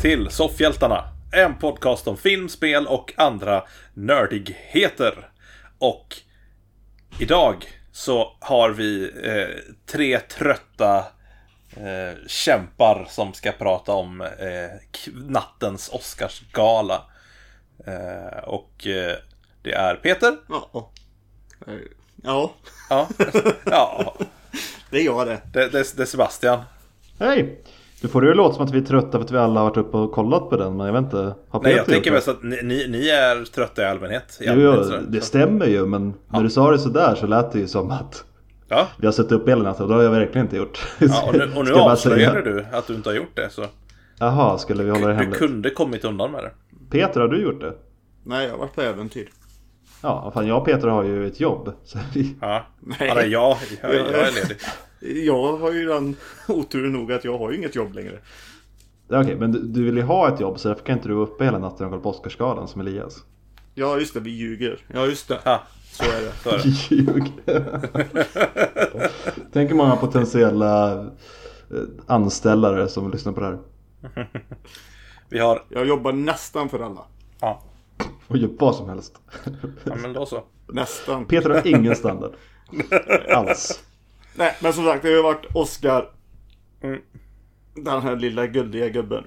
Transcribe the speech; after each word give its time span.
till 0.00 0.30
Soffhjältarna. 0.30 1.04
En 1.32 1.58
podcast 1.58 2.08
om 2.08 2.16
film, 2.16 2.48
spel 2.48 2.86
och 2.86 3.12
andra 3.16 3.64
nördigheter. 3.94 5.28
Och 5.78 6.16
idag 7.18 7.64
så 7.92 8.36
har 8.40 8.70
vi 8.70 9.12
eh, 9.24 9.72
tre 9.86 10.20
trötta 10.20 10.98
eh, 11.76 12.26
kämpar 12.26 13.06
som 13.08 13.32
ska 13.34 13.52
prata 13.52 13.92
om 13.92 14.20
eh, 14.20 15.00
nattens 15.14 15.88
Oscarsgala. 15.88 17.02
Eh, 17.86 18.44
och 18.44 18.86
eh, 18.86 19.16
det 19.62 19.72
är 19.72 19.94
Peter. 19.94 20.36
Ja. 20.48 20.92
Ja, 22.22 22.52
Ja, 22.90 23.08
ja 23.64 24.16
det 24.90 25.00
är 25.00 25.04
jag 25.04 25.26
det. 25.26 25.40
det, 25.52 25.68
det, 25.68 25.96
det 25.96 26.02
är 26.02 26.06
Sebastian. 26.06 26.60
Hej! 27.18 27.62
Du 28.00 28.08
får 28.08 28.20
det 28.20 28.28
ju 28.28 28.34
låta 28.34 28.54
som 28.54 28.64
att 28.64 28.70
vi 28.70 28.78
är 28.78 28.82
trötta 28.82 29.10
för 29.10 29.20
att 29.20 29.30
vi 29.30 29.38
alla 29.38 29.60
har 29.60 29.68
varit 29.68 29.76
uppe 29.76 29.96
och 29.96 30.12
kollat 30.12 30.50
på 30.50 30.56
den, 30.56 30.76
men 30.76 30.86
jag 30.86 30.92
vet 30.92 31.02
inte. 31.02 31.34
Har 31.48 31.62
Nej, 31.62 31.72
jag 31.74 31.86
tänker 31.86 32.12
mest 32.12 32.28
att 32.28 32.42
ni, 32.42 32.62
ni, 32.88 33.08
är 33.08 33.44
trötta 33.44 33.82
i 33.82 33.84
allmänhet. 33.84 34.38
I 34.40 34.44
Jo, 34.46 34.50
allmänhet 34.52 34.76
jo, 34.78 34.84
sådär. 34.84 35.04
det 35.08 35.20
stämmer 35.20 35.66
ju, 35.66 35.86
men 35.86 36.14
när 36.28 36.42
du 36.42 36.50
sa 36.50 36.70
det 36.70 36.78
sådär 36.78 37.14
så 37.14 37.26
lät 37.26 37.52
det 37.52 37.58
ju 37.58 37.66
som 37.68 37.90
att 37.90 38.24
Ja, 38.68 38.86
vi 38.98 39.06
har 39.06 39.12
suttit 39.12 39.32
upp 39.32 39.48
hela 39.48 39.62
natten 39.62 39.82
och 39.82 39.88
det 39.88 39.94
har 39.94 40.02
jag 40.02 40.10
verkligen 40.10 40.46
inte 40.46 40.56
gjort. 40.56 40.86
ja 40.98 41.24
och 41.28 41.34
nu, 41.34 41.50
och 41.56 41.64
nu 41.64 41.72
avslöjade 41.74 42.42
du 42.42 42.64
att 42.72 42.86
du 42.86 42.94
inte 42.94 43.08
har 43.08 43.14
gjort 43.16 43.36
det. 43.36 43.50
Så 43.50 43.64
Jaha, 44.18 44.58
skulle 44.58 44.82
vi 44.82 44.90
hålla 44.90 45.06
det 45.06 45.12
du 45.12 45.18
hemligt? 45.18 45.38
kunde 45.38 45.70
kommit 45.70 46.04
undan 46.04 46.32
med 46.32 46.44
det. 46.44 46.50
Peter, 46.90 47.20
har 47.20 47.28
du 47.28 47.42
gjort 47.42 47.60
det? 47.60 47.72
Nej, 48.24 48.44
jag 48.44 48.50
har 48.52 48.58
varit 48.58 48.74
på 48.74 48.80
äventyr. 48.82 49.28
Ja, 50.02 50.30
fan 50.34 50.46
jag 50.46 50.58
och 50.58 50.64
Peter 50.64 50.88
har 50.88 51.02
ju 51.04 51.26
ett 51.26 51.40
jobb. 51.40 51.72
Så 51.84 51.98
vi... 52.14 52.36
Ja, 52.40 52.66
Nej. 52.80 52.96
ja 53.08 53.14
det 53.14 53.20
är 53.20 53.26
jag, 53.26 53.56
jag, 53.82 53.94
jag 53.94 54.00
är 54.08 54.34
ledig. 54.34 54.56
Jag 55.00 55.56
har 55.56 55.72
ju 55.72 55.86
den 55.86 56.16
oturen 56.48 56.92
nog 56.92 57.12
att 57.12 57.24
jag 57.24 57.38
har 57.38 57.50
ju 57.50 57.56
inget 57.56 57.74
jobb 57.74 57.94
längre. 57.94 58.18
Ja, 59.08 59.20
Okej, 59.22 59.36
men 59.36 59.52
du, 59.52 59.58
du 59.62 59.84
vill 59.84 59.96
ju 59.96 60.02
ha 60.02 60.34
ett 60.34 60.40
jobb 60.40 60.58
så 60.60 60.68
därför 60.68 60.84
kan 60.84 60.96
inte 60.96 61.08
du 61.08 61.14
vara 61.14 61.26
uppe 61.26 61.44
hela 61.44 61.58
natten 61.58 61.86
och 61.86 61.90
kolla 61.92 62.02
på 62.02 62.10
Oscarsgalan 62.10 62.68
som 62.68 62.80
Elias. 62.80 63.24
Ja, 63.74 63.98
just 63.98 64.14
det, 64.14 64.20
vi 64.20 64.30
ljuger. 64.30 64.78
Ja, 64.94 65.06
just 65.06 65.28
det. 65.28 65.38
Ja, 65.44 65.62
Så 65.92 66.04
är 66.04 66.20
det. 66.22 66.32
så 66.42 66.50
är 66.50 66.58
det. 66.58 66.64
Ljug. 66.94 67.32
Tänk 69.52 69.70
hur 69.70 69.76
många 69.76 69.96
potentiella 69.96 70.92
eh, 70.92 71.04
anställare 72.06 72.88
som 72.88 73.10
lyssnar 73.10 73.32
på 73.32 73.40
det 73.40 73.46
här. 73.46 73.58
Vi 75.28 75.38
har, 75.38 75.62
Jag 75.68 75.86
jobbar 75.86 76.12
nästan 76.12 76.68
för 76.68 76.80
alla. 76.80 77.00
ja, 77.40 77.62
Och 78.28 78.36
gör 78.36 78.50
vad 78.58 78.74
som 78.76 78.88
helst. 78.88 79.14
ja 79.84 79.94
men 80.02 80.12
då 80.12 80.26
så. 80.26 80.42
Nästan. 80.68 81.24
Peter 81.26 81.50
har 81.50 81.66
ingen 81.66 81.96
standard. 81.96 82.32
Alls. 83.34 83.82
Nej, 84.34 84.56
men 84.60 84.72
som 84.72 84.84
sagt, 84.84 85.02
det 85.02 85.14
har 85.14 85.22
varit 85.22 85.46
Oscar. 85.54 86.10
Mm. 86.82 87.00
Den 87.74 88.02
här 88.02 88.16
lilla 88.16 88.46
guldiga 88.46 88.88
gubben. 88.88 89.26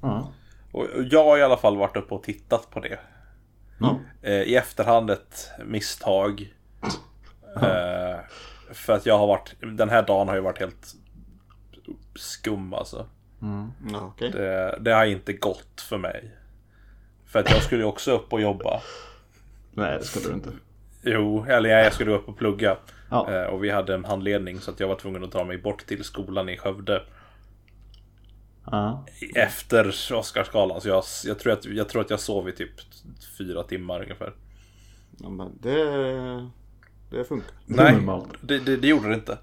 Ja. 0.00 0.32
Och 0.72 0.86
jag 1.10 1.24
har 1.24 1.38
i 1.38 1.42
alla 1.42 1.56
fall 1.56 1.76
varit 1.76 1.96
uppe 1.96 2.14
och 2.14 2.22
tittat 2.22 2.70
på 2.70 2.80
det. 2.80 2.98
Eh, 4.22 4.42
I 4.42 4.54
efterhand 4.56 5.10
ett 5.10 5.50
misstag. 5.64 6.54
Eh, 7.56 8.18
för 8.72 8.92
att 8.92 9.06
jag 9.06 9.18
har 9.18 9.26
varit, 9.26 9.54
den 9.60 9.88
här 9.88 10.02
dagen 10.02 10.28
har 10.28 10.34
ju 10.34 10.40
varit 10.40 10.58
helt 10.58 10.94
skum 12.14 12.74
alltså. 12.74 13.06
Ja, 13.92 14.00
okej. 14.00 14.30
Det, 14.30 14.78
det 14.80 14.92
har 14.92 15.04
inte 15.04 15.32
gått 15.32 15.80
för 15.80 15.98
mig. 15.98 16.34
För 17.26 17.38
att 17.38 17.50
jag 17.50 17.62
skulle 17.62 17.82
ju 17.82 17.88
också 17.88 18.12
upp 18.12 18.32
och 18.32 18.40
jobba. 18.40 18.80
Nej, 19.72 19.98
det 19.98 20.04
skulle 20.04 20.28
du 20.28 20.34
inte. 20.34 20.50
Jo, 21.02 21.44
eller 21.48 21.70
jag 21.70 21.92
skulle 21.92 22.12
upp 22.12 22.28
och 22.28 22.38
plugga. 22.38 22.76
Ja. 23.10 23.30
Eh, 23.32 23.46
Och 23.46 23.64
vi 23.64 23.70
hade 23.70 23.94
en 23.94 24.04
handledning 24.04 24.60
så 24.60 24.70
att 24.70 24.80
jag 24.80 24.88
var 24.88 24.94
tvungen 24.96 25.24
att 25.24 25.32
ta 25.32 25.44
mig 25.44 25.58
bort 25.58 25.86
till 25.86 26.04
skolan 26.04 26.48
i 26.48 26.56
Skövde. 26.56 27.02
Ja. 28.70 29.04
Efter 29.34 29.88
Oscarsgalan. 30.12 30.80
Så 30.80 30.88
jag, 30.88 31.04
jag, 31.24 31.38
tror 31.38 31.52
att, 31.52 31.64
jag 31.64 31.88
tror 31.88 32.02
att 32.02 32.10
jag 32.10 32.20
sov 32.20 32.48
i 32.48 32.52
typ 32.52 32.70
fyra 33.38 33.62
timmar 33.62 34.02
ungefär. 34.02 34.32
Ja, 35.18 35.28
men 35.28 35.48
det... 35.60 36.50
Det 37.10 37.24
funkar. 37.24 37.50
Nej, 37.66 37.96
det, 38.40 38.58
det, 38.58 38.76
det 38.76 38.88
gjorde 38.88 39.08
det 39.08 39.14
inte. 39.14 39.38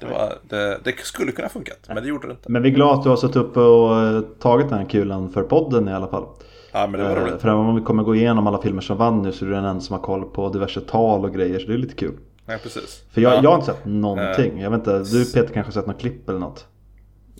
Det, 0.00 0.06
var, 0.06 0.38
det, 0.48 0.80
det 0.84 0.98
skulle 0.98 1.32
kunna 1.32 1.48
funkat, 1.48 1.78
men 1.88 2.02
det 2.02 2.08
gjorde 2.08 2.26
det 2.26 2.30
inte. 2.30 2.52
Men 2.52 2.62
vi 2.62 2.68
är 2.68 2.74
glada 2.74 2.92
att 2.94 3.02
du 3.02 3.08
har 3.08 3.16
suttit 3.16 3.36
uppe 3.36 3.60
och 3.60 4.00
eh, 4.00 4.20
tagit 4.20 4.68
den 4.68 4.78
här 4.78 4.86
kulan 4.86 5.32
för 5.32 5.42
podden 5.42 5.88
i 5.88 5.92
alla 5.92 6.08
fall. 6.08 6.26
Ja, 6.72 6.86
men 6.86 7.00
det 7.00 7.08
var 7.08 7.16
Eh, 7.16 7.22
roligt. 7.22 7.40
För 7.40 7.48
även 7.48 7.60
om 7.60 7.76
vi 7.76 7.82
kommer 7.82 8.02
gå 8.02 8.14
igenom 8.14 8.46
alla 8.46 8.62
filmer 8.62 8.82
som 8.82 8.96
vann 8.96 9.22
nu 9.22 9.32
så 9.32 9.44
är 9.44 9.48
du 9.48 9.54
den 9.54 9.64
enda 9.64 9.80
som 9.80 9.96
har 9.96 10.02
koll 10.02 10.24
på 10.24 10.48
diverse 10.48 10.80
tal 10.80 11.24
och 11.24 11.34
grejer 11.34 11.58
så 11.58 11.66
det 11.66 11.72
är 11.72 11.78
lite 11.78 11.94
kul. 11.94 12.18
Ja, 12.52 12.58
precis. 12.62 13.04
För 13.10 13.20
jag, 13.20 13.32
ja. 13.34 13.40
jag 13.42 13.50
har 13.50 13.56
inte 13.56 13.66
sett 13.72 13.84
någonting. 13.84 14.60
Jag 14.60 14.70
vet 14.70 14.78
inte, 14.78 14.98
du 14.98 15.24
Peter 15.24 15.54
kanske 15.54 15.62
har 15.68 15.70
sett 15.72 15.86
något 15.86 16.00
klipp 16.00 16.28
eller 16.28 16.38
något? 16.38 16.66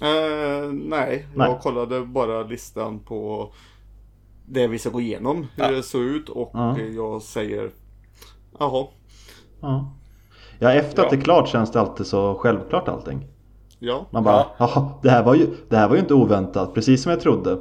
Eh, 0.02 0.72
nej, 0.72 1.26
Nej. 1.34 1.48
jag 1.50 1.60
kollade 1.60 2.00
bara 2.00 2.42
listan 2.42 2.98
på 2.98 3.52
det 4.46 4.66
vi 4.66 4.78
ska 4.78 4.90
gå 4.90 5.00
igenom. 5.00 5.46
Hur 5.56 5.64
Ja. 5.64 5.70
det 5.70 5.82
såg 5.82 6.02
ut 6.02 6.28
och 6.28 6.50
Ja. 6.54 6.78
jag 6.78 7.22
säger 7.22 7.70
Jaha, 8.58 8.86
Ja. 9.60 9.92
Ja, 10.58 10.72
efter 10.72 11.02
Ja. 11.02 11.04
att 11.04 11.10
det 11.10 11.16
är 11.16 11.20
klart 11.20 11.48
känns 11.48 11.72
det 11.72 11.80
alltid 11.80 12.06
så 12.06 12.34
självklart 12.34 12.88
allting. 12.88 13.26
ja. 13.78 14.06
Man 14.10 14.24
bara, 14.24 14.46
jaha, 14.58 14.88
det, 15.02 15.10
här 15.10 15.22
var 15.22 15.34
ju, 15.34 15.46
det 15.68 15.76
här 15.76 15.88
var 15.88 15.94
ju 15.94 16.00
inte 16.00 16.14
oväntat, 16.14 16.74
precis 16.74 17.02
som 17.02 17.10
jag 17.10 17.20
trodde. 17.20 17.58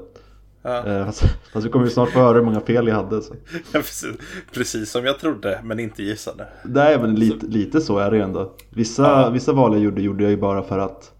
Ja. 0.63 0.85
Eh, 0.87 1.05
fast, 1.05 1.23
fast 1.53 1.65
vi 1.65 1.69
kommer 1.69 1.85
ju 1.85 1.91
snart 1.91 2.09
få 2.09 2.19
höra 2.19 2.37
hur 2.37 2.45
många 2.45 2.59
fel 2.61 2.87
jag 2.87 2.95
hade. 2.95 3.21
Så. 3.21 3.33
Ja, 3.53 3.79
precis, 3.79 4.15
precis 4.53 4.91
som 4.91 5.05
jag 5.05 5.19
trodde, 5.19 5.59
men 5.63 5.79
inte 5.79 6.03
gissade. 6.03 6.47
Det 6.63 6.81
är 6.81 6.97
väl 6.97 7.11
lite, 7.11 7.45
lite 7.45 7.81
så 7.81 7.97
är 7.97 8.11
det 8.11 8.17
ju 8.17 8.23
ändå. 8.23 8.53
Vissa, 8.69 9.03
Ja. 9.03 9.29
vissa 9.29 9.53
val 9.53 9.73
jag 9.73 9.81
gjorde, 9.83 10.01
gjorde 10.01 10.23
jag 10.23 10.31
ju 10.31 10.37
bara 10.37 10.63
för 10.63 10.79
att 10.79 11.11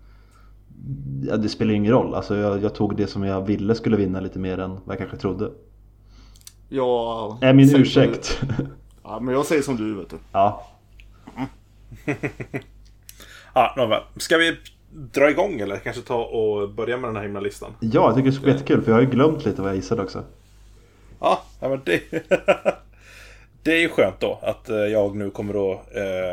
ja, 1.28 1.38
det 1.38 1.50
spelar 1.50 1.74
ingen 1.74 1.92
roll. 1.92 2.14
Alltså 2.16 2.36
jag, 2.36 2.64
jag 2.64 2.76
tog 2.76 2.96
det 2.98 3.08
som 3.08 3.24
jag 3.24 3.46
ville 3.48 3.76
skulle 3.76 3.98
vinna 3.98 4.20
lite 4.20 4.40
mer 4.40 4.58
än 4.58 4.70
vad 4.72 4.82
jag 4.94 4.98
kanske 4.98 5.18
trodde. 5.18 5.52
Ja, 6.70 7.38
Är 7.42 7.54
min 7.54 7.76
ursäkt. 7.76 8.42
Ja, 9.04 9.20
men 9.20 9.34
jag 9.34 9.46
säger 9.46 9.62
som 9.62 9.76
du 9.78 9.96
vet 9.96 10.10
du. 10.10 10.16
ja. 10.32 10.68
Ja, 13.54 13.74
nåväl. 13.78 14.02
Ska 14.18 14.38
vi 14.38 14.58
dra 14.94 15.30
igång 15.30 15.60
eller 15.60 15.78
kanske 15.78 16.02
ta 16.02 16.24
och 16.24 16.70
börja 16.70 16.98
med 16.98 17.10
den 17.10 17.16
här 17.16 17.24
himla 17.24 17.40
listan? 17.40 17.72
ja, 17.80 18.06
jag 18.08 18.16
tycker 18.16 18.30
det 18.30 18.36
ska 18.36 18.44
bli 18.44 18.52
jättekul 18.52 18.82
för 18.82 18.92
jag 18.92 18.96
har 18.96 19.02
ju 19.02 19.10
glömt 19.10 19.46
lite 19.46 19.62
vad 19.62 19.70
jag 19.70 19.76
gissade 19.76 20.02
också. 20.02 20.24
Ja, 21.20 21.44
ja 21.60 21.70
men 21.70 21.82
det... 21.86 22.02
det 23.64 23.72
är 23.72 23.80
ju 23.80 23.90
skönt 23.90 24.20
då 24.20 24.40
att 24.42 24.70
eh, 24.70 24.76
jag 24.76 25.16
nu 25.16 25.30
kommer 25.30 25.72
att... 25.72 25.96
Eh, 25.96 26.32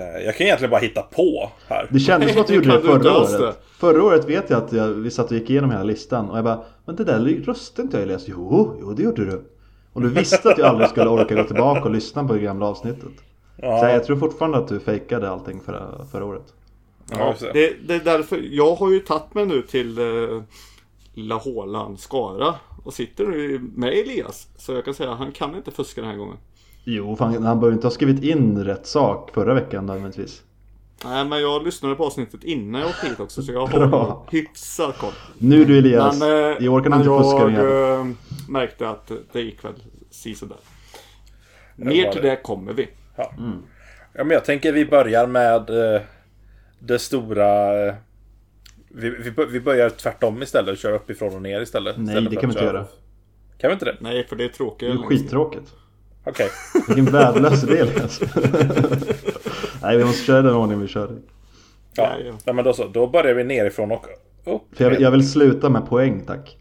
eh, 0.00 0.24
jag 0.24 0.36
kan 0.36 0.46
egentligen 0.46 0.70
bara 0.70 0.80
hitta 0.80 1.02
på 1.02 1.50
här. 1.68 1.88
Det 1.90 1.98
kändes 1.98 2.32
som 2.32 2.40
att 2.40 2.46
du 2.46 2.54
gjorde 2.56 2.72
det 2.72 2.80
förra 2.80 3.18
året. 3.18 3.38
det? 3.38 3.54
Förra 3.78 4.04
året 4.04 4.28
vet 4.28 4.50
jag 4.50 4.62
att 4.62 4.72
jag, 4.72 4.88
vi 4.88 5.10
satt 5.10 5.26
och 5.26 5.36
gick 5.36 5.50
igenom 5.50 5.70
hela 5.70 5.84
listan 5.84 6.30
och 6.30 6.36
jag 6.38 6.44
bara 6.44 6.64
Men 6.84 6.96
det 6.96 7.04
där 7.04 7.42
röstade 7.46 7.82
inte 7.82 7.96
jag 7.96 8.02
Elias. 8.02 8.24
Jo, 8.26 8.78
jo 8.80 8.92
det 8.92 9.02
gjorde 9.02 9.24
du. 9.24 9.44
Och 9.92 10.02
du 10.02 10.08
visste 10.08 10.50
att 10.50 10.58
jag 10.58 10.66
aldrig 10.66 10.90
skulle 10.90 11.10
orka 11.10 11.34
gå 11.34 11.44
tillbaka 11.44 11.82
och 11.82 11.90
lyssna 11.90 12.24
på 12.24 12.32
det 12.32 12.40
gamla 12.40 12.66
avsnittet. 12.66 13.02
Så 13.02 13.64
Ja, 13.66 13.90
jag 13.90 14.04
tror 14.04 14.16
fortfarande 14.16 14.58
att 14.58 14.68
du 14.68 14.80
fejkade 14.80 15.30
allting 15.30 15.60
förra, 15.60 16.04
förra 16.12 16.24
året. 16.24 16.54
Ja. 17.10 17.34
Det, 17.52 17.88
det 17.88 17.94
är 17.94 18.00
därför, 18.04 18.40
jag 18.50 18.74
har 18.74 18.90
ju 18.90 19.00
tagit 19.00 19.34
mig 19.34 19.46
nu 19.46 19.62
till 19.62 19.98
eh, 19.98 20.42
La 21.14 21.34
Håland, 21.34 22.00
Skara 22.00 22.54
och 22.84 22.94
sitter 22.94 23.26
nu 23.26 23.60
med 23.74 23.92
Elias. 23.92 24.48
Så 24.56 24.72
jag 24.72 24.84
kan 24.84 24.94
säga 24.94 25.10
att 25.12 25.18
han 25.18 25.32
kan 25.32 25.56
inte 25.56 25.70
fuska 25.70 26.00
den 26.00 26.10
här 26.10 26.16
gången. 26.16 26.36
Jo, 26.84 27.16
fan, 27.16 27.42
han 27.42 27.60
bör 27.60 27.72
inte 27.72 27.86
ha 27.86 27.90
skrivit 27.92 28.22
in 28.24 28.64
rätt 28.64 28.86
sak 28.86 29.30
förra 29.34 29.54
veckan 29.54 29.86
nödvändigtvis. 29.86 30.42
Nej, 31.04 31.24
men 31.24 31.40
jag 31.40 31.64
lyssnade 31.64 31.94
på 31.94 32.04
avsnittet 32.06 32.44
innan 32.44 32.80
jag 32.80 32.90
åkte 32.90 33.06
hit 33.06 33.20
också 33.20 33.42
så 33.42 33.52
jag 33.52 33.66
har 33.66 34.18
hyfsat 34.30 34.98
koll. 34.98 35.12
Nu 35.38 35.64
du 35.64 35.78
Elias, 35.78 36.20
Men, 36.20 36.52
eh, 36.52 36.64
i 36.64 36.68
år 36.68 36.82
kan 36.82 36.92
du 36.92 36.98
inte 36.98 37.10
fuska 37.24 37.38
jag 37.38 37.52
jävel. 37.52 38.00
eh, 38.00 38.06
märkte 38.48 38.88
att 38.88 39.12
det 39.32 39.40
gick 39.40 39.64
väl 39.64 39.72
sisådär. 40.10 40.56
Mer 41.76 42.12
till 42.12 42.22
det. 42.22 42.30
det 42.30 42.36
kommer 42.36 42.72
vi. 42.72 42.88
Ja. 43.16 43.32
ja, 44.12 44.24
men 44.24 44.30
jag 44.30 44.44
tänker 44.44 44.72
vi 44.72 44.86
börjar 44.86 45.26
med 45.26 45.94
eh, 45.94 46.00
det 46.78 46.98
stora... 46.98 47.86
Eh, 47.88 47.94
vi, 48.90 49.10
vi, 49.10 49.30
bör- 49.30 49.46
vi 49.46 49.60
börjar 49.60 49.90
tvärtom 49.90 50.42
istället 50.42 50.70
och 50.72 50.76
kör 50.78 50.92
uppifrån 50.92 51.34
och 51.34 51.42
ner 51.42 51.60
istället. 51.60 51.96
Nej, 51.98 52.06
istället 52.08 52.30
det 52.30 52.36
kan 52.36 52.50
vi 52.50 52.54
inte 52.54 52.64
göra. 52.64 52.84
Kan 53.58 53.68
vi 53.68 53.72
inte 53.72 53.84
det? 53.84 53.96
Nej, 54.00 54.26
för 54.26 54.36
det 54.36 54.44
är 54.44 54.48
tråkigt. 54.48 54.88
Det 54.88 54.94
är 54.94 55.06
skittråkigt. 55.06 55.72
Okej. 56.24 56.48
Vilken 56.88 57.04
värdelös 57.04 57.64
idé 57.64 57.78
Elias. 57.78 58.20
Nej, 59.82 59.96
vi 59.98 60.04
måste 60.04 60.24
köra 60.24 60.42
den 60.42 60.54
ordning 60.54 60.80
vi 60.80 60.88
kör 60.88 61.12
i. 61.12 61.16
Ja. 61.94 62.16
Ja, 62.24 62.32
ja. 62.46 62.52
Men 62.52 62.64
då 62.64 62.72
så. 62.72 62.86
Då 62.88 63.06
börjar 63.06 63.34
vi 63.34 63.44
nerifrån 63.44 63.92
och 63.92 64.06
upp. 64.44 64.62
För 64.76 64.84
jag, 64.90 65.00
jag 65.00 65.10
vill 65.10 65.30
sluta 65.30 65.68
med 65.68 65.86
poäng 65.88 66.24
tack. 66.26 66.56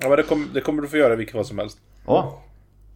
Ja, 0.00 0.08
men 0.08 0.16
det, 0.16 0.22
kom, 0.22 0.50
det 0.54 0.60
kommer 0.60 0.82
du 0.82 0.88
få 0.88 0.96
göra 0.96 1.16
vilket 1.16 1.34
fall 1.34 1.44
som 1.44 1.58
helst. 1.58 1.78
Ja, 2.06 2.42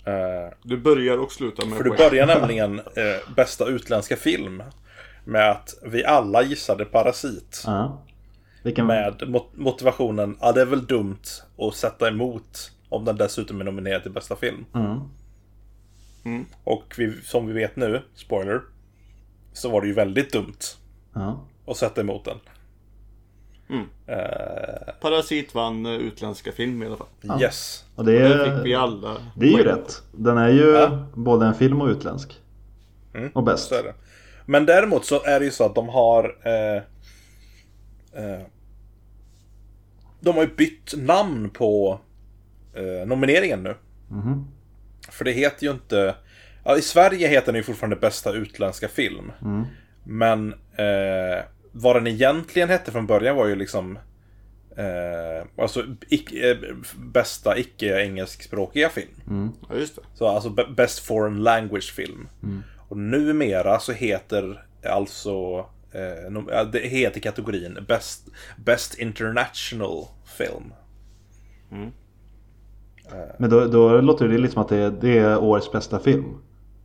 Eh, 0.06 0.54
Du 0.62 0.76
börjar 0.76 1.18
och 1.18 1.32
slutar 1.32 1.66
med 1.66 1.76
för 1.76 1.84
du 1.84 1.90
poäng. 1.90 1.98
börjar 2.10 2.26
nämligen 2.26 2.78
eh, 2.78 3.34
bästa 3.36 3.66
utländska 3.66 4.16
film 4.16 4.62
med 5.24 5.50
att 5.50 5.74
vi 5.82 6.04
alla 6.04 6.42
gissade 6.42 6.84
Parasit. 6.84 7.62
ja. 7.66 8.02
Vilken... 8.62 8.86
Med 8.86 9.28
mot- 9.28 9.56
motivationen, 9.56 10.36
ja 10.40 10.52
det 10.52 10.60
är 10.60 10.66
väl 10.66 10.86
dumt 10.86 11.20
att 11.58 11.74
sätta 11.74 12.08
emot 12.08 12.70
om 12.88 13.04
den 13.04 13.16
dessutom 13.16 13.60
är 13.60 13.64
nominerad 13.64 14.02
till 14.02 14.12
bästa 14.12 14.36
film. 14.36 14.64
Mm. 16.24 16.44
Och 16.64 16.94
vi, 16.98 17.20
som 17.22 17.46
vi 17.46 17.52
vet 17.52 17.76
nu, 17.76 18.02
spoiler, 18.14 18.60
så 19.52 19.70
var 19.70 19.80
det 19.80 19.86
ju 19.86 19.92
väldigt 19.92 20.32
dumt 20.32 20.56
Ja. 21.14 21.44
att 21.66 21.76
sätta 21.76 22.00
emot 22.00 22.24
den. 22.24 22.36
Eh, 24.06 24.94
Parasit 25.00 25.54
vann 25.54 25.86
eh, 25.86 25.92
utländska 25.92 26.52
film 26.52 26.82
i 26.82 26.86
alla 26.86 26.96
fall. 26.96 27.40
Yes. 27.40 27.84
Och 27.94 28.04
det 28.04 28.28
Det 28.28 28.44
fick 28.56 28.66
vi 28.66 28.72
är, 28.72 28.78
alla. 28.78 29.16
det 29.36 29.46
är 29.46 29.50
ju 29.58 29.62
rätt. 29.64 30.02
Den 30.12 30.38
är 30.38 30.48
ju 30.48 30.70
Ja. 30.70 31.06
både 31.14 31.46
en 31.46 31.54
film 31.54 31.80
och 31.80 31.88
utländsk. 31.88 32.40
Och 33.32 33.42
bäst. 33.42 33.68
Så 33.68 33.74
är 33.74 33.82
det. 33.82 33.94
Men 34.46 34.66
däremot 34.66 35.04
så 35.04 35.22
är 35.24 35.38
det 35.40 35.44
ju 35.44 35.50
så 35.52 35.64
att 35.66 35.74
de 35.74 35.88
har... 35.88 36.36
Eh, 36.44 36.76
eh, 38.24 38.40
de 40.20 40.34
har 40.34 40.42
ju 40.42 40.54
bytt 40.54 40.94
namn 40.96 41.50
på 41.50 42.00
eh, 42.74 43.06
nomineringen 43.06 43.62
nu. 43.62 43.74
Mhm. 44.08 44.46
För 45.10 45.24
det 45.24 45.32
heter 45.32 45.66
ju 45.66 45.72
inte... 45.72 46.14
Ja, 46.64 46.76
I 46.76 46.82
Sverige 46.82 47.28
heter 47.28 47.46
den 47.46 47.56
ju 47.56 47.62
fortfarande 47.62 47.96
bästa 47.96 48.32
utländska 48.32 48.88
film. 48.88 49.32
Men 50.04 50.52
eh, 50.52 51.44
vad 51.72 51.96
den 51.96 52.06
egentligen 52.06 52.68
hette 52.68 52.92
från 52.92 53.06
början 53.06 53.36
var 53.36 53.46
ju 53.46 53.54
liksom... 53.56 53.98
Eh, 54.76 55.46
alltså 55.62 55.82
ic- 56.10 56.50
eh, 56.50 56.74
bästa 56.96 57.58
icke-engelskspråkiga 57.58 58.88
film. 58.88 59.20
Ja, 59.68 59.74
just 59.76 59.96
det. 59.96 60.02
Så 60.14 60.26
alltså 60.28 60.50
Best 60.76 60.98
Foreign 60.98 61.42
Language 61.42 61.92
Film. 61.94 62.28
Och 62.88 62.96
numera 62.96 63.78
så 63.78 63.92
heter 63.92 64.66
alltså 64.88 65.58
eh, 65.92 66.64
det 66.72 66.78
heter 66.78 67.20
kategorin 67.20 67.78
Best, 67.88 68.28
Best 68.56 68.98
International 68.98 70.04
Film. 70.38 70.72
Men 73.38 73.50
då, 73.50 73.64
då 73.64 74.00
låter 74.00 74.28
det 74.28 74.38
lite 74.38 74.52
som 74.52 74.62
att 74.62 74.68
det 74.68 74.76
är, 74.76 74.90
det 74.90 75.18
är 75.18 75.38
årets 75.38 75.72
bästa 75.72 75.98
film. 75.98 76.24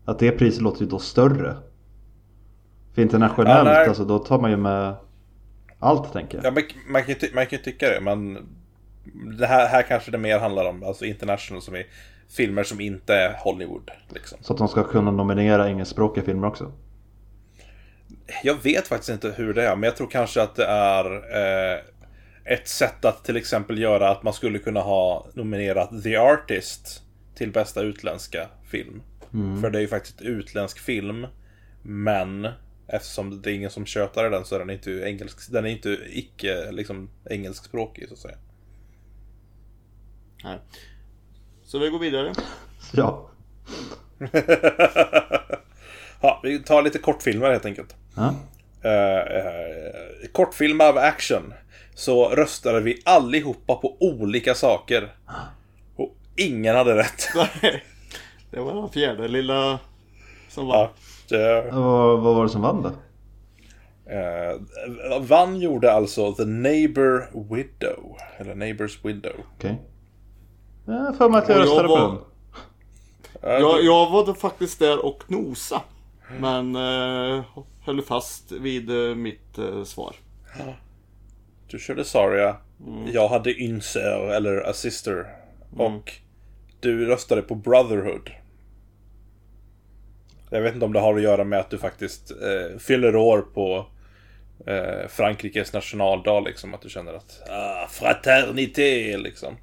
Att 0.05 0.19
det 0.19 0.31
priset 0.31 0.61
låter 0.61 0.81
ju 0.81 0.87
då 0.87 0.99
större. 0.99 1.57
För 2.93 3.01
internationellt, 3.01 3.69
Ja, 3.69 3.87
alltså 3.87 4.05
då 4.05 4.19
tar 4.19 4.39
man 4.39 4.51
ju 4.51 4.57
med 4.57 4.95
allt 5.79 6.13
tänker 6.13 6.37
jag. 6.37 6.45
Ja, 6.45 6.51
man, 6.51 6.63
man, 6.87 7.01
kan 7.01 7.09
ju 7.09 7.15
ty- 7.15 7.33
man 7.33 7.45
kan 7.45 7.57
ju 7.59 7.63
tycka 7.63 7.89
det, 7.89 8.01
men 8.01 8.47
det 9.39 9.45
här, 9.47 9.67
här 9.67 9.81
kanske 9.81 10.11
det 10.11 10.17
mer 10.17 10.39
handlar 10.39 10.69
om 10.69 10.83
alltså 10.83 11.05
international 11.05 11.61
som 11.61 11.75
är 11.75 11.85
filmer 12.29 12.63
som 12.63 12.81
inte 12.81 13.15
är 13.15 13.33
Hollywood. 13.33 13.91
Liksom. 14.09 14.37
Så 14.41 14.53
att 14.53 14.59
de 14.59 14.67
ska 14.67 14.83
kunna 14.83 15.11
nominera 15.11 15.69
engelskspråkiga 15.69 16.23
filmer 16.23 16.47
också. 16.47 16.71
Jag 18.43 18.63
vet 18.63 18.87
faktiskt 18.87 19.09
inte 19.09 19.33
hur 19.37 19.53
det 19.53 19.63
är, 19.63 19.75
men 19.75 19.83
jag 19.83 19.97
tror 19.97 20.07
kanske 20.07 20.41
att 20.41 20.55
det 20.55 20.65
är 20.65 21.05
eh, 21.15 21.79
ett 22.43 22.67
sätt 22.67 23.05
att 23.05 23.23
till 23.23 23.37
exempel 23.37 23.79
göra 23.79 24.09
att 24.09 24.23
man 24.23 24.33
skulle 24.33 24.59
kunna 24.59 24.79
ha 24.79 25.27
nominerat 25.33 26.03
The 26.03 26.17
Artist 26.17 27.03
till 27.35 27.51
bästa 27.51 27.81
utländska 27.81 28.47
film. 28.63 29.01
För 29.61 29.69
det 29.69 29.79
är 29.79 29.81
ju 29.81 29.87
faktiskt 29.87 30.21
utländsk 30.21 30.79
film, 30.79 31.27
men 31.83 32.47
eftersom 32.87 33.41
det 33.41 33.51
är 33.51 33.55
ingen 33.55 33.69
som 33.69 33.85
tjötar 33.85 34.27
i 34.27 34.29
den 34.29 34.45
så 34.45 34.55
är 34.55 34.59
den 34.59 34.69
inte 34.69 34.91
engelsk, 34.91 35.51
den 35.51 35.65
är 35.65 35.69
inte 35.69 35.97
icke 36.09 36.71
liksom 36.71 37.09
engelskspråkig 37.29 38.07
så 38.07 38.13
att 38.13 38.19
säga. 38.19 38.37
Nej. 40.43 40.59
Så 41.71 41.79
vi 41.79 41.89
går 41.89 41.99
vidare. 41.99 42.33
Ja. 42.93 43.29
Ja, 46.21 46.39
vi 46.43 46.59
tar 46.59 46.81
lite 46.81 46.99
kortfilmer 46.99 47.49
helt 47.51 47.65
enkelt. 47.65 47.95
ja. 48.15 48.33
Eh, 48.83 49.17
eh, 49.37 49.93
kortfilm 50.31 50.81
av 50.81 50.97
action. 50.97 51.53
Så 51.93 52.29
röstade 52.29 52.79
vi 52.79 53.01
allihopa 53.05 53.75
på 53.75 53.97
olika 53.99 54.53
saker. 54.53 55.09
Och 55.95 56.15
ingen 56.35 56.75
hade 56.75 56.95
rätt. 56.95 57.27
Det 58.51 58.59
var 58.59 58.73
den 58.73 58.89
fjärde 58.89 59.27
lilla 59.27 59.79
som 60.49 60.67
var. 60.67 60.75
Ja, 60.75 60.91
det, 61.29 61.69
Vad, 61.71 62.19
vad 62.19 62.35
var 62.35 62.43
det 62.43 62.49
som 62.49 62.61
vann 62.61 62.81
då? 62.83 62.89
eh, 64.13 65.21
vann 65.21 65.59
gjorde 65.61 65.91
alltså 65.91 66.33
The 66.33 66.45
Neighbor 66.45 67.29
Widow. 67.55 68.17
Eller 68.37 68.55
Neighbors 68.55 69.05
Widow. 69.05 69.35
Okej. 69.57 69.81
Jag 70.89 71.17
för 71.17 71.29
mig 71.29 71.41
att 71.41 71.49
jag 71.49 71.57
Och 71.57 71.63
jag 71.63 71.67
röstade 71.69 71.87
på 71.87 71.95
var- 71.95 72.07
den. 73.41 73.51
Eh, 73.51 73.59
Jag, 73.59 73.83
jag 73.83 74.09
var 74.11 74.25
då 74.25 74.33
faktiskt 74.33 74.79
där 74.79 75.05
och 75.05 75.23
nosa. 75.27 75.81
Men 76.39 76.75
eh, 76.75 77.43
höll 77.81 78.01
fast 78.01 78.51
vid 78.51 78.89
eh, 79.09 79.15
mitt 79.15 79.57
eh, 79.57 79.83
svar. 79.83 80.15
Du 81.67 81.79
körde 81.79 82.03
Saria. 82.05 82.55
Jag 83.13 83.27
hade 83.27 83.51
Ynser, 83.61 84.29
eller 84.35 84.69
A 84.69 84.73
Sister. 84.73 85.27
Och 85.77 86.11
du 86.79 87.05
röstade 87.05 87.41
på 87.41 87.55
Brotherhood. 87.55 88.29
Jag 90.49 90.61
vet 90.61 90.73
inte 90.73 90.85
om 90.85 90.93
det 90.93 90.99
har 90.99 91.15
att 91.15 91.21
göra 91.21 91.43
med 91.43 91.59
att 91.59 91.69
du 91.69 91.77
faktiskt 91.77 92.31
eh, 92.31 92.77
fyller 92.79 93.15
år 93.15 93.41
på 93.53 93.85
eh, 94.65 95.07
Frankrikes 95.09 95.73
nationaldag 95.73 96.39
liksom. 96.39 96.73
Att 96.73 96.81
du 96.81 96.89
känner 96.89 97.13
att 97.13 97.49
ah, 97.49 97.87
fraternité 97.89 99.17
liksom. 99.17 99.55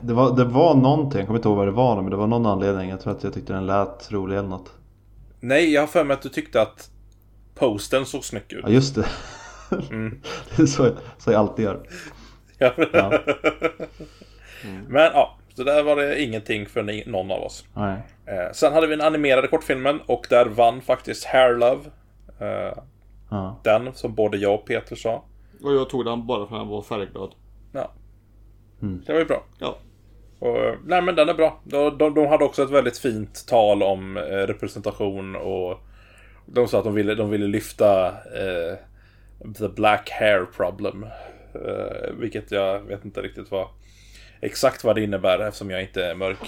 Det 0.00 0.12
var, 0.14 0.36
det 0.36 0.44
var 0.44 0.74
någonting, 0.74 1.18
jag 1.18 1.26
kommer 1.26 1.38
inte 1.38 1.48
ihåg 1.48 1.56
vad 1.56 1.66
det 1.66 1.72
var 1.72 2.02
men 2.02 2.10
det 2.10 2.16
var 2.16 2.26
någon 2.26 2.46
anledning. 2.46 2.90
Jag 2.90 3.00
tror 3.00 3.12
att 3.12 3.24
jag 3.24 3.32
tyckte 3.34 3.52
den 3.52 3.66
lät 3.66 4.12
rolig 4.12 4.36
eller 4.38 4.48
något. 4.48 4.72
Nej, 5.40 5.72
jag 5.72 5.82
har 5.82 5.86
för 5.86 6.04
mig 6.04 6.14
att 6.14 6.22
du 6.22 6.28
tyckte 6.28 6.62
att 6.62 6.90
posten 7.54 8.06
såg 8.06 8.24
snygg 8.24 8.52
ut. 8.52 8.60
Ja 8.62 8.70
just 8.70 8.94
det. 8.94 9.06
det 10.56 10.62
är 10.62 10.66
så, 10.66 10.90
så 11.18 11.32
jag 11.32 11.38
alltid 11.38 11.64
gör. 11.64 11.80
Ja. 12.58 12.72
Ja. 12.92 13.18
Men 14.88 15.02
ja, 15.14 15.36
så 15.54 15.64
där 15.64 15.82
var 15.82 15.96
det 15.96 16.22
ingenting 16.22 16.66
för 16.66 16.82
ni, 16.82 17.04
någon 17.06 17.30
av 17.30 17.42
oss. 17.42 17.64
Nej. 17.74 18.02
Eh, 18.26 18.52
sen 18.52 18.72
hade 18.72 18.86
vi 18.86 18.96
den 18.96 19.06
animerade 19.06 19.48
kortfilmen 19.48 20.00
och 20.06 20.26
där 20.30 20.46
vann 20.46 20.80
faktiskt 20.80 21.24
Hair 21.24 21.54
Love. 21.54 21.80
Eh, 22.38 22.78
Ja. 23.30 23.60
den 23.64 23.94
som 23.94 24.14
både 24.14 24.36
jag 24.36 24.54
och 24.54 24.66
Peter 24.66 24.96
sa. 24.96 25.24
Och 25.62 25.72
jag 25.74 25.90
tog 25.90 26.04
den 26.04 26.26
bara 26.26 26.46
för 26.46 26.54
att 26.54 26.60
han 26.60 26.68
var 26.68 26.82
färgglad. 26.82 27.30
Ja. 27.72 27.92
Mm. 28.82 29.02
Det 29.06 29.12
var 29.12 29.20
ju 29.20 29.26
bra. 29.26 29.44
Ja. 29.58 29.78
Och, 30.38 30.56
eh, 30.58 30.74
nej 30.86 31.02
men 31.02 31.14
den 31.14 31.28
är 31.28 31.34
bra. 31.34 31.60
De, 31.64 31.98
de, 31.98 32.14
de 32.14 32.26
hade 32.26 32.44
också 32.44 32.62
ett 32.62 32.70
väldigt 32.70 32.98
fint 32.98 33.46
tal 33.48 33.82
om 33.82 34.16
eh, 34.16 34.22
representation 34.22 35.36
och 35.36 35.78
de 36.46 36.68
sa 36.68 36.78
att 36.78 36.84
de 36.84 36.94
ville, 36.94 37.14
de 37.14 37.30
ville 37.30 37.46
lyfta 37.46 38.06
eh, 38.08 38.76
the 39.58 39.68
black 39.68 40.10
hair 40.10 40.46
problem. 40.56 41.06
Eh, 41.54 42.10
vilket 42.18 42.50
jag 42.50 42.78
vet 42.80 43.04
inte 43.04 43.22
riktigt 43.22 43.50
vad 43.50 43.66
exakt 44.40 44.84
vad 44.84 44.96
det 44.96 45.02
innebär 45.04 45.38
eftersom 45.38 45.70
jag 45.70 45.82
inte 45.82 46.04
är 46.04 46.14
mörk. 46.14 46.38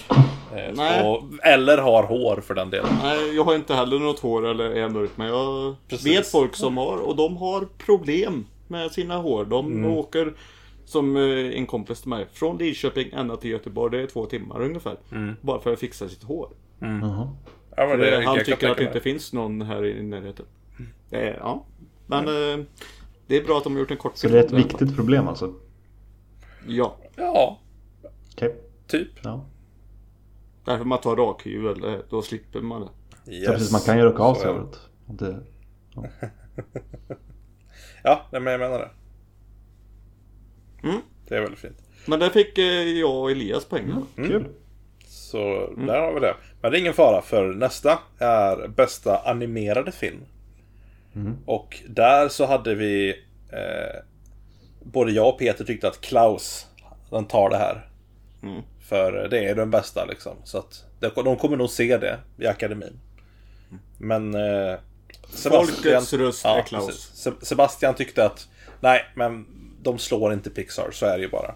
Eh, 0.57 0.73
Nej. 0.75 1.07
och, 1.09 1.23
eller 1.43 1.79
har 1.79 2.03
hår 2.03 2.41
för 2.47 2.55
den 2.55 2.71
delen. 2.71 2.91
Nej, 3.03 3.37
jag 3.37 3.45
har 3.45 3.55
inte 3.55 3.75
heller 3.75 3.99
något 3.99 4.21
hår 4.21 4.47
eller 4.47 4.71
är 4.71 4.89
mörk. 4.89 5.11
Men 5.17 5.27
jag 5.29 5.75
Precis. 5.89 6.07
vet 6.19 6.27
folk 6.31 6.57
som 6.57 6.77
har 6.77 6.99
och 6.99 7.17
de 7.17 7.37
har 7.37 7.69
problem 7.79 8.47
med 8.69 8.91
sina 8.93 9.17
hår. 9.17 9.45
De 9.45 9.67
Mm. 9.67 9.91
åker 9.91 10.33
som 10.91 11.17
eh, 11.17 11.59
en 11.59 11.67
kompis 11.67 12.01
till 12.01 12.09
mig 12.09 12.27
från 12.33 12.59
Lidköping 12.59 13.11
ända 13.13 13.37
till 13.37 13.51
Göteborg. 13.51 13.97
Det 13.97 14.03
är 14.03 14.07
två 14.07 14.27
timmar 14.27 14.63
ungefär. 14.63 14.97
Mm. 15.13 15.35
Bara 15.41 15.61
för 15.61 15.73
att 15.73 15.79
fixa 15.79 16.09
sitt 16.09 16.23
hår. 16.23 16.49
Jaha. 16.79 17.31
Ja, 17.77 17.87
men 17.87 17.99
det, 17.99 18.25
han 18.25 18.45
tycker 18.45 18.71
att 18.71 18.77
det 18.77 18.85
inte 18.85 19.01
finns 19.01 19.33
någon 19.33 19.63
här 19.63 19.85
i 19.85 20.03
närheten. 20.03 20.47
Eh, 21.11 21.21
ja. 21.21 21.65
Men 22.07 22.29
eh, 22.29 22.65
det 23.27 23.37
är 23.37 23.45
bra 23.45 23.59
att 23.59 23.65
de 23.65 23.73
har 23.73 23.81
gjort 23.81 23.91
en 23.91 23.97
kort 23.97 24.17
Så 24.17 24.29
det 24.29 24.39
är 24.39 24.45
ett 24.45 24.53
viktigt 24.53 24.97
problem 24.97 25.29
alltså? 25.29 25.55
Ja. 26.67 26.97
Ja, 27.17 27.59
Okej. 28.33 28.57
typ. 28.87 29.09
Ja. 29.23 29.45
Därför 30.65 30.85
man 30.85 31.01
tar 31.01 31.17
rakhyvel, 31.17 31.85
eh, 31.85 31.99
då 32.11 32.23
slipper 32.23 32.61
man 32.61 32.81
det. 32.81 32.89
Yes. 33.33 33.49
Precis, 33.49 33.73
man 33.73 33.81
kan 33.81 33.99
ju 33.99 34.05
raka 34.05 34.23
av 34.23 34.35
sig 34.35 34.53
håret. 34.53 34.81
Ja, 38.03 38.23
nej, 38.33 38.41
men 38.41 38.53
jag 38.53 38.61
menar 38.61 38.79
det. 38.79 38.91
Mm. 40.83 41.01
Det 41.29 41.37
är 41.37 41.41
väldigt 41.41 41.61
fint. 41.61 41.79
Men 42.07 42.19
där 42.19 42.31
fick 42.31 42.59
eh, 42.59 42.65
jag 42.65 43.15
och 43.15 43.31
Elias 43.31 43.65
poäng. 43.65 43.85
Mm. 43.85 44.31
Kul. 44.31 44.47
Så 45.07 45.73
där 45.77 46.01
har 46.01 46.15
vi 46.15 46.21
det. 46.21 46.35
Men 46.61 46.73
det 46.73 46.79
är 46.79 46.81
ingen 46.81 46.95
fara 46.95 47.23
för 47.23 47.53
nästa 47.53 47.99
är 48.19 48.69
bästa 48.69 49.19
animerade 49.19 49.93
film. 49.93 50.25
Och 51.47 51.79
där 51.89 52.29
så 52.29 52.47
hade 52.47 52.75
vi 52.75 53.09
eh, 53.53 54.03
Både 54.83 55.13
jag 55.13 55.29
och 55.29 55.39
Peter 55.39 55.65
tyckte 55.65 55.89
att 55.89 56.01
Klaus 56.01 56.67
Den 57.11 57.25
tar 57.25 57.51
det 57.51 57.57
här. 57.57 57.89
Mm. 58.43 58.63
För 58.89 59.29
det 59.29 59.45
är 59.45 59.55
den 59.55 59.71
bästa 59.71 60.05
liksom. 60.05 60.37
Så 60.45 60.59
att 60.59 60.85
de 61.15 61.37
kommer 61.37 61.57
nog 61.57 61.71
se 61.71 61.99
det 61.99 62.19
i 62.39 62.47
akademin. 62.47 63.01
Men 63.99 64.35
eh, 64.35 64.79
Folkets 65.51 66.13
röst 66.13 66.45
är 66.45 66.63
Klaus. 66.63 67.27
Sebastian 67.43 67.95
tyckte 67.95 68.25
att 68.25 68.49
Nej, 68.81 69.05
men 69.15 69.47
de 69.83 69.99
slår 69.99 70.33
inte 70.33 70.51
Pixar, 70.51 70.91
så 70.93 71.07
är 71.07 71.17
det 71.19 71.23
ju 71.25 71.31
bara. 71.31 71.55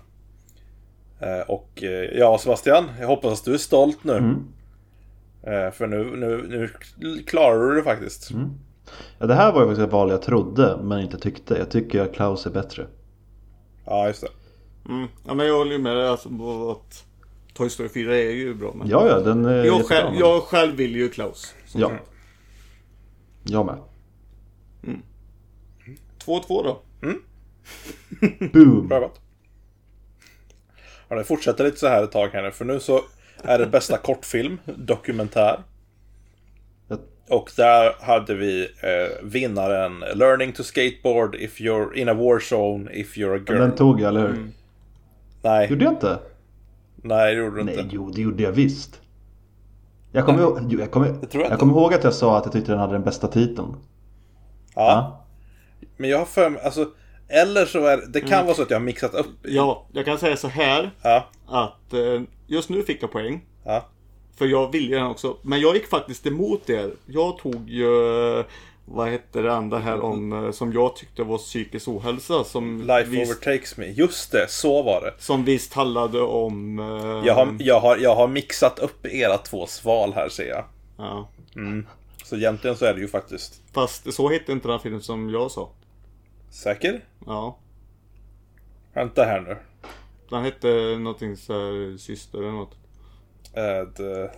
Eh, 1.21 1.40
och 1.50 1.83
eh, 1.83 2.19
ja, 2.19 2.38
Sebastian, 2.38 2.85
jag 3.00 3.07
hoppas 3.07 3.38
att 3.38 3.45
du 3.45 3.54
är 3.54 3.59
stolt 3.59 4.04
nu. 4.04 4.37
Eh, 5.43 5.71
för 5.71 5.87
nu, 5.87 6.16
nu, 6.16 6.69
nu 6.99 7.19
klarar 7.23 7.61
du 7.69 7.75
det 7.75 7.83
faktiskt. 7.83 8.31
Ja, 9.19 9.26
det 9.26 9.35
här 9.35 9.52
var 9.52 9.61
ju 9.61 9.66
faktiskt 9.66 9.87
ett 9.87 9.93
val 9.93 10.11
jag 10.11 10.23
trodde 10.23 10.78
men 10.83 11.00
inte 11.00 11.19
tyckte. 11.19 11.54
Jag 11.59 11.71
tycker 11.71 12.00
att 12.00 12.14
Klaus 12.14 12.47
är 12.47 12.50
bättre. 12.50 12.87
Ja, 13.85 14.07
just 14.07 14.21
det. 14.21 14.28
Mm. 14.88 15.09
Ja, 15.26 15.35
men 15.35 15.47
jag 15.47 15.59
håller 15.59 15.73
ju 15.73 15.78
med 15.78 15.97
dig 15.97 16.09
alltså, 16.09 16.28
att 16.71 17.04
Toy 17.54 17.71
Story 17.71 17.88
4 17.88 18.16
är 18.16 18.31
ju 18.31 18.54
bra. 18.54 18.73
Men... 18.75 18.88
Ja, 18.88 19.09
ja, 19.09 19.21
den 19.21 19.45
är 19.45 19.64
jag, 19.64 19.85
själv, 19.87 20.11
men- 20.11 20.19
jag 20.19 20.43
själv 20.43 20.76
vill 20.76 20.97
ju 20.97 21.09
Klaus. 21.09 21.54
Ja. 21.75 21.93
Jag 23.43 23.66
med. 23.66 23.78
2-2 26.25 26.43
då. 26.49 26.81
Boom! 28.52 28.88
Prövat. 28.88 29.21
Ja, 31.09 31.16
det 31.16 31.25
fortsätter 31.25 31.64
lite 31.64 31.76
så 31.76 31.87
här 31.88 32.02
ett 32.02 32.12
tag 32.12 32.28
här 32.28 32.42
nu, 32.42 32.50
för 32.50 32.64
nu 32.64 32.80
så 32.80 33.00
är 33.42 33.59
det 33.59 33.66
bästa 33.66 33.99
kortfilm, 33.99 34.59
dokumentär. 34.76 35.61
Jag- 36.88 36.99
Och 37.28 37.50
där 37.56 37.92
hade 38.04 38.35
vi 38.35 38.62
eh, 38.62 39.25
vinnaren 39.26 39.99
Learning 40.14 40.52
to 40.52 40.62
skateboard 40.62 41.35
if 41.35 41.61
you're 41.61 41.94
in 41.94 42.09
a 42.09 42.14
war 42.14 42.38
zone 42.52 42.92
if 42.92 43.16
you're 43.16 43.37
a 43.37 43.44
girl. 43.49 43.59
Den 43.59 43.75
tog 43.75 44.00
jag, 44.00 44.09
eller 44.09 44.21
hur? 44.21 44.28
Mm. 44.30 44.52
Nej, 45.42 45.68
Gjorde 45.71 45.85
jag 45.85 45.92
inte? 45.92 46.18
nej 46.97 47.35
det 47.35 47.40
gjorde 47.42 47.56
du 47.56 47.64
Nej, 47.64 47.80
inte. 47.80 47.94
jo 47.97 48.11
det 48.11 48.21
gjorde 48.23 48.42
jag 48.42 48.52
visst. 48.52 49.00
Jag 50.12 50.26
kommer, 50.26 50.40
ihåg, 50.42 50.73
jag, 50.80 50.90
kommer, 50.90 51.06
jag 51.06 51.50
jag 51.50 51.59
kommer 51.59 51.73
ihåg 51.73 51.94
att 51.94 52.04
jag 52.04 52.14
sa 52.14 52.38
att 52.38 52.44
jag 52.44 52.52
tyckte 52.52 52.73
den 52.73 52.78
hade 52.80 52.92
den 52.92 53.02
bästa 53.02 53.28
titeln. 53.28 53.76
Ja. 54.75 55.25
Men 55.97 56.11
jag 56.11 56.18
har 56.18 56.25
för 56.25 56.50
mig, 56.50 56.61
alltså, 56.64 56.88
eller 57.42 57.66
så 57.66 57.86
är 57.86 57.96
det, 58.08 58.20
kan 58.20 58.32
Mm. 58.32 58.44
vara 58.46 58.56
så 58.56 58.62
att 58.62 58.70
jag 58.70 58.78
har 58.78 58.84
mixat 58.84 59.14
upp. 59.14 59.30
Ja, 59.42 59.86
jag 59.92 60.04
kan 60.04 60.18
säga 60.18 60.36
så 60.36 60.48
här 60.48 60.90
Ja, 61.02 61.28
att 61.48 61.92
eh, 61.92 62.22
just 62.46 62.68
nu 62.68 62.82
fick 62.82 63.02
jag 63.02 63.12
poäng. 63.12 63.44
ja. 63.64 63.88
För 64.38 64.46
jag 64.46 64.72
ville 64.72 64.96
den 64.96 65.06
också. 65.06 65.36
Men 65.42 65.60
jag 65.60 65.74
gick 65.74 65.88
faktiskt 65.88 66.26
emot 66.26 66.70
er. 66.70 66.90
Jag 67.06 67.38
tog 67.38 67.70
ju, 67.70 67.86
vad 68.84 69.08
hette 69.08 69.40
det 69.42 69.52
andra 69.54 69.78
här 69.78 70.00
om, 70.00 70.32
eh, 70.44 70.50
som 70.50 70.72
jag 70.72 70.96
tyckte 70.96 71.22
var 71.22 71.38
psykisk 71.38 71.88
ohälsa. 71.88 72.44
Som, 72.44 72.80
Life 72.80 73.10
visst, 73.10 73.30
overtakes 73.32 73.76
me. 73.76 73.86
Just 73.86 74.32
det, 74.32 74.46
så 74.50 74.82
var 74.82 75.00
det. 75.00 75.14
som 75.18 75.44
visst 75.44 75.74
handlade 75.74 76.20
om... 76.20 76.78
eh, 76.78 77.26
Jag 77.26 77.34
har, 77.34 77.56
jag 77.58 77.80
har, 77.80 77.96
jag 77.96 78.14
har 78.14 78.28
mixat 78.28 78.78
upp 78.78 79.06
era 79.06 79.38
två 79.38 79.66
sval 79.66 80.12
här 80.12 80.28
ser 80.28 80.48
jag. 80.48 80.64
Ja. 80.98 81.28
Så 82.24 82.36
egentligen 82.36 82.76
så 82.76 82.84
är 82.84 82.94
det 82.94 83.00
ju 83.00 83.08
faktiskt. 83.08 83.60
Fast 83.72 84.12
så 84.14 84.28
hette 84.28 84.52
inte 84.52 84.68
den 84.68 84.80
filmen 84.80 85.02
som 85.02 85.30
jag 85.30 85.50
sa. 85.50 85.68
Säker? 86.50 87.00
Ja. 87.26 87.59
Vänta 88.95 89.25
här 89.25 89.40
nu. 89.40 89.57
Den 90.31 90.45
hette 90.45 90.97
någonting 90.99 91.37
så 91.37 91.52
här, 91.52 91.97
syster 91.99 92.38
eller 92.38 92.50
något. 92.52 92.75
Det- 93.97 94.31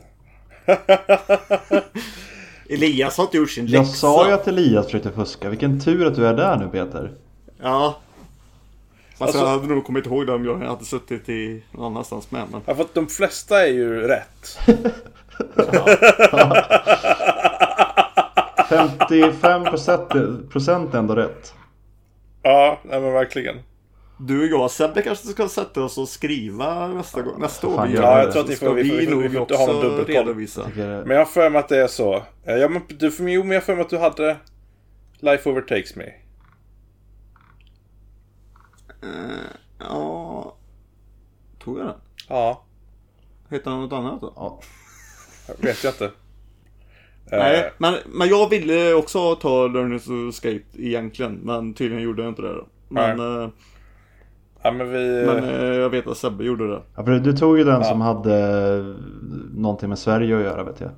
Elias 2.70 3.16
har 3.16 3.24
inte 3.24 3.36
gjort 3.36 3.50
sin 3.50 3.66
Jag 3.66 3.80
läxa. 3.80 3.94
sa 3.94 4.28
ju 4.28 4.32
att 4.34 4.48
Elias 4.48 4.86
försökte 4.86 5.10
fuska. 5.12 5.48
Vilken 5.50 5.80
tur 5.80 6.06
att 6.06 6.14
du 6.14 6.26
är 6.26 6.34
där 6.34 6.56
nu 6.56 6.68
Peter. 6.68 7.12
Ja. 7.62 7.98
Fast 9.10 9.22
Alltså- 9.22 9.38
jag 9.38 9.46
hade 9.46 9.66
nog 9.66 9.84
kommit 9.84 10.06
ihåg 10.06 10.26
det 10.26 10.32
om 10.32 10.44
jag 10.44 10.58
hade 10.58 10.84
suttit 10.84 11.28
i 11.28 11.62
någon 11.72 11.86
annanstans 11.92 12.30
med. 12.30 12.42
Men... 12.50 12.60
Ja, 12.66 12.74
för 12.74 12.82
att 12.84 12.94
de 12.94 13.06
flesta 13.06 13.62
är 13.66 13.72
ju 13.72 14.00
rätt. 14.00 14.58
55% 18.68 20.48
procent 20.50 20.94
ändå 20.94 21.14
rätt. 21.14 21.54
Ja, 22.48 22.78
nej 22.82 23.00
men 23.00 23.12
verkligen. 23.12 23.56
Du 24.18 24.40
och 24.54 24.60
jag 24.60 24.70
Sebbe 24.70 25.02
kanske 25.02 25.26
ska 25.26 25.48
sätta 25.48 25.82
oss 25.84 25.98
och 25.98 26.08
skriva 26.08 26.88
nästa, 26.88 27.22
gång, 27.22 27.40
nästa 27.40 27.66
år. 27.68 27.86
Det. 27.86 27.92
jag 27.92 28.32
tror 28.32 28.42
att 28.42 28.48
vi 28.50 28.56
Så 28.56 28.66
får- 28.66 28.74
vi 28.74 28.82
vi 28.82 28.96
vi 28.96 29.06
får- 29.06 29.16
vi 29.22 29.28
får 29.28 29.40
inte 29.40 29.56
ha 29.56 29.66
någon 29.66 29.80
dubbelkoll. 29.82 30.34
Men 30.76 31.10
jag 31.10 31.18
har 31.18 31.24
för 31.24 31.50
mig 31.50 31.58
att 31.58 31.68
det 31.68 31.78
är 31.78 31.86
så. 31.86 32.14
Eh, 32.44 32.54
Ja, 32.56 32.68
men 32.68 32.82
du, 32.88 33.10
för 33.10 33.22
mig, 33.22 33.34
jo, 33.34 33.42
men 33.42 33.50
jag 33.50 33.60
har 33.60 33.64
för 33.64 33.74
mig 33.74 33.82
att 33.82 33.90
du 33.90 33.98
hade 33.98 34.36
Life 35.20 35.50
overtakes 35.50 35.96
me. 35.96 36.04
Ja... 39.78 40.56
Tog 41.58 41.78
jag 41.78 41.86
den? 41.86 41.94
Ja, 42.28 42.64
Hette 43.48 43.70
han 43.70 43.80
något 43.80 43.92
annat 43.92 44.20
då? 44.20 44.32
Ja. 44.36 44.60
vet 45.58 45.84
jag 45.84 45.92
inte. 45.92 46.10
Eh, 47.30 47.38
Nej, 47.38 47.72
men, 47.78 47.94
men 48.06 48.28
jag 48.28 48.48
ville 48.48 48.94
också 48.94 49.34
ta 49.36 49.66
Learning 49.66 49.98
to 50.00 50.32
Skate 50.32 50.64
egentligen. 50.76 51.34
Men 51.42 51.74
tydligen 51.74 52.04
gjorde 52.04 52.22
jag 52.22 52.30
inte 52.30 52.42
det 52.42 52.54
då. 52.54 52.66
Men, 52.88 53.20
eh, 53.42 53.48
Ja, 54.62 54.72
men 54.72 54.92
vi... 54.92 55.26
men 55.26 55.44
eh, 55.44 55.64
jag 55.64 55.90
vet 55.90 56.06
att 56.06 56.16
Sebbe 56.16 56.44
gjorde 56.44 56.68
det. 56.68 56.82
Ja, 56.96 57.04
för 57.04 57.18
du 57.18 57.32
tog 57.32 57.58
ju 57.58 57.64
den 57.64 57.84
som 57.84 58.00
hade 58.00 58.94
någonting 59.54 59.88
med 59.88 59.98
Sverige 59.98 60.36
att 60.36 60.42
göra 60.44 60.64
vet 60.64 60.80
jag. 60.80 60.90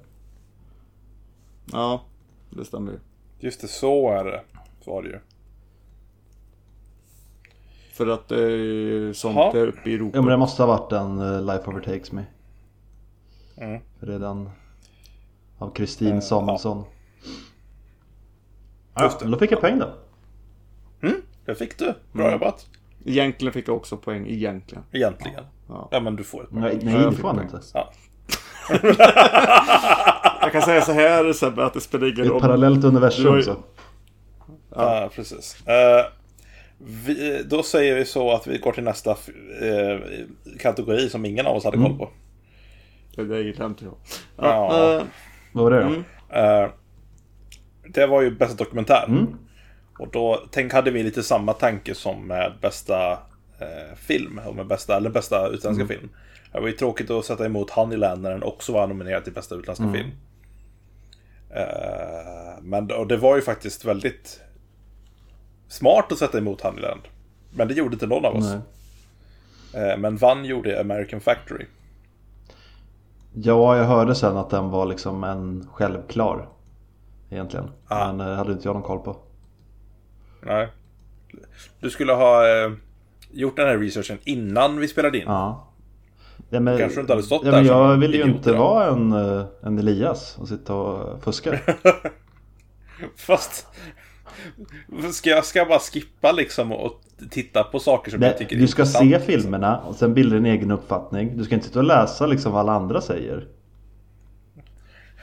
Ja, 1.73 2.02
det 2.50 2.64
stämmer 2.64 2.92
ju. 2.92 2.99
Just 3.40 3.61
det, 3.61 3.68
så 3.68 4.11
är 4.11 4.25
det. 4.25 4.40
Så 4.85 4.90
var 4.90 5.02
det 5.02 5.08
ju. 5.08 5.18
För 7.92 8.06
att 8.06 8.28
det 8.28 8.42
är 8.42 9.12
sånt 9.12 9.37
Ja. 9.37 9.52
är 9.54 9.66
uppe 9.66 9.90
i 9.90 9.94
Europa. 9.94 10.16
Ja 10.18 10.23
men 10.23 10.30
det 10.30 10.37
måste 10.37 10.62
ha 10.62 10.66
varit 10.78 10.90
den 10.90 11.20
uh, 11.20 11.42
Life 11.42 11.70
Overtakes 11.70 12.12
Me. 12.12 12.25
Mm. 13.56 13.80
För 13.99 14.06
det 14.06 14.14
är 14.14 14.18
den 14.18 14.50
av 15.58 15.70
Kristin 15.74 16.22
Samuelsson. 16.22 16.84
Ja, 18.94 19.02
Just 19.04 19.18
det. 19.18 19.24
men 19.24 19.32
då 19.32 19.38
fick 19.38 19.52
jag 19.52 19.60
poäng 19.60 19.78
då. 19.78 19.94
Mm, 21.02 21.20
det 21.44 21.54
fick 21.54 21.78
du. 21.78 21.94
Bra 22.12 22.22
Mm. 22.26 22.32
jobbat. 22.32 22.66
Egentligen 23.04 23.52
fick 23.52 23.68
jag 23.68 23.76
också 23.76 23.96
poäng, 23.96 24.26
egentligen. 24.28 24.84
Egentligen. 24.92 25.44
Ja. 25.68 25.88
Ja, 25.90 26.00
men 26.00 26.16
du 26.16 26.24
får 26.24 26.42
ett 26.42 26.50
poäng. 26.50 26.60
Nej, 26.62 26.78
nej 26.82 26.94
jag 26.94 27.12
det 27.12 27.16
får 27.16 27.28
han 27.28 27.42
inte. 27.42 27.60
Ja. 27.74 27.92
Jag 30.40 30.52
kan 30.52 30.62
säga 30.62 30.80
så 30.82 30.92
här 30.92 31.32
Sebbe, 31.32 31.64
att 31.64 31.74
det 31.74 31.80
spelar 31.80 32.06
Det 32.06 32.10
ingen 32.10 32.20
är 32.20 32.24
ett 32.24 32.30
roll. 32.30 32.40
parallellt 32.40 32.84
universum 32.84 33.24
ju- 33.34 33.38
också. 33.38 33.56
Ja, 34.74 35.10
precis. 35.14 35.66
Eh, 35.66 36.06
vi, 36.78 37.42
då 37.46 37.62
säger 37.62 37.94
vi 37.94 38.04
så 38.04 38.32
att 38.34 38.46
vi 38.46 38.58
går 38.58 38.72
till 38.72 38.84
nästa 38.84 39.10
eh, 39.10 39.98
kategori 40.60 41.08
som 41.08 41.24
ingen 41.24 41.46
av 41.46 41.56
oss 41.56 41.64
hade 41.64 41.76
koll 41.76 41.86
Mm. 41.86 41.98
på. 41.98 42.08
Det 43.16 43.40
gillar 43.40 43.66
inte 43.66 43.84
jag. 43.84 43.94
Ja. 44.36 44.94
Eh, 44.96 45.02
Vad 45.52 45.64
var 45.64 45.70
det 45.70 45.80
då? 45.82 45.86
Mm. 45.88 46.04
Eh, 46.64 46.70
det 47.88 48.06
var 48.06 48.22
ju 48.22 48.30
bästa 48.30 48.56
dokumentär. 48.64 49.04
Mm. 49.08 49.26
Och 49.98 50.08
då 50.10 50.46
tänk, 50.50 50.72
hade 50.72 50.90
vi 50.90 51.02
lite 51.02 51.22
samma 51.22 51.52
tanke 51.52 51.94
som 51.94 52.26
med 52.26 52.52
bästa 52.62 53.12
eh, 53.60 53.96
film. 53.96 54.40
Och 54.46 54.56
med 54.56 54.66
bästa, 54.66 54.96
eller 54.96 55.10
bästa 55.10 55.48
utländska 55.48 55.84
Mm. 55.84 55.88
film. 55.88 56.08
Det 56.52 56.60
var 56.60 56.66
ju 56.66 56.72
tråkigt 56.72 57.10
att 57.10 57.24
sätta 57.24 57.46
emot 57.46 57.70
Honeyland 57.70 58.22
när 58.22 58.30
den 58.30 58.42
också 58.42 58.72
var 58.72 58.86
nominerad 58.86 59.24
till 59.24 59.32
bästa 59.32 59.54
utländska 59.54 59.84
Mm. 59.84 59.94
film. 59.96 60.10
Eh, 61.50 62.62
men 62.62 62.90
och 62.90 63.06
det 63.06 63.16
var 63.16 63.36
ju 63.36 63.42
faktiskt 63.42 63.84
väldigt 63.84 64.40
smart 65.68 66.12
att 66.12 66.18
sätta 66.18 66.38
emot 66.38 66.60
Honeyland. 66.60 67.00
Men 67.50 67.68
det 67.68 67.74
gjorde 67.74 67.92
inte 67.94 68.06
någon 68.06 68.24
av 68.24 68.36
oss. 68.36 68.52
Eh, 69.74 69.96
men 69.98 70.16
vann 70.16 70.44
gjorde 70.44 70.80
American 70.80 71.20
Factory. 71.20 71.66
Ja, 73.32 73.76
jag 73.76 73.85
hörde 73.85 74.14
sen 74.14 74.37
att 74.37 74.50
den 74.50 74.70
var 74.70 74.87
liksom 74.87 75.25
en 75.25 75.68
självklar. 75.73 76.49
Egentligen. 77.30 77.70
Ah. 77.88 78.12
Men 78.12 78.28
eh, 78.28 78.37
hade 78.37 78.52
inte 78.52 78.68
jag 78.68 78.75
någon 78.75 78.82
koll 78.82 78.99
på. 78.99 79.16
Nej. 80.42 80.68
Du 81.80 81.90
skulle 81.90 82.12
ha 82.12 82.49
eh, 82.49 82.73
gjort 83.30 83.56
den 83.56 83.68
här 83.68 83.78
researchen 83.78 84.18
innan 84.25 84.76
vi 84.76 84.88
spelade 84.88 85.18
in. 85.18 85.25
Ja. 85.26 85.64
Ja, 86.50 86.61
men, 86.61 86.78
Kanske 86.78 87.00
inte 87.00 87.12
hade 87.12 87.23
stått 87.23 87.44
ja, 87.44 87.50
där 87.50 87.58
men 87.58 87.66
jag 87.66 87.97
vill 87.97 88.14
ju 88.14 88.23
inte 88.23 88.50
idag. 88.50 88.58
vara 88.58 88.87
en, 88.87 89.12
eh, 89.12 89.44
en 89.62 89.78
Elias 89.78 90.38
och 90.38 90.49
sitta 90.49 90.75
och 90.75 91.23
fuska. 91.25 91.58
Fast... 93.16 93.66
Ska 95.12 95.30
jag 95.30 95.44
ska 95.44 95.58
jag 95.58 95.68
bara 95.68 95.78
skippa 95.78 96.32
liksom 96.32 96.73
och 96.73 97.00
titta 97.30 97.64
på 97.64 97.78
saker 97.78 98.11
som 98.11 98.23
jag 98.23 98.28
Nej, 98.30 98.38
tycker 98.38 98.56
är 98.56 98.61
du 98.61 98.66
ska 98.68 98.82
intressant? 98.82 99.11
se 99.11 99.20
filmerna 99.20 99.78
och 99.78 99.94
sen 99.94 100.14
bilda 100.14 100.35
din 100.37 100.47
egen 100.47 100.70
uppfattning. 100.70 101.37
Du 101.37 101.44
ska 101.44 101.54
inte 101.54 101.66
sitta 101.66 101.78
och 101.78 101.85
läsa 101.85 102.26
liksom 102.26 102.52
vad 102.52 102.61
alla 102.61 102.73
andra 102.73 103.00
säger. 103.00 103.47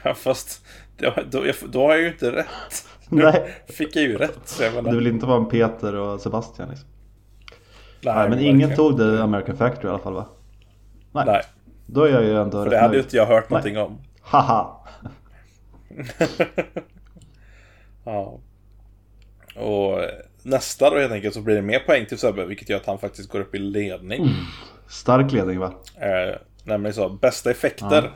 Ja, 0.04 0.14
fast 0.14 0.66
då, 0.98 1.14
då, 1.32 1.44
då 1.72 1.82
har 1.82 1.90
jag 1.92 2.02
ju 2.02 2.08
inte 2.08 2.32
rätt. 2.32 2.88
Nu 3.10 3.24
Nej. 3.24 3.54
fick 3.68 3.96
jag 3.96 4.04
ju 4.04 4.18
rätt. 4.18 4.40
Så 4.46 4.64
jag 4.64 4.74
menar, 4.74 4.92
Du 4.92 4.98
vill 4.98 5.08
inte 5.08 5.26
vara 5.26 5.38
en 5.38 5.46
Peter 5.50 5.96
och 5.96 6.22
Sebastian 6.22 6.70
liksom. 6.70 6.88
nej, 8.02 8.14
Nej, 8.16 8.24
men 8.24 8.32
verkligen. 8.32 8.56
ingen 8.56 8.76
tog 8.76 8.98
det 8.98 9.24
American 9.24 9.58
Factory 9.58 9.88
i 9.88 9.90
alla 9.90 10.00
fall 10.00 10.14
va? 10.14 10.26
Nej. 11.12 11.24
Nej, 11.28 11.42
Då 11.86 12.04
är 12.04 12.10
jag 12.12 12.24
ju 12.24 12.42
ändå 12.42 12.64
för 12.64 12.70
det 12.70 12.80
hade 12.80 12.96
ju 12.96 13.02
inte 13.02 13.18
jag 13.18 13.26
hört 13.26 13.50
någonting 13.50 13.78
om. 13.78 13.98
Haha! 14.22 14.88
Ja. 18.06 18.40
Och 19.56 20.02
nästa 20.44 20.90
då 20.90 20.98
helt 21.00 21.12
enkelt 21.14 21.34
så 21.34 21.42
blir 21.42 21.56
det 21.56 21.62
mer 21.62 21.80
poäng 21.80 22.06
till 22.06 22.18
Sebbe, 22.18 22.46
vilket 22.46 22.70
gör 22.70 22.78
att 22.78 22.86
han 22.86 23.00
faktiskt 23.00 23.30
går 23.30 23.40
upp 23.40 23.56
i 23.56 23.60
ledning. 23.60 24.22
Mm. 24.22 24.34
Stark 24.90 25.32
ledning 25.32 25.60
va? 25.60 25.74
Eh, 26.00 26.36
nämligen 26.64 26.94
så, 26.94 27.10
bästa 27.10 27.52
effekter. 27.52 28.12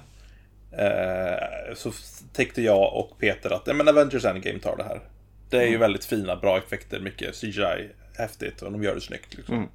Eh, 0.72 1.76
så 1.76 1.92
tänkte 2.34 2.62
jag 2.62 2.94
och 2.96 3.20
Peter 3.20 3.50
att 3.54 3.64
ja, 3.66 3.74
men 3.74 3.88
Avengers 3.88 4.26
Endgame 4.26 4.60
tar 4.60 4.78
det 4.78 4.84
här. 4.84 5.02
Det 5.50 5.58
är 5.58 5.62
ju 5.62 5.68
Mm. 5.68 5.80
väldigt 5.80 6.06
fina, 6.06 6.36
bra 6.36 6.58
effekter, 6.58 7.00
mycket 7.00 7.36
CGI, 7.36 7.90
häftigt 8.18 8.62
och 8.62 8.72
de 8.72 8.84
gör 8.84 8.96
det 8.96 9.02
snyggt. 9.02 9.34
Liksom. 9.34 9.56
Mm. 9.56 9.70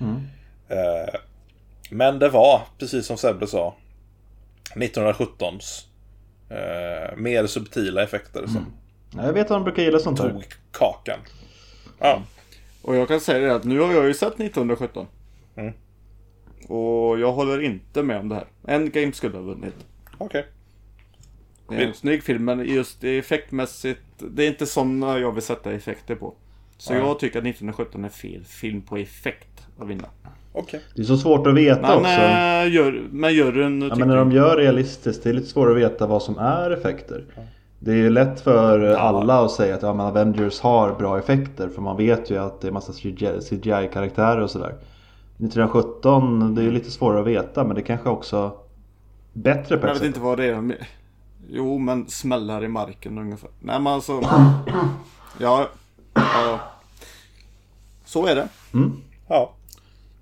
Mm. 0.00 0.22
Eh, 0.68 1.14
men 1.90 2.18
det 2.18 2.28
var, 2.28 2.62
precis 2.78 3.06
som 3.06 3.16
Sebbe 3.16 3.46
sa, 3.46 3.74
1917s 4.74 5.86
eh, 6.50 7.16
mer 7.16 7.46
subtila 7.46 8.02
effekter 8.02 8.46
som 8.46 8.56
Ja, 8.56 8.81
Jag 9.16 9.32
vet 9.32 9.42
att 9.42 9.48
de 9.48 9.64
brukar 9.64 9.82
gilla 9.82 9.98
sånt 9.98 10.18
där. 10.18 10.30
tog 10.30 10.44
kakan. 10.72 11.18
Ja, 11.98 12.22
Och 12.82 12.96
jag 12.96 13.08
kan 13.08 13.20
säga 13.20 13.38
det 13.48 13.54
att 13.54 13.64
nu 13.64 13.80
har 13.80 13.92
jag 13.92 14.06
ju 14.06 14.14
sett 14.14 14.34
1917. 14.40 15.06
Mm. 15.56 15.72
Och 16.68 17.18
jag 17.20 17.32
håller 17.32 17.60
inte 17.62 18.02
med 18.02 18.18
om 18.20 18.28
det 18.28 18.34
här. 18.34 18.46
Endgame 18.68 19.12
skulle 19.12 19.36
ha 19.36 19.42
vunnit. 19.44 19.74
okej. 20.18 20.46
Det 21.68 21.74
är 21.74 21.80
en 21.80 21.86
Vill- 21.86 21.94
snygg 21.94 22.22
film 22.22 22.44
men 22.44 22.64
just 22.64 23.04
effektmässigt, 23.04 24.00
det 24.18 24.44
är 24.44 24.48
inte 24.48 24.66
sådana 24.66 25.18
jag 25.18 25.32
vill 25.32 25.42
sätta 25.42 25.72
effekter 25.72 26.14
på. 26.14 26.34
Så 26.78 26.94
jag 26.94 27.18
tycker 27.18 27.38
att 27.38 27.44
1917 27.44 28.04
är 28.04 28.08
fel 28.08 28.44
film 28.44 28.82
på 28.82 28.96
effekt 28.96 29.66
att 29.78 29.88
vinna. 29.88 30.08
Okej. 30.52 30.80
Det 30.94 31.02
är 31.02 31.06
så 31.06 31.16
svårt 31.16 31.46
att 31.46 31.54
veta 31.54 31.80
Men, 31.80 31.96
också. 31.98 32.10
äh, 32.10 32.74
gör, 32.74 33.08
men 33.10 33.34
juryn 33.34 33.82
Ja, 33.82 33.94
men 33.96 34.08
när 34.08 34.16
de 34.16 34.32
gör 34.32 34.56
realistiskt, 34.56 35.22
det 35.22 35.28
är 35.30 35.34
lite 35.34 35.46
svårare 35.46 35.72
att 35.86 35.92
veta 35.92 36.06
vad 36.06 36.22
som 36.22 36.38
är 36.38 36.70
effekter. 36.70 37.24
Det 37.84 37.90
är 37.90 37.96
ju 37.96 38.10
lätt 38.10 38.40
för 38.40 38.94
alla 38.94 39.44
att 39.44 39.50
säga 39.50 39.74
att 39.74 39.82
ja, 39.82 39.94
men 39.94 40.06
Avengers 40.06 40.60
har 40.60 40.94
bra 40.94 41.18
effekter 41.18 41.68
för 41.68 41.82
man 41.82 41.96
vet 41.96 42.30
ju 42.30 42.38
att 42.38 42.60
det 42.60 42.68
är 42.68 42.72
massa 42.72 42.92
CGI-karaktärer 43.40 44.40
och 44.40 44.50
sådär. 44.50 44.74
1917, 45.36 46.54
det 46.54 46.60
är 46.60 46.64
ju 46.64 46.70
lite 46.70 46.90
svårare 46.90 47.20
att 47.20 47.26
veta 47.26 47.64
men 47.64 47.76
det 47.76 47.82
kanske 47.82 48.08
också 48.08 48.52
bättre 49.32 49.76
på 49.76 49.86
Jag 49.86 49.92
vet 49.92 49.98
sätt. 49.98 50.06
inte 50.06 50.20
vad 50.20 50.38
det 50.38 50.44
är. 50.46 50.86
Jo, 51.48 51.78
men 51.78 52.08
smällar 52.08 52.64
i 52.64 52.68
marken 52.68 53.18
ungefär. 53.18 53.50
Nej, 53.60 53.80
men 53.80 53.92
alltså... 53.92 54.20
Ja, 55.38 55.68
ja. 56.14 56.60
Så 58.04 58.26
är 58.26 58.34
det. 58.34 58.48
Mm. 58.74 58.92
Ja. 59.28 59.52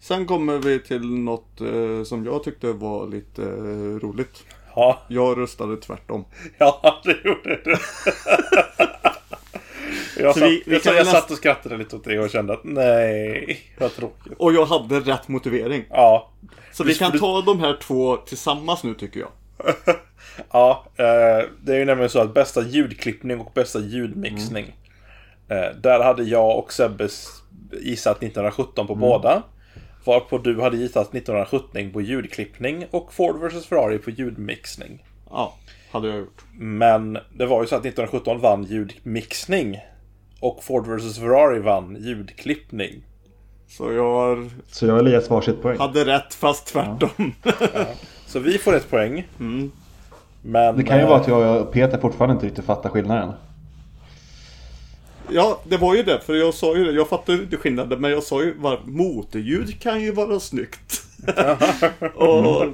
Sen 0.00 0.26
kommer 0.26 0.58
vi 0.58 0.78
till 0.78 1.10
något 1.10 1.60
eh, 1.60 2.04
som 2.04 2.24
jag 2.24 2.42
tyckte 2.44 2.72
var 2.72 3.06
lite 3.06 3.42
eh, 3.42 4.06
roligt. 4.06 4.44
Ja, 4.74 5.00
Jag 5.08 5.38
röstade 5.38 5.76
tvärtom. 5.76 6.24
ja 6.58 7.00
det 7.04 7.16
gjorde 7.24 7.60
du. 7.64 7.76
Jag, 10.16 10.34
satt, 10.34 10.42
vi- 10.48 10.62
vi 10.66 10.72
jag, 10.84 10.94
jag 10.94 10.96
näst- 10.96 11.10
satt 11.10 11.30
och 11.30 11.36
skrattade 11.36 11.76
lite 11.76 11.96
åt 11.96 12.04
det 12.04 12.18
och 12.18 12.30
kände 12.30 12.52
att 12.52 12.64
nej, 12.64 13.60
vad 13.78 13.94
tråkigt. 13.94 14.32
Och 14.38 14.52
jag 14.52 14.66
hade 14.66 15.00
rätt 15.00 15.28
motivering. 15.28 15.84
Ja, 15.90 16.30
Så 16.72 16.84
vi 16.84 16.94
kan 16.94 17.18
ta 17.18 17.40
de 17.42 17.60
här 17.60 17.76
två 17.82 18.16
tillsammans 18.16 18.84
nu 18.84 18.94
tycker 18.94 19.20
jag. 19.20 19.28
ja 20.52 20.84
eh, 20.96 21.46
det 21.62 21.72
är 21.74 21.78
ju 21.78 21.84
nämligen 21.84 22.10
så 22.10 22.20
att 22.20 22.34
bästa 22.34 22.62
ljudklippning 22.62 23.40
och 23.40 23.52
bästa 23.54 23.80
ljudmixning. 23.80 24.76
Eh, 25.48 25.76
där 25.80 26.00
hade 26.00 26.22
jag 26.22 26.58
och 26.58 26.72
Sebbe 26.72 27.08
gissat 27.82 28.16
1917 28.16 28.86
på 28.86 28.94
båda. 28.94 29.42
Varpå 30.04 30.38
du 30.38 30.60
hade 30.60 30.76
gissat 30.76 31.14
1917 31.14 31.90
på 31.92 32.00
ljudklippning 32.00 32.86
och 32.90 33.12
Ford 33.12 33.36
vs 33.40 33.66
Ferrari 33.66 33.98
på 33.98 34.10
ljudmixning. 34.10 35.04
Ja, 35.30 35.54
hade 35.92 36.08
jag 36.08 36.18
gjort. 36.18 36.44
Men 36.58 37.18
det 37.38 37.46
var 37.46 37.60
ju 37.62 37.66
så 37.66 37.74
att 37.76 37.86
1917 37.86 38.40
vann 38.40 38.64
ljudmixning. 38.64 39.78
Och 40.40 40.64
Ford 40.64 40.86
vs 40.86 41.18
Ferrari 41.18 41.58
vann 41.58 41.96
ljudklippning. 42.00 43.02
Så 43.68 43.92
jag 43.92 44.50
Så 44.66 44.86
jag 44.86 44.94
och 44.94 45.00
Elias 45.00 45.30
varsitt 45.30 45.62
poäng. 45.62 45.78
hade 45.78 46.04
rätt 46.04 46.34
fast 46.34 46.66
tvärtom. 46.66 47.34
Så 48.26 48.38
vi 48.38 48.58
får 48.58 48.76
ett 48.76 48.90
poäng. 48.90 49.26
Men, 50.42 50.76
Det 50.76 50.82
kan 50.84 50.96
ju 50.96 51.02
eh, 51.02 51.08
vara 51.08 51.20
att 51.20 51.28
jag 51.28 51.60
och 51.60 51.72
Peter 51.72 51.98
fortfarande 51.98 52.34
inte 52.34 52.46
riktigt 52.46 52.64
fattar 52.64 52.90
skillnaden. 52.90 53.32
Ja, 55.32 55.60
det 55.64 55.76
var 55.76 55.94
ju 55.94 56.02
det. 56.02 56.20
För 56.20 56.34
jag 56.34 56.54
sa 56.54 56.76
ju 56.76 56.84
det. 56.84 56.92
Jag 56.92 57.08
fattar 57.08 57.32
ju 57.32 57.42
inte 57.42 57.56
skillnaden. 57.56 58.00
Men 58.00 58.10
jag 58.10 58.22
sa 58.22 58.42
ju 58.42 58.54
var 58.58 58.80
motorljud 58.84 59.80
kan 59.80 60.00
ju 60.02 60.12
vara 60.12 60.40
snyggt. 60.40 61.02
och, 62.14 62.66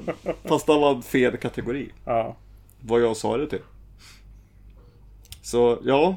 fast 0.45 0.65
det 0.65 0.73
var 0.73 1.01
fel 1.01 1.37
kategori. 1.37 1.91
Ja. 2.05 2.35
Vad 2.81 3.01
jag 3.01 3.17
sa 3.17 3.37
det 3.37 3.47
till. 3.47 3.61
Så 5.41 5.79
ja. 5.83 6.15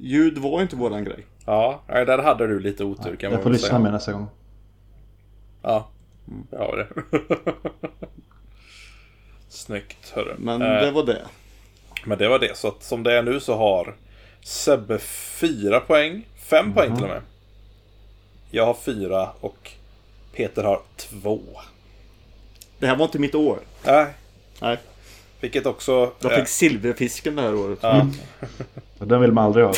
Ljud 0.00 0.38
var 0.38 0.62
inte 0.62 0.76
våran 0.76 1.04
grej. 1.04 1.26
Ja, 1.46 1.82
där 1.86 2.18
hade 2.18 2.46
du 2.46 2.60
lite 2.60 2.84
otur 2.84 3.16
kan 3.16 3.30
man 3.30 3.36
Jag 3.38 3.42
får 3.42 3.50
lyssna 3.50 3.68
säga. 3.68 3.78
mer 3.78 3.90
nästa 3.90 4.12
gång. 4.12 4.26
Ja, 5.62 5.88
jag 6.50 6.58
har 6.58 6.76
det. 6.76 6.88
Snyggt 9.48 10.10
hörru. 10.10 10.34
Men 10.38 10.62
Eh, 10.62 10.68
det 10.80 10.90
var 10.90 11.06
det. 11.06 11.22
men 12.06 12.18
det 12.18 12.28
var 12.28 12.38
det. 12.38 12.56
Så 12.56 12.68
att 12.68 12.82
som 12.82 13.02
det 13.02 13.12
är 13.18 13.22
nu 13.22 13.40
så 13.40 13.56
har 13.56 13.96
Sebbe 14.46 14.98
fyra 15.38 15.80
poäng. 15.80 16.26
Fem 16.36 16.74
poäng 16.74 16.94
till 16.94 17.04
och 17.04 17.10
med. 17.10 17.22
Jag 18.50 18.66
har 18.66 18.74
fyra 18.74 19.30
och 19.40 19.70
Peter 20.32 20.64
har 20.64 20.80
två. 20.96 21.40
Det 22.78 22.86
här 22.86 22.96
var 22.96 23.04
inte 23.04 23.18
mitt 23.18 23.34
år. 23.34 23.58
Nej, 23.84 24.06
Nej. 24.60 24.78
vilket 25.40 25.66
också... 25.66 26.12
Jag 26.20 26.32
fick 26.34 26.48
silverfisken 26.48 27.36
det 27.36 27.42
här 27.42 27.54
året. 27.54 27.78
ja, 27.82 28.06
Och 28.98 29.06
den 29.06 29.20
vill 29.20 29.32
man 29.32 29.44
aldrig 29.44 29.64
ha. 29.66 29.72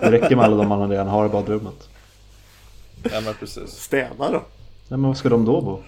Det 0.00 0.10
räcker 0.10 0.36
med 0.36 0.44
alla 0.44 0.56
de 0.56 0.68
man 0.68 0.90
redan 0.90 1.08
har 1.08 1.26
i 1.26 1.28
badrummet. 1.28 1.88
ja, 3.02 3.20
men 3.20 3.34
precis. 3.34 3.70
Städa 3.70 4.14
då. 4.18 4.30
Nej 4.30 4.42
men 4.88 5.02
var 5.02 5.14
ska 5.14 5.28
de 5.28 5.44
då 5.44 5.60
bo? 5.60 5.82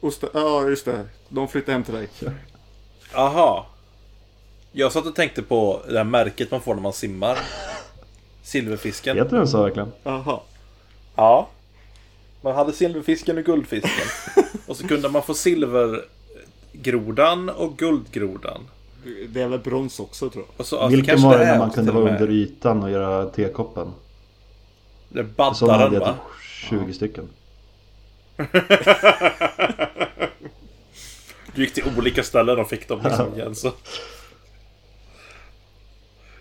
Osta- 0.00 0.30
Ja, 0.34 0.68
just 0.68 0.84
det. 0.84 1.06
De 1.28 1.48
flyttade 1.48 1.72
hem 1.72 1.84
till 1.84 1.94
dig. 1.94 2.08
Aha. 3.14 3.66
Jag 4.74 4.92
satt 4.92 5.06
och 5.06 5.14
tänkte 5.14 5.42
på 5.42 5.82
det 5.88 5.96
här 5.96 6.04
märket 6.04 6.50
man 6.50 6.60
får 6.60 6.74
när 6.74 6.82
man 6.82 6.92
simmar. 6.92 7.38
Silverfisken. 8.42 9.16
Heter 9.16 9.36
den 9.36 9.48
så 9.48 9.62
verkligen? 9.62 9.92
Jaha. 10.02 10.40
Ja. 11.16 11.48
Man 12.40 12.54
hade 12.54 12.72
silverfisken 12.72 13.38
och 13.38 13.44
guldfisken. 13.44 14.06
och 14.66 14.76
så 14.76 14.88
kunde 14.88 15.08
man 15.08 15.22
få 15.22 15.34
silvergrodan 15.34 17.48
och 17.48 17.78
guldgrodan. 17.78 18.68
Det 19.28 19.42
är 19.42 19.48
väl 19.48 19.58
brons 19.58 20.00
också 20.00 20.30
tror 20.30 20.44
jag. 20.44 20.60
Och 20.60 20.66
så, 20.66 20.76
ja, 20.76 20.80
så 20.80 20.88
Vilken 20.96 21.22
var 21.22 21.38
det 21.38 21.44
är 21.44 21.52
när 21.52 21.58
man 21.58 21.70
kunde 21.70 21.92
vara 21.92 22.12
under 22.12 22.30
ytan 22.30 22.82
och 22.82 22.90
göra 22.90 23.26
tekoppen? 23.26 23.92
Det 25.08 25.20
är 25.20 25.54
Sådana 25.54 25.78
hade 25.78 25.90
baddaren 25.90 25.94
jag 25.94 26.00
va? 26.00 26.16
typ 26.70 26.80
20 26.86 26.92
stycken. 26.92 27.28
Du 31.54 31.54
gick 31.62 31.74
till 31.74 31.84
olika 31.98 32.22
ställen 32.22 32.58
och 32.58 32.68
fick 32.68 32.88
dem 32.88 33.00
liksom 33.04 33.34
igen 33.34 33.54
så. 33.54 33.72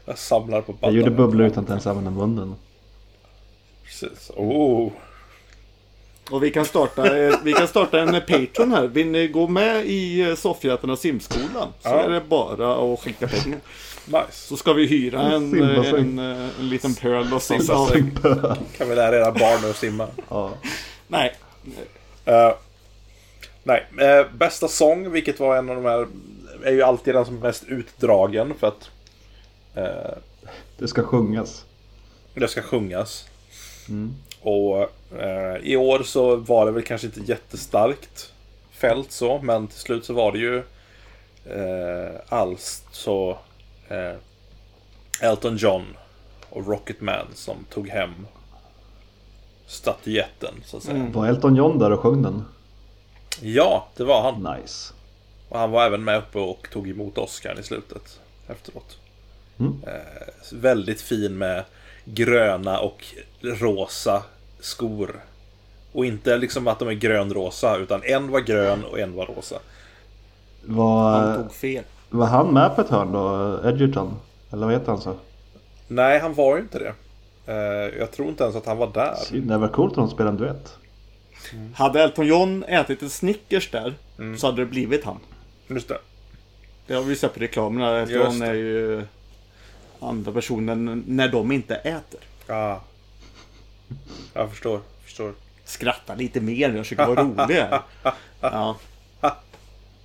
Jag 0.05 0.17
samlar 0.17 0.61
på 0.61 0.71
Jag 0.71 0.77
baddaren. 0.79 0.95
gjorde 0.99 1.11
bubblor 1.11 1.47
utan 1.47 1.63
att 1.63 1.69
ens 1.69 1.87
använda 1.87 2.11
munnen. 2.11 2.55
Precis. 3.83 4.31
Oh. 4.35 4.91
Och 6.31 6.43
vi 6.43 6.51
kan 6.51 6.65
starta, 6.65 7.17
eh, 7.17 7.35
vi 7.43 7.53
kan 7.53 7.67
starta 7.67 7.99
en 7.99 8.07
Patreon 8.21 8.71
här. 8.71 8.87
Vill 8.87 9.07
ni 9.07 9.27
gå 9.27 9.47
med 9.47 9.85
i 9.85 10.21
eh, 10.21 10.35
Soffhjältarna 10.35 10.95
simskolan 10.95 11.67
så 11.79 11.89
Ja. 11.89 11.99
är 12.03 12.09
det 12.09 12.21
bara 12.21 12.93
att 12.93 12.99
skicka 12.99 13.27
pengar. 13.27 13.59
Nice. 14.05 14.47
Så 14.47 14.57
ska 14.57 14.73
vi 14.73 14.87
hyra 14.87 15.21
en, 15.21 15.61
eh, 15.61 15.89
en, 15.93 16.19
en 16.19 16.69
liten 16.69 16.95
pöl 16.95 17.33
och 17.33 17.41
simma. 17.41 17.59
Simbassäng. 17.61 18.11
Kan 18.77 18.89
vi 18.89 18.95
lära 18.95 19.17
era 19.17 19.31
barn 19.31 19.69
att 19.69 19.77
simma? 19.77 20.07
Ja. 20.29 20.51
Nej, 21.07 21.35
Eh, 22.25 22.51
nej, 23.63 23.85
eh, 23.99 24.25
bästa 24.37 24.67
sång, 24.67 25.11
vilket 25.11 25.39
var 25.39 25.57
en 25.57 25.69
av 25.69 25.75
de 25.75 25.85
här, 25.85 26.07
är 26.63 26.71
ju 26.71 26.81
alltid 26.81 27.15
den 27.15 27.25
som 27.25 27.37
är 27.37 27.41
mest 27.41 27.63
utdragen 27.67 28.53
för 28.59 28.67
att 28.67 28.89
eh, 29.75 30.13
Det 30.77 30.87
ska 30.87 31.03
sjungas. 31.03 31.65
det 32.33 32.47
ska 32.47 32.61
sjungas. 32.61 33.25
Och 34.41 34.81
eh, 35.19 35.55
i 35.63 35.75
år 35.77 36.03
så 36.03 36.35
var 36.35 36.65
det 36.65 36.71
väl 36.71 36.83
kanske 36.83 37.07
inte 37.07 37.19
jättestarkt 37.19 38.33
fält 38.71 39.11
så, 39.11 39.39
men 39.43 39.67
till 39.67 39.79
slut 39.79 40.05
så 40.05 40.13
var 40.13 40.31
det 40.31 40.37
ju 40.37 40.57
eh, 41.45 42.19
alls 42.29 42.83
så 42.91 43.37
eh, 43.87 44.15
Elton 45.21 45.57
John 45.57 45.85
och 46.49 46.67
Rocketman 46.67 47.25
som 47.33 47.65
tog 47.69 47.89
hem 47.89 48.27
statyetten 49.67 50.53
så 50.65 50.77
att 50.77 50.83
säga. 50.83 51.07
Var 51.13 51.27
Elton 51.27 51.55
John 51.55 51.79
där 51.79 51.91
och 51.91 51.99
sjöng 51.99 52.21
den? 52.21 52.43
Ja, 53.41 53.87
det 53.95 54.03
var 54.03 54.21
han. 54.21 54.55
Nice. 54.55 54.93
Och 55.49 55.59
han 55.59 55.71
var 55.71 55.85
även 55.85 56.03
med 56.03 56.17
uppe 56.17 56.39
och 56.39 56.67
tog 56.71 56.89
emot 56.89 57.17
Oscar 57.17 57.59
i 57.59 57.63
slutet 57.63 58.19
efteråt. 58.47 58.97
Mm. 59.61 59.81
Eh, 59.87 60.27
väldigt 60.53 61.01
fin 61.01 61.37
med 61.37 61.63
gröna 62.05 62.79
och 62.79 63.05
rosa 63.41 64.23
skor. 64.59 65.15
Och 65.91 66.05
inte 66.05 66.37
liksom 66.37 66.67
att 66.67 66.79
de 66.79 66.87
är 66.87 66.93
grönrosa 66.93 67.77
utan 67.77 68.01
en 68.03 68.31
var 68.31 68.39
grön 68.39 68.83
och 68.83 68.99
en 68.99 69.15
var 69.15 69.25
rosa. 69.25 69.55
han 70.67 70.75
Var, 70.75 71.35
tog 71.37 71.53
fel. 71.53 71.83
var 72.09 72.25
han 72.25 72.53
med 72.53 72.75
på 72.75 72.81
ett 72.81 72.89
hörn 72.89 73.11
då? 73.11 73.59
Edgerton? 73.69 74.15
Eller 74.51 74.65
vad 74.65 74.73
heter 74.73 74.87
han 74.91 75.01
så? 75.01 75.15
Nej, 75.87 76.19
han 76.19 76.33
var 76.33 76.55
ju 76.55 76.61
inte 76.61 76.79
det. 76.79 76.93
Eh, 77.45 77.99
jag 77.99 78.11
tror 78.11 78.29
inte 78.29 78.43
ens 78.43 78.55
att 78.55 78.65
han 78.65 78.77
var 78.77 78.91
där. 78.93 79.15
Synd, 79.15 79.49
det 79.49 79.57
var 79.57 79.67
coolt 79.67 79.97
om 79.97 80.05
de 80.07 80.09
spelade 80.13 80.29
en 80.29 80.37
duett. 80.37 80.77
Hade 81.75 82.03
Elton 82.03 82.27
John 82.27 82.63
ätit 82.63 83.01
en 83.01 83.09
Snickers 83.09 83.71
där 83.71 83.93
så 84.37 84.47
hade 84.47 84.61
det 84.61 84.65
blivit 84.65 85.03
han. 85.05 85.17
Just 85.67 85.87
det. 85.87 85.97
Det 86.87 86.93
har 86.93 87.01
vi 87.03 87.15
sett 87.15 87.33
på 87.33 87.39
reklamerna. 87.39 87.97
Elton 87.99 88.15
John 88.15 88.41
är 88.41 88.53
ju 88.53 89.03
andra 90.01 90.31
personen 90.31 91.03
när 91.07 91.27
de 91.29 91.51
inte 91.51 91.75
äter. 91.75 92.19
Ja. 92.47 92.83
Jag 94.33 94.49
förstår. 94.49 94.79
förstår. 95.03 95.33
Skratta 95.65 96.15
lite 96.15 96.41
mer 96.41 96.69
nu, 96.69 96.75
jag 96.77 96.85
försöker 96.85 97.05
vara 97.07 97.23
rolig 97.23 97.55
här. 97.55 97.81
Ja. 98.41 98.77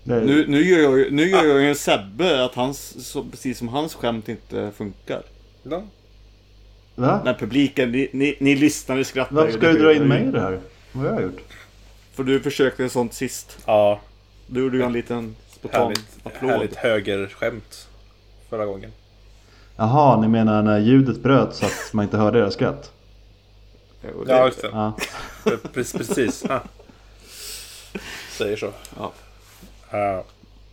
Nu, 0.03 0.45
nu, 0.49 0.65
gör 0.69 0.79
jag, 0.83 0.99
ju- 0.99 1.11
nu 1.11 1.29
gör 1.29 1.45
jag 1.45 1.61
ju 1.61 1.69
en 1.69 1.75
Sebbe 1.77 2.45
att 2.45 2.55
hans, 2.55 3.07
så, 3.09 3.25
precis 3.25 3.59
som 3.59 3.69
hans 3.69 3.95
skämt 3.95 4.29
inte 4.29 4.71
funkar. 4.77 5.23
Ja. 5.63 5.83
Va? 6.95 7.21
Men 7.25 7.35
publiken, 7.35 7.93
ni, 7.93 8.09
ni, 8.13 8.37
ni 8.41 8.55
lyssnare 8.57 9.05
skrattar 9.05 9.35
Varför 9.37 9.53
ju, 9.53 9.59
ska 9.59 9.69
du 9.69 9.79
dra 9.79 9.95
in 9.95 10.09
mig 10.09 10.23
ju. 10.23 10.29
i 10.29 10.31
det 10.33 10.41
här? 10.41 10.61
Vad 10.93 11.05
har 11.07 11.13
jag 11.13 11.23
gjort? 11.23 11.41
För 12.15 12.25
du 12.25 12.41
försökte 12.41 12.83
en 12.83 12.91
sånt 12.91 13.15
sist. 13.15 13.59
ja. 13.67 14.01
Då 14.47 14.61
gjorde 14.61 14.79
jag 14.79 14.87
en 14.87 14.93
liten 14.93 15.37
spontan 15.51 15.83
Härligt, 15.83 16.07
applåd. 16.27 16.51
härligt 16.51 16.77
högerskämt 16.77 17.89
förra 18.51 18.67
gången. 18.67 18.93
Jaha, 19.77 20.21
ni 20.21 20.29
menar 20.29 20.63
när 20.63 20.79
ljudet 20.79 21.23
bröt 21.23 21.55
så 21.55 21.67
att 21.67 21.93
man 21.93 22.05
inte 22.05 22.17
hörde 22.17 22.39
era 22.39 22.51
skratt? 22.51 22.93
Ja, 24.27 24.47
just 24.47 24.63
det. 24.63 24.69
Ja. 24.73 24.93
Precis. 25.73 26.45
Ja. 26.49 26.61
Säger 28.31 28.57
så. 28.57 28.71
Ja. 28.99 29.13
Ja. 29.91 30.25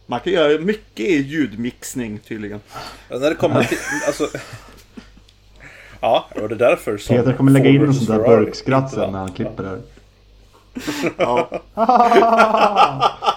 Man 0.05 0.19
kan 0.19 0.33
göra 0.33 0.59
mycket 0.59 1.05
i 1.05 1.15
ljudmixning 1.21 2.19
tydligen. 2.19 2.61
Ja, 3.09 3.17
När 3.17 3.29
det 3.29 3.35
kommer 3.35 3.63
till... 3.63 3.77
Alltså... 4.07 4.27
Ja, 5.99 6.27
och 6.35 6.49
det 6.49 6.55
är 6.55 6.59
därför 6.59 6.97
som... 6.97 7.15
Peter 7.15 7.33
kommer 7.33 7.51
lägga 7.51 7.69
in 7.69 7.81
en 7.81 7.93
sån 7.93 8.17
där 8.17 8.27
burkskratt 8.27 8.91
sen 8.91 9.11
när 9.11 9.19
han 9.19 9.31
klipper 9.31 9.63
det 9.63 9.69
här. 9.69 9.81
Ja, 11.17 11.61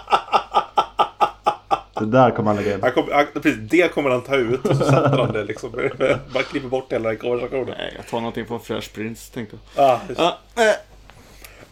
Det 2.00 2.06
där 2.06 2.30
kommer 2.30 2.54
han 2.54 2.62
lägga 2.62 2.74
in. 2.74 2.82
Han 2.82 2.92
kommer, 2.92 3.12
han, 3.12 3.26
precis, 3.34 3.56
det 3.60 3.88
kommer 3.92 4.10
han 4.10 4.22
ta 4.22 4.36
ut 4.36 4.66
och 4.66 4.76
så 4.76 4.84
sätter 4.84 5.18
han 5.18 5.32
det 5.32 5.44
liksom. 5.44 5.70
Bara 6.34 6.42
klipper 6.42 6.68
bort 6.68 6.92
hela 6.92 7.08
den 7.08 7.18
konversationen. 7.18 7.74
nej, 7.78 7.92
jag 7.96 8.06
tar 8.06 8.18
någonting 8.18 8.46
från 8.46 8.60
Fresh 8.60 8.94
Prince 8.94 9.34
tänkte 9.34 9.56
jag. 9.74 9.84
Ja, 9.84 10.00
just. 10.08 10.20
Ja, 10.20 10.38
eh, 10.56 10.76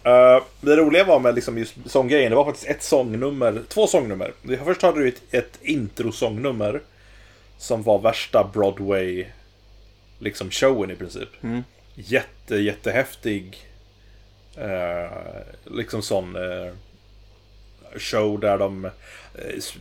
Eh, 0.04 0.42
det 0.60 0.76
roliga 0.76 1.04
var 1.04 1.20
med 1.20 1.34
liksom 1.34 1.58
just 1.58 1.74
sånggrejen, 1.86 2.30
det 2.30 2.36
var 2.36 2.44
faktiskt 2.44 2.66
ett 2.70 2.82
sångnummer, 2.82 3.62
två 3.68 3.86
sångnummer. 3.86 4.32
Först 4.64 4.82
hade 4.82 5.00
du 5.00 5.08
ett, 5.08 5.22
ett 5.30 5.58
introsångnummer 5.62 6.80
som 7.58 7.82
var 7.82 7.98
värsta 7.98 8.44
Broadway 8.52 9.26
liksom 10.18 10.50
showen 10.50 10.90
i 10.90 10.96
princip. 10.96 11.28
Jätte, 11.94 12.56
jättehäftig 12.56 13.68
eh, 14.56 15.10
liksom 15.64 16.02
sån 16.02 16.36
eh, 16.36 16.72
show 17.96 18.40
där 18.40 18.58
de 18.58 18.90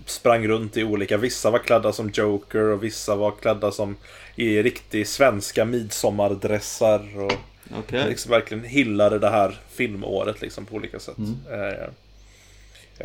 sprang 0.06 0.48
runt 0.48 0.78
i 0.78 0.84
olika, 0.84 1.18
vissa 1.18 1.52
var 1.52 1.60
klädda 1.60 1.94
som 1.94 2.10
Joker 2.14 2.60
och 2.64 2.84
vissa 2.84 3.16
var 3.16 3.32
klädda 3.32 3.72
som 3.72 3.96
i 4.36 4.62
riktig 4.64 5.08
svenska 5.08 5.66
midsommardressar 5.66 7.20
och 7.24 7.34
okej. 7.80 8.10
liksom 8.10 8.32
verkligen 8.32 8.64
hyllade 8.64 9.20
det 9.20 9.30
här 9.30 9.60
filmåret 9.70 10.42
liksom 10.42 10.66
på 10.66 10.76
olika 10.76 11.00
sätt. 11.00 11.16
Eh, 11.52 11.84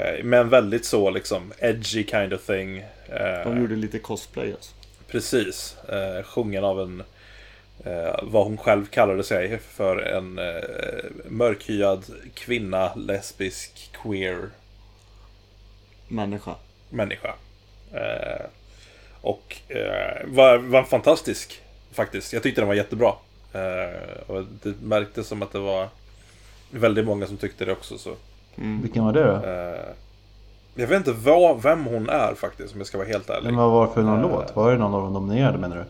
eh, 0.02 0.24
men 0.24 0.48
väldigt 0.48 0.84
så 0.84 1.10
liksom 1.10 1.52
edgy 1.58 2.04
kind 2.04 2.32
of 2.32 2.46
thing. 2.46 2.78
Eh, 3.08 3.44
De 3.44 3.60
gjorde 3.60 3.76
lite 3.76 3.98
cosplay 3.98 4.52
alltså. 4.52 4.74
Precis. 5.08 5.76
Eh, 5.88 6.22
sjungen 6.24 6.64
av 6.64 6.80
en 6.80 7.02
eh, 7.84 8.20
vad 8.22 8.44
hon 8.44 8.56
själv 8.58 8.86
kallade 8.86 9.24
sig 9.24 9.58
för 9.58 9.96
en 9.96 10.38
eh, 10.38 10.54
mörkhyad 11.28 12.04
kvinna, 12.34 12.94
lesbisk, 12.94 13.90
queer 14.02 14.48
Människa. 16.08 16.54
människa. 16.90 17.34
Eh, 17.92 18.46
och 19.20 19.56
eh, 19.68 20.26
var, 20.26 20.58
var 20.58 20.82
fantastisk 20.82 21.62
faktiskt. 21.92 22.32
Jag 22.32 22.42
tyckte 22.42 22.60
den 22.60 22.68
var 22.68 22.74
jättebra. 22.74 23.12
Eh, 23.52 24.20
och 24.30 24.44
det 24.62 24.74
märktes 24.82 25.26
som 25.26 25.42
att 25.42 25.52
det 25.52 25.58
var 25.58 25.88
väldigt 26.70 27.04
många 27.06 27.26
som 27.26 27.36
tyckte 27.36 27.64
det 27.64 27.72
också. 27.72 27.98
Så. 27.98 28.14
Vilken 28.54 29.04
var 29.04 29.12
det 29.12 29.24
då? 29.24 29.46
Eh, 29.46 29.80
jag 30.74 30.86
vet 30.86 30.96
inte 30.96 31.12
vad, 31.12 31.62
vem 31.62 31.84
hon 31.84 32.08
är 32.08 32.34
faktiskt 32.34 32.72
om 32.74 32.80
jag 32.80 32.86
ska 32.86 32.98
vara 32.98 33.08
helt 33.08 33.30
ärlig. 33.30 33.44
Men 33.44 33.56
vad 33.56 33.70
var 33.70 33.86
det 33.86 33.92
för 33.92 34.02
någon 34.02 34.24
Eh. 34.24 34.30
låt? 34.30 34.56
Var 34.56 34.72
det 34.72 34.78
någon 34.78 34.94
av 34.94 35.02
de 35.02 35.12
nominerade 35.12 35.58
menar 35.58 35.76
du? 35.76 35.84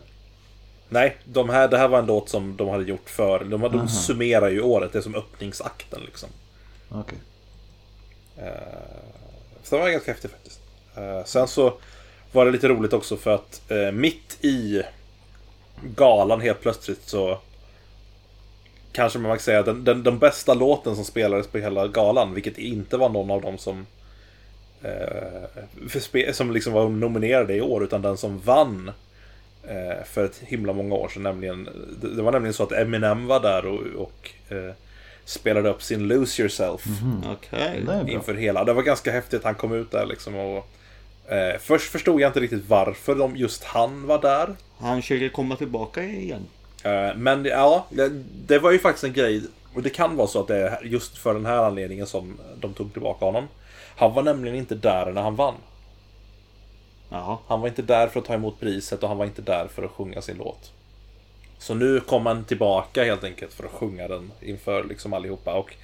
Nej, 0.89 1.17
de 1.25 1.49
här, 1.49 1.67
det 1.67 1.77
här 1.77 1.87
var 1.87 1.99
en 1.99 2.05
låt 2.05 2.29
som 2.29 2.55
de 2.57 2.69
hade 2.69 2.83
gjort 2.83 3.09
för. 3.09 3.43
De, 3.43 3.61
de 3.61 3.87
summerar 3.87 4.49
ju 4.49 4.61
året, 4.61 4.91
det 4.93 4.97
är 4.99 5.01
som 5.03 5.15
öppningsakten 5.15 6.01
liksom. 6.05 6.29
Okej. 6.89 7.17
Så 9.69 9.75
den 9.75 9.83
var 9.83 9.91
ganska 9.91 10.11
häftig 10.11 10.31
faktiskt. 10.31 10.59
Eh, 10.97 11.23
sen 11.25 11.47
så 11.47 11.73
var 12.31 12.45
det 12.45 12.51
lite 12.51 12.67
roligt 12.67 12.93
också 12.93 13.17
för 13.17 13.31
att 13.31 13.71
eh, 13.71 13.91
mitt 13.91 14.37
i 14.41 14.83
galan 15.95 16.41
helt 16.41 16.61
plötsligt 16.61 17.01
så 17.09 17.39
Kanske 18.91 19.19
man 19.19 19.31
kan 19.31 19.39
säga 19.39 19.63
den, 19.63 19.83
den, 19.83 20.03
den 20.03 20.19
bästa 20.19 20.53
låten 20.53 20.95
som 20.95 21.05
spelades 21.05 21.47
på 21.47 21.57
hela 21.57 21.87
galan, 21.87 22.33
vilket 22.33 22.57
inte 22.57 22.97
var 22.97 23.09
någon 23.09 23.31
av 23.31 23.41
dem 23.41 23.57
som 23.57 23.85
eh, 24.81 26.31
Som 26.31 26.51
liksom 26.51 26.73
var 26.73 26.89
nominerade 26.89 27.55
i 27.55 27.61
år, 27.61 27.83
utan 27.83 28.01
den 28.01 28.17
som 28.17 28.39
vann 28.39 28.91
eh, 29.63 30.03
För 30.05 30.25
ett 30.25 30.41
himla 30.45 30.73
många 30.73 30.95
år 30.95 31.09
sedan, 31.09 31.23
nämligen 31.23 31.69
Det, 32.01 32.15
det 32.15 32.21
var 32.21 32.31
nämligen 32.31 32.53
så 32.53 32.63
att 32.63 32.71
Eminem 32.71 33.27
var 33.27 33.39
där 33.39 33.65
och, 33.65 34.07
och 34.07 34.31
eh, 34.55 34.73
Spelade 35.25 35.69
upp 35.69 35.81
sin 35.81 36.07
Lose 36.07 36.41
Yourself 36.41 36.85
är 37.51 37.81
bra. 37.81 38.09
inför 38.09 38.33
hela. 38.33 38.63
Det 38.63 38.73
var 38.73 38.83
ganska 38.83 39.11
häftigt 39.11 39.39
att 39.39 39.45
han 39.45 39.55
kom 39.55 39.73
ut 39.73 39.91
där 39.91 40.05
liksom 40.05 40.35
och 40.35 40.67
eh, 41.33 41.57
Först 41.59 41.91
förstod 41.91 42.21
jag 42.21 42.29
inte 42.29 42.39
riktigt 42.39 42.65
varför 42.67 43.15
de, 43.15 43.35
just 43.35 43.63
han 43.63 44.07
var 44.07 44.21
där. 44.21 44.55
Han 44.79 45.01
försöker 45.01 45.29
komma 45.29 45.55
tillbaka 45.55 46.03
igen. 46.03 46.45
Eh, 46.83 47.15
men 47.15 47.45
ja, 47.45 47.85
det, 47.89 48.09
det 48.47 48.59
var 48.59 48.71
ju 48.71 48.79
faktiskt 48.79 49.03
en 49.03 49.13
grej. 49.13 49.43
Och 49.73 49.83
det 49.83 49.89
kan 49.89 50.15
vara 50.15 50.27
så 50.27 50.39
att 50.41 50.47
det 50.47 50.57
är 50.57 50.83
just 50.83 51.17
för 51.17 51.33
den 51.33 51.45
här 51.45 51.57
anledningen 51.57 52.07
som 52.07 52.39
de 52.59 52.73
tog 52.73 52.93
tillbaka 52.93 53.25
honom. 53.25 53.47
Han 53.95 54.13
var 54.13 54.23
nämligen 54.23 54.57
inte 54.57 54.75
där 54.75 55.11
när 55.11 55.21
han 55.21 55.35
vann. 55.35 55.55
Jaha. 57.09 57.37
Han 57.47 57.61
var 57.61 57.67
inte 57.67 57.81
där 57.81 58.07
för 58.07 58.19
att 58.19 58.25
ta 58.25 58.33
emot 58.33 58.59
priset 58.59 59.03
och 59.03 59.09
han 59.09 59.17
var 59.17 59.25
inte 59.25 59.41
där 59.41 59.67
för 59.67 59.83
att 59.83 59.91
sjunga 59.91 60.21
sin 60.21 60.37
låt. 60.37 60.71
Så 61.59 61.73
nu 61.73 61.99
kom 61.99 62.25
han 62.25 62.43
tillbaka 62.43 63.03
helt 63.03 63.23
enkelt 63.23 63.53
för 63.53 63.63
att 63.63 63.71
sjunga 63.71 64.07
den 64.07 64.31
inför 64.41 64.83
liksom 64.83 65.13
allihopa. 65.13 65.53
Och 65.53 65.75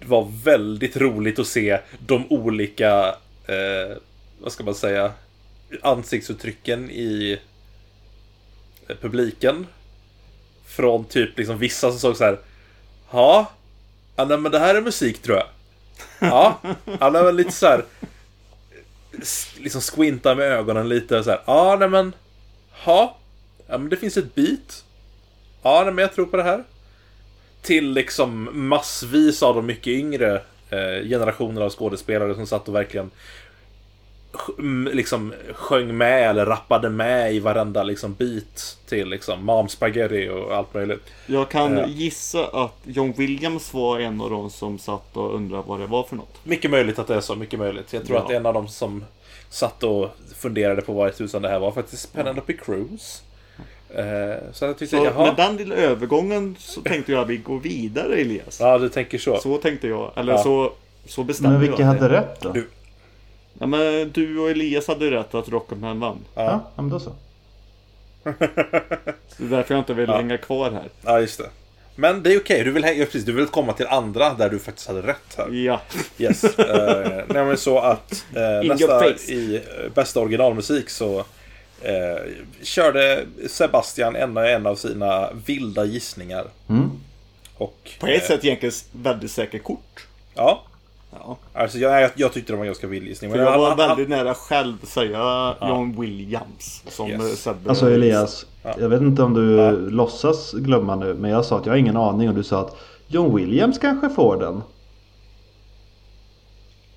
det 0.00 0.06
var 0.06 0.32
väldigt 0.44 0.96
roligt 0.96 1.38
att 1.38 1.46
se 1.46 1.78
de 2.06 2.32
olika, 2.32 3.08
eh, 3.46 3.96
vad 4.40 4.52
ska 4.52 4.64
man 4.64 4.74
säga, 4.74 5.12
ansiktsuttrycken 5.82 6.90
i 6.90 7.38
eh, 8.88 8.96
publiken. 8.96 9.66
Från 10.66 11.04
typ 11.04 11.38
liksom 11.38 11.58
vissa 11.58 11.90
som 11.90 12.00
såg 12.00 12.16
så 12.16 12.24
här. 12.24 12.38
Ja, 13.10 13.50
ja 14.16 14.24
nej, 14.24 14.38
men 14.38 14.52
det 14.52 14.58
här 14.58 14.74
är 14.74 14.80
musik 14.80 15.22
tror 15.22 15.36
jag. 15.36 15.46
Ja, 16.18 16.60
ja 17.00 17.10
nej, 17.10 17.22
men 17.22 17.36
lite 17.36 17.52
så 17.52 17.66
här 17.66 17.84
liksom 19.58 19.80
squinta 19.80 20.34
med 20.34 20.46
ögonen 20.46 20.88
lite 20.88 21.24
så 21.24 21.30
här. 21.30 21.40
Ja, 21.46 21.76
nej 21.80 21.88
men. 21.88 22.12
Ja, 22.86 23.18
Ja, 23.66 23.78
men 23.78 23.88
det 23.88 23.96
finns 23.96 24.16
ett 24.16 24.34
beat. 24.34 24.83
Ja, 25.64 25.84
men 25.84 25.98
jag 25.98 26.12
tror 26.14 26.26
på 26.26 26.36
det 26.36 26.42
här. 26.42 26.64
Till 27.62 27.90
liksom 27.92 28.48
massvis 28.52 29.42
av 29.42 29.54
de 29.54 29.66
mycket 29.66 29.86
yngre 29.86 30.34
eh, 30.70 31.08
generationer 31.08 31.60
av 31.62 31.70
skådespelare 31.70 32.34
som 32.34 32.46
satt 32.46 32.68
och 32.68 32.74
verkligen 32.74 33.10
liksom 34.92 35.34
sjöng 35.54 35.96
med 35.96 36.30
eller 36.30 36.46
rappade 36.46 36.90
med 36.90 37.34
i 37.34 37.38
varenda 37.40 37.82
liksom 37.82 38.14
beat 38.14 38.78
till 38.86 39.08
liksom 39.08 39.44
Mom 39.44 39.68
Spaghetti 39.68 40.28
och 40.28 40.54
allt 40.56 40.74
möjligt. 40.74 41.02
Jag 41.26 41.48
kan 41.50 41.76
Ja. 41.76 41.86
gissa 41.86 42.46
att 42.46 42.76
John 42.84 43.12
Williams 43.16 43.74
var 43.74 44.00
en 44.00 44.20
av 44.20 44.30
de 44.30 44.50
som 44.50 44.78
satt 44.78 45.16
och 45.16 45.34
undrade 45.34 45.62
vad 45.66 45.80
det 45.80 45.86
var 45.86 46.02
för 46.02 46.16
något. 46.16 46.40
Mycket 46.44 46.70
möjligt 46.70 46.98
att 46.98 47.06
det 47.06 47.14
är 47.14 47.20
så, 47.20 47.34
mycket 47.34 47.58
möjligt. 47.58 47.92
Jag 47.92 48.06
tror 48.06 48.18
Ja. 48.18 48.24
att 48.24 48.30
en 48.30 48.46
av 48.46 48.54
dem 48.54 48.68
som 48.68 49.04
satt 49.50 49.82
och 49.82 50.08
funderade 50.36 50.82
på 50.82 50.92
vad 50.92 51.08
i 51.08 51.12
tusan 51.12 51.42
det 51.42 51.48
här 51.48 51.58
var 51.58 51.72
faktiskt 51.72 52.12
Penelope 52.12 52.52
Cruz. 52.52 53.22
Eh, 53.96 54.36
så 54.52 54.64
jag 54.64 54.78
tyckte, 54.78 54.96
Så 54.96 55.04
jaha. 55.04 55.26
med 55.26 55.36
den 55.36 55.56
lilla 55.56 55.74
övergången 55.74 56.56
så 56.58 56.80
tänkte 56.80 57.12
jag 57.12 57.20
att 57.22 57.28
vi 57.28 57.36
går 57.36 57.60
vidare 57.60 58.14
Elias. 58.14 58.60
Ja, 58.60 58.78
du 58.78 58.88
tänker 58.88 59.18
så. 59.18 59.36
Så 59.36 59.56
tänkte 59.58 59.88
jag. 59.88 60.12
Eller 60.16 60.32
Ja. 60.32 60.38
så, 60.42 60.72
så 61.06 61.24
bestämde 61.24 61.50
Men 61.58 61.60
vilka 61.60 61.82
jag. 61.82 61.86
hade 61.86 62.08
rätt 62.08 62.40
då? 62.40 62.52
Du- 62.52 62.68
Ja, 63.58 63.66
men 63.66 64.10
du 64.12 64.38
och 64.38 64.50
Elias 64.50 64.88
hade 64.88 65.04
ju 65.04 65.10
rätt 65.10 65.34
att 65.34 65.48
Rocketman 65.48 66.00
vann. 66.00 66.18
Ja, 66.34 66.42
ja 66.76 66.82
men 66.82 66.88
då 66.90 67.00
så. 67.00 67.12
Det 69.36 69.44
är 69.44 69.48
därför 69.50 69.74
jag 69.74 69.80
inte 69.80 69.94
vill 69.94 70.10
hänga 70.10 70.38
kvar 70.38 70.70
här. 70.70 70.88
Ja, 71.02 71.20
just 71.20 71.38
det. 71.38 71.48
Men 71.96 72.22
det 72.22 72.32
är 72.34 72.38
okej, 72.40 72.64
du, 72.64 72.70
vill, 72.70 72.82
ja, 72.82 73.04
precis, 73.04 73.24
du 73.24 73.32
vill 73.32 73.46
komma 73.46 73.72
till 73.72 73.86
andra 73.86 74.34
där 74.34 74.50
du 74.50 74.58
faktiskt 74.58 74.88
hade 74.88 75.02
rätt 75.02 75.34
här. 75.36 75.48
Ja. 75.52 75.80
Yes. 76.18 76.44
eh, 76.58 77.24
nej, 77.28 77.44
men 77.44 77.56
så 77.56 77.78
att 77.78 78.24
In 78.62 78.68
nästa 78.68 79.08
i 79.08 79.56
eh, 79.84 79.92
bästa 79.94 80.20
originalmusik 80.20 80.90
så 80.90 81.24
eh, 81.82 82.32
körde 82.62 83.26
Sebastian 83.48 84.16
en, 84.16 84.36
en 84.36 84.66
av 84.66 84.74
sina 84.74 85.28
vilda 85.46 85.84
gissningar. 85.84 86.44
Mm. 86.68 86.90
Och, 87.58 87.90
På 88.00 88.06
ett 88.06 88.22
eh, 88.22 88.28
sätt 88.28 88.44
egentligen 88.44 88.74
väldigt 88.92 89.30
säkert 89.30 89.62
kort. 89.64 90.06
Ja, 90.34 90.62
Ja. 91.20 91.36
alltså 91.52 91.78
jag, 91.78 92.02
jag, 92.02 92.10
jag 92.14 92.32
tyckte 92.32 92.52
det 92.52 92.56
var 92.56 92.64
en 92.64 92.68
ganska 92.68 92.86
vild 92.86 93.06
gissning. 93.06 93.30
För 93.30 93.36
men 93.38 93.44
jag 93.44 93.52
han- 93.52 93.60
var 93.60 93.68
han- 93.68 93.78
väldigt 93.78 94.08
nära 94.08 94.34
själv 94.34 94.76
att 94.82 94.88
säga 94.88 95.54
John 95.60 96.00
Williams. 96.00 96.82
Som 96.88 97.10
Yes. 97.10 97.42
Sebbe 97.42 97.68
Alltså 97.70 97.90
Elias, 97.90 98.46
Ja. 98.62 98.74
jag 98.78 98.88
vet 98.88 99.00
inte 99.00 99.22
om 99.22 99.34
du 99.34 99.56
Ja. 99.56 99.70
låtsas 99.70 100.52
glömma 100.52 100.96
nu, 100.96 101.14
men 101.14 101.30
jag 101.30 101.44
sa 101.44 101.58
att 101.58 101.66
jag 101.66 101.72
har 101.72 101.78
ingen 101.78 101.96
aning 101.96 102.28
och 102.28 102.34
du 102.34 102.42
sa 102.44 102.60
att 102.60 102.76
John 103.06 103.36
Williams 103.36 103.78
kanske 103.78 104.08
får 104.10 104.36
den. 104.36 104.62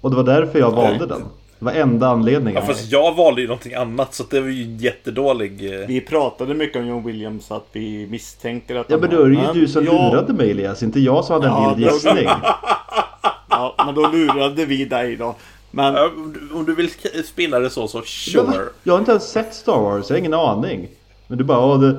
Och 0.02 0.10
det 0.10 0.16
var 0.16 0.24
därför 0.24 0.60
jag 0.60 0.72
valde 0.72 1.06
den. 1.06 1.24
Det 1.60 1.66
var 1.66 1.72
enda 1.72 2.08
anledningen. 2.08 2.62
Ja, 2.62 2.68
fast 2.74 2.92
jag 2.92 3.16
valde 3.16 3.42
ju 3.42 3.48
någonting 3.48 3.74
annat 3.74 4.14
så 4.14 4.24
det 4.30 4.40
var 4.42 4.48
ju 4.48 4.64
en 4.64 4.78
jättedålig... 4.78 5.74
eh, 5.82 5.88
Vi 5.88 6.02
pratade 6.02 6.54
mycket 6.54 6.78
om 6.82 6.88
John 6.88 7.04
Williams 7.06 7.52
att 7.52 7.68
vi 7.72 8.08
misstänker 8.08 8.76
att 8.76 8.90
Ja 8.90 8.98
men 8.98 9.10
då 9.10 9.22
är 9.24 9.30
det 9.30 9.36
ju 9.54 9.62
du 9.62 9.68
som 9.68 9.86
jag- 9.86 9.94
lurade 10.14 10.34
mig 10.34 10.52
Elias, 10.52 10.84
inte 10.84 11.00
jag 11.00 11.26
som 11.26 11.34
hade 11.34 11.48
en 11.48 11.54
Ja, 11.64 11.74
vild 11.74 11.88
då- 11.90 11.94
gissning. 11.94 12.28
Ja, 13.50 13.76
men 13.86 13.96
då 13.96 14.08
lurade 14.08 14.66
vi 14.66 14.86
dig 14.86 15.16
då. 15.16 15.36
Men 15.72 15.94
Ja, 15.94 16.06
om 16.08 16.34
du- 16.34 16.64
du 16.66 16.76
vill 16.76 16.90
spinna 17.26 17.60
det 17.60 17.70
så, 17.70 17.88
så 17.88 18.02
sure. 18.02 18.64
Jag 18.84 18.94
har 18.94 19.00
inte 19.00 19.12
ens 19.12 19.30
sett 19.32 19.54
Star 19.56 19.82
Wars, 19.82 20.10
jag 20.10 20.16
har 20.16 20.20
ingen 20.20 20.34
aning. 20.34 20.88
Men 21.28 21.38
du 21.38 21.44
bara, 21.44 21.60
åh, 21.66 21.80
det, 21.80 21.92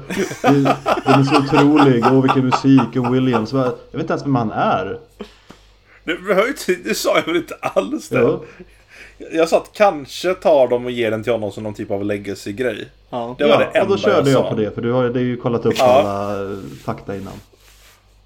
det, 0.43 0.77
den 1.05 1.21
är 1.21 1.23
så 1.25 1.37
otrolig, 1.39 2.05
åh 2.07 2.23
vilken 2.23 2.45
musik, 2.45 2.97
och 2.97 3.15
Williams. 3.15 3.53
Jag 3.53 3.65
vet 3.65 4.01
inte 4.01 4.13
ens 4.13 4.25
vem 4.25 4.35
han 4.35 4.51
är. 4.53 4.99
Det, 6.05 6.15
behöver 6.15 6.43
ju 6.43 6.49
inte- 6.49 6.89
det 6.89 6.95
sa 6.95 7.17
jag 7.17 7.27
väl 7.27 7.37
inte 7.37 7.55
alls 7.61 8.09
det. 8.09 8.21
Jo. 8.21 8.45
Jag 9.33 9.49
sa 9.49 9.57
att 9.57 9.71
kanske 9.73 10.35
tar 10.35 10.69
de 10.69 10.85
och 10.85 10.91
ger 10.91 11.11
den 11.11 11.23
till 11.23 11.33
honom 11.33 11.53
som 11.53 11.63
någon 11.63 11.75
typ 11.75 11.91
av 11.91 12.05
legacy-grej. 12.05 12.89
Ja. 13.11 13.35
Det 13.39 13.45
var 13.45 13.51
ja, 13.51 13.59
det 13.59 13.67
och 13.67 13.77
enda 13.77 13.89
då 13.89 13.99
körde 13.99 14.31
jag, 14.31 14.43
sa. 14.45 14.51
på 14.51 14.55
det, 14.57 14.71
för 14.75 14.83
du 14.83 14.93
har 14.93 15.19
ju 15.19 15.37
kollat 15.37 15.67
upp 15.67 15.75
Ja. 15.79 15.85
alla 15.85 16.43
eh, 16.53 16.59
fakta 16.85 17.17
innan. 17.17 17.33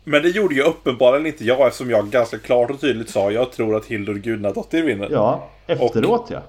Men 0.05 0.23
det 0.23 0.29
gjorde 0.29 0.55
ju 0.55 0.63
uppenbarligen 0.63 1.27
inte 1.27 1.45
jag 1.45 1.67
eftersom 1.67 1.91
jag 1.91 2.11
ganska 2.11 2.39
klart 2.39 2.71
och 2.71 2.81
tydligt 2.81 3.11
sa 3.11 3.31
jag 3.31 3.53
tror 3.53 3.77
att 3.77 3.87
Hildur 3.87 4.15
Gudnadottir 4.15 4.83
vinner. 4.83 5.09
Ja, 5.11 5.49
efteråt 5.67 6.27
ja. 6.31 6.41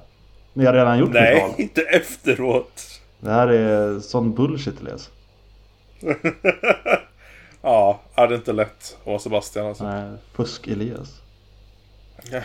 Ni 0.54 0.66
har 0.66 0.74
redan 0.74 1.00
gjort 1.00 1.14
Nej, 1.14 1.42
val. 1.42 1.52
inte 1.58 1.82
efteråt. 1.82 2.82
Det 3.20 3.30
här 3.32 3.48
är 3.48 4.00
sån 4.00 4.34
bullshit 4.34 4.82
Elias. 4.82 5.10
Ja, 7.66 8.00
är 8.16 8.28
det 8.28 8.36
inte 8.36 8.54
lätt 8.54 8.98
att 9.02 9.06
vara 9.08 9.20
Sebastian 9.20 9.66
alltså. 9.66 9.84
Nej, 9.84 10.12
Fusk-Elias. 10.36 11.22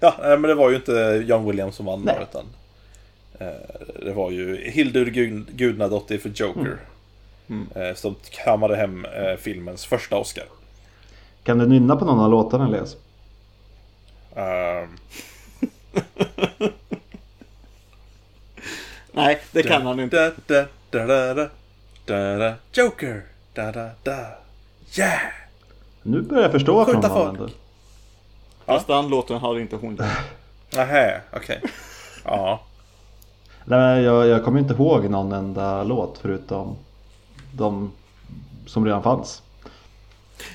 Ja, 0.00 0.14
nej, 0.20 0.38
men 0.38 0.42
det 0.48 0.54
var 0.54 0.70
ju 0.70 0.76
inte 0.76 1.24
John 1.26 1.46
Williams 1.46 1.76
som 1.76 1.86
vann 1.86 2.02
Nej. 2.04 2.26
utan 2.30 2.44
eh, 3.38 4.04
Det 4.04 4.12
var 4.12 4.30
ju 4.30 4.56
Hildur 4.70 5.06
Gud- 5.06 5.46
Gudnadottir 5.56 6.18
för 6.18 6.28
Joker. 6.34 6.78
Eh, 7.74 7.94
som 7.94 8.14
kammade 8.44 8.76
hem 8.76 9.04
eh, 9.04 9.36
filmens 9.36 9.86
första 9.86 10.16
Oscar. 10.16 10.44
Kan 11.42 11.58
du 11.58 11.66
nynna 11.66 11.96
på 11.96 12.04
någon 12.04 12.20
av 12.20 12.30
låtarna 12.30 12.66
Elias? 12.68 12.96
Ehm, 14.34 14.88
Nej, 19.12 19.40
det 19.52 19.62
kan 19.62 19.86
han 19.86 20.00
inte. 20.00 20.16
da, 20.46 20.64
da, 20.90 21.06
da, 21.06 21.06
da, 21.06 21.34
da, 21.34 21.48
da, 22.06 22.36
da, 22.38 22.54
Joker! 22.72 23.22
Da, 23.54 23.72
da, 23.72 23.90
da. 24.02 24.16
Yeah! 24.98 25.20
Nu 26.02 26.20
börjar 26.22 26.42
jag 26.42 26.52
förstå 26.52 26.74
varför 26.76 26.92
folk. 27.08 27.28
ändå. 27.28 27.48
Fast 28.66 28.86
den 28.86 29.08
låten 29.08 29.38
hade 29.38 29.60
inte 29.60 29.76
hon 29.76 29.90
gjort. 29.96 30.06
Nähä, 30.72 31.20
okej. 31.32 31.60
Ja. 32.24 32.60
Nej, 33.64 33.78
men 33.78 34.02
jag, 34.02 34.26
jag 34.26 34.44
kommer 34.44 34.58
inte 34.60 34.74
ihåg 34.74 35.10
någon 35.10 35.32
enda 35.32 35.84
låt 35.84 36.18
förutom 36.18 36.76
de 37.52 37.92
som 38.66 38.84
redan 38.84 39.02
fanns. 39.02 39.42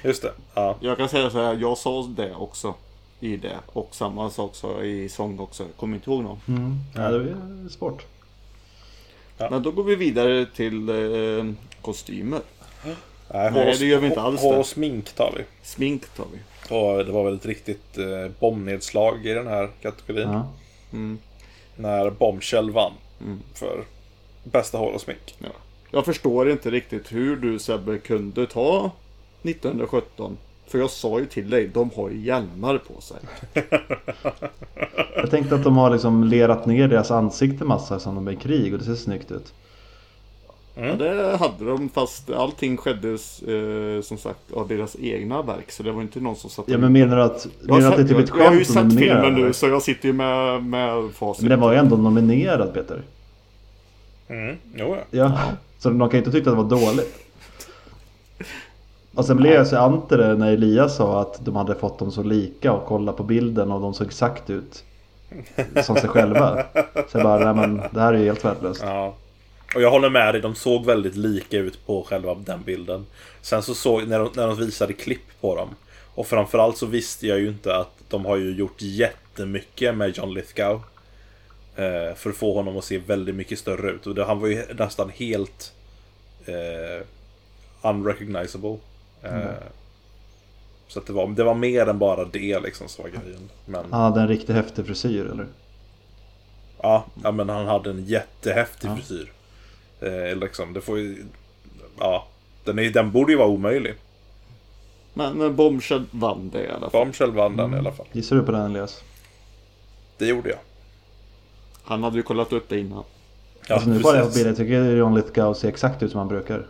Just 0.04 0.22
det. 0.22 0.32
Ja. 0.54 0.76
Jag 0.80 0.98
kan 0.98 1.10
säga 1.10 1.30
så 1.30 1.38
här, 1.44 1.58
jag 1.62 1.78
sa 1.78 2.04
det 2.16 2.36
också. 2.36 2.74
I 3.20 3.38
det. 3.38 3.58
Och 3.66 3.88
samma 3.92 4.30
sak 4.30 4.56
sa 4.56 4.72
jag 4.72 4.86
i 4.88 5.10
sång 5.10 5.40
också. 5.40 5.64
Jag 5.64 5.76
kommer 5.78 5.96
inte 5.96 6.10
ihåg 6.10 6.24
någon. 6.24 6.40
Ja, 6.96 7.02
det 7.10 7.30
är 7.32 7.70
svårt. 7.70 8.06
Men 9.38 9.64
då 9.64 9.72
går 9.72 9.84
vi 9.84 9.96
vidare 9.96 10.46
till 10.46 10.90
eh, 10.90 11.54
kostymer. 11.82 12.40
Nej, 12.86 13.52
Nej, 13.52 13.76
det 13.80 13.86
gör 13.86 14.00
vi 14.00 14.08
inte 14.08 14.22
alls 14.22 14.42
Hår 14.42 14.54
det. 14.54 14.60
och 14.60 14.66
smink 14.66 15.12
tar 15.14 15.34
vi. 15.38 15.44
Smink 15.64 16.08
tar 16.18 16.26
vi. 16.34 16.40
Och 16.72 17.06
det 17.06 17.12
var 17.12 17.24
väl 17.24 17.36
ett 17.36 17.46
riktigt 17.46 17.98
eh, 17.98 18.32
bombnedslag 18.40 19.26
i 19.26 19.34
den 19.34 19.48
här 19.48 19.70
kategorin. 19.82 20.30
Ja. 20.30 20.48
När 21.76 22.10
Bombshell 22.10 22.72
vann. 22.72 22.94
För 23.54 23.84
bästa 24.44 24.78
hår 24.78 24.92
och 24.92 25.02
smink. 25.02 25.36
Ja. 25.40 25.50
Jag 25.92 26.06
förstår 26.06 26.52
inte 26.52 26.72
riktigt 26.72 27.12
hur 27.12 27.36
du 27.36 27.60
Sebbe 27.60 27.98
kunde 27.98 28.48
ta 28.48 28.92
1917. 29.44 30.38
För 30.68 30.80
jag 30.80 30.90
sa 30.90 31.20
ju 31.20 31.26
till 31.26 31.50
dig, 31.50 31.68
de 31.68 31.90
har 31.96 32.10
ju 32.10 32.26
hjälmar 32.26 32.78
på 32.78 33.02
sig. 33.02 33.18
Jag 35.16 35.30
tänkte 35.30 35.56
att 35.56 35.64
de 35.64 35.78
har 35.78 35.92
liksom 35.92 36.24
lerat 36.24 36.66
ner 36.66 36.88
deras 36.88 37.12
ansikte 37.12 37.66
massa 37.66 38.00
som 38.00 38.16
de 38.16 38.28
är 38.28 38.32
i 38.32 38.36
krig 38.36 38.74
och 38.74 38.80
det 38.80 38.86
ser 38.86 38.96
snyggt 38.96 39.32
ut. 39.32 39.54
Ja, 40.76 40.94
det 40.96 41.38
hade 41.38 41.66
de 41.66 41.90
fast 41.90 42.30
allting 42.30 42.78
skedde 42.78 43.10
eh, 43.12 44.02
som 44.02 44.18
sagt 44.18 44.52
av 44.54 44.68
deras 44.68 44.96
egna 45.00 45.42
verk. 45.42 45.72
Så 45.72 45.84
det 45.84 45.92
var 45.92 46.02
inte 46.02 46.20
någon 46.20 46.36
som 46.36 46.50
satt 46.50 46.66
Ja 46.68 46.78
men 46.78 46.94
menar 46.94 47.18
du 47.18 47.24
att, 47.24 47.48
jag, 47.62 47.78
menar 47.78 47.92
att 47.92 47.98
det 47.98 48.04
är 48.04 48.08
typ 48.08 48.18
ett 48.18 48.30
jag, 48.30 48.40
jag 48.40 48.46
har 48.46 48.54
ju 48.54 48.66
skämt 48.66 48.94
sett 48.94 49.02
filmen 49.02 49.34
nu 49.34 49.54
så 49.54 49.68
jag 49.68 49.82
sitter 49.82 50.08
ju 50.08 50.14
med, 50.14 50.64
med 50.64 51.12
facit. 51.14 51.42
Men 51.42 51.50
den 51.50 51.60
var 51.60 51.72
ju 51.72 51.78
ändå 51.78 51.96
nominerad 51.96 52.74
Peter. 52.74 53.02
Mm. 54.28 54.56
Jo, 54.76 54.96
ja. 54.96 55.04
Ja, 55.10 55.40
så 55.80 55.90
de 55.90 56.00
kan 56.00 56.12
ju 56.12 56.18
inte 56.18 56.32
tycka 56.32 56.50
att 56.50 56.58
det 56.58 56.64
var 56.64 56.70
dåligt. 56.70 57.18
Och 59.16 59.26
sen 59.26 59.38
blev 59.38 59.54
jag 59.54 59.68
så 59.68 59.78
anter 59.78 60.18
det 60.18 60.36
när 60.36 60.52
Elias 60.52 60.96
sa 60.96 61.22
att 61.22 61.46
de 61.46 61.56
hade 61.56 61.76
fått 61.76 62.00
dem 62.00 62.12
så 62.12 62.24
lika 62.24 62.72
och 62.74 62.86
kolla 62.86 63.14
på 63.14 63.24
bilden 63.24 63.72
och 63.72 63.82
de 63.82 63.94
såg 63.94 64.08
exakt 64.08 64.50
ut 64.50 64.84
som 65.84 65.96
sig 65.96 66.10
själva. 66.10 66.64
Så 67.08 67.18
jag 67.18 67.24
bara, 67.24 67.54
nej 67.54 67.68
men 67.68 67.82
det 67.92 68.02
här 68.02 68.14
är 68.14 68.18
ju 68.18 68.26
helt 68.26 68.46
värdelöst. 68.46 68.82
Ja. 68.86 69.14
Och 69.76 69.82
jag 69.82 69.92
håller 69.92 70.10
med 70.10 70.34
dig, 70.34 70.42
de 70.42 70.56
såg 70.56 70.86
väldigt 70.86 71.16
lika 71.16 71.58
ut 71.58 71.86
på 71.86 72.04
själva 72.04 72.36
den 72.36 72.64
bilden. 72.64 73.06
Sen 73.42 73.64
så 73.64 73.74
såg, 73.76 74.08
när 74.08 74.20
de, 74.20 74.30
när 74.36 74.48
de 74.48 74.56
visade 74.58 74.94
klipp 74.94 75.42
på 75.42 75.56
dem. 75.56 75.70
Och 76.16 76.28
framförallt 76.28 76.78
så 76.78 76.86
visste 76.86 77.28
jag 77.28 77.40
ju 77.40 77.48
inte 77.48 77.76
att 77.76 77.92
de 78.10 78.26
har 78.26 78.38
ju 78.38 78.52
gjort 78.56 78.82
jättemycket 78.82 79.96
med 79.96 80.18
John 80.18 80.34
Lithgow. 80.34 80.82
Eh, 81.76 82.16
för 82.16 82.30
att 82.30 82.36
få 82.36 82.54
honom 82.54 82.78
att 82.78 82.84
se 82.84 82.98
väldigt 82.98 83.36
mycket 83.36 83.60
större 83.60 83.92
ut. 83.92 84.08
Och 84.08 84.16
det, 84.16 84.24
han 84.26 84.40
var 84.40 84.48
ju 84.48 84.66
nästan 84.74 85.10
helt 85.10 85.74
eh, 86.46 87.06
unrecognizable. 87.82 88.78
Eh, 89.24 89.32
Så 90.88 91.00
att 91.00 91.08
det 91.08 91.14
var, 91.14 91.28
det 91.28 91.44
var 91.44 91.56
mer 91.56 91.88
än 91.88 92.00
bara 92.00 92.26
det 92.26 92.60
liksom 92.60 92.88
som 92.88 93.04
var 93.04 93.10
grejen. 93.10 93.50
Men, 93.66 93.86
Han 93.92 94.02
hade 94.02 94.22
en 94.22 94.28
riktigt 94.28 94.56
häftig 94.56 94.86
frisyr 94.86 95.26
eller? 95.26 95.48
Ja, 96.82 97.06
ja 97.24 97.32
men 97.32 97.50
han 97.50 97.68
hade 97.68 97.90
en 97.90 98.06
jättehäftig 98.06 98.90
frisyr. 98.96 99.32
Eh, 100.02 100.36
liksom, 100.36 100.74
det 100.74 100.82
får 100.82 101.00
ju... 101.00 101.26
Ja, 102.00 102.28
den, 102.64 102.80
är, 102.80 102.90
den 102.90 103.12
borde 103.12 103.32
ju 103.32 103.38
vara 103.38 103.48
omöjlig. 103.48 103.96
Men 105.14 105.42
eh, 105.42 105.50
Bombshell 105.50 106.06
vann 106.12 106.50
det 106.50 106.64
i 106.64 106.70
alla 106.70 106.90
fall. 106.90 106.92
Bombshell 106.92 107.32
vann 107.32 107.58
den 107.58 107.74
i 107.74 107.78
alla 107.78 107.92
fall. 107.92 108.06
Gissar 108.12 108.36
du 108.36 108.44
på 108.44 108.52
den 108.52 108.62
Elias? 108.62 109.04
Det 110.18 110.26
gjorde 110.26 110.50
jag. 110.50 110.60
Han 111.84 112.04
hade 112.04 112.18
ju 112.18 112.24
kollat 112.24 112.54
upp 112.54 112.70
det 112.70 112.80
innan. 112.80 113.04
Ja, 113.68 113.76
alltså 113.76 113.90
nu 113.90 114.00
får 114.00 114.16
jag 114.16 114.24
på 114.24 114.28
precis. 114.28 114.44
bild, 114.44 114.50
jag 114.50 114.58
tycker 114.58 114.96
John 114.96 115.16
Lithgow 115.16 115.54
ser 115.54 115.70
exakt 115.70 116.04
ut 116.04 116.12
som 116.12 116.18
han 116.18 116.28
brukar. 116.28 116.66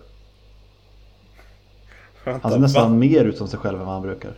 Vänta, 2.23 2.39
Han 2.43 2.51
ser 2.51 2.59
nästan 2.59 2.91
va? 2.91 2.97
mer 2.97 3.25
ut 3.25 3.37
som 3.37 3.47
sig 3.47 3.59
själv 3.59 3.79
än 3.79 3.85
vad 3.85 3.93
han 3.93 4.03
brukar. 4.03 4.33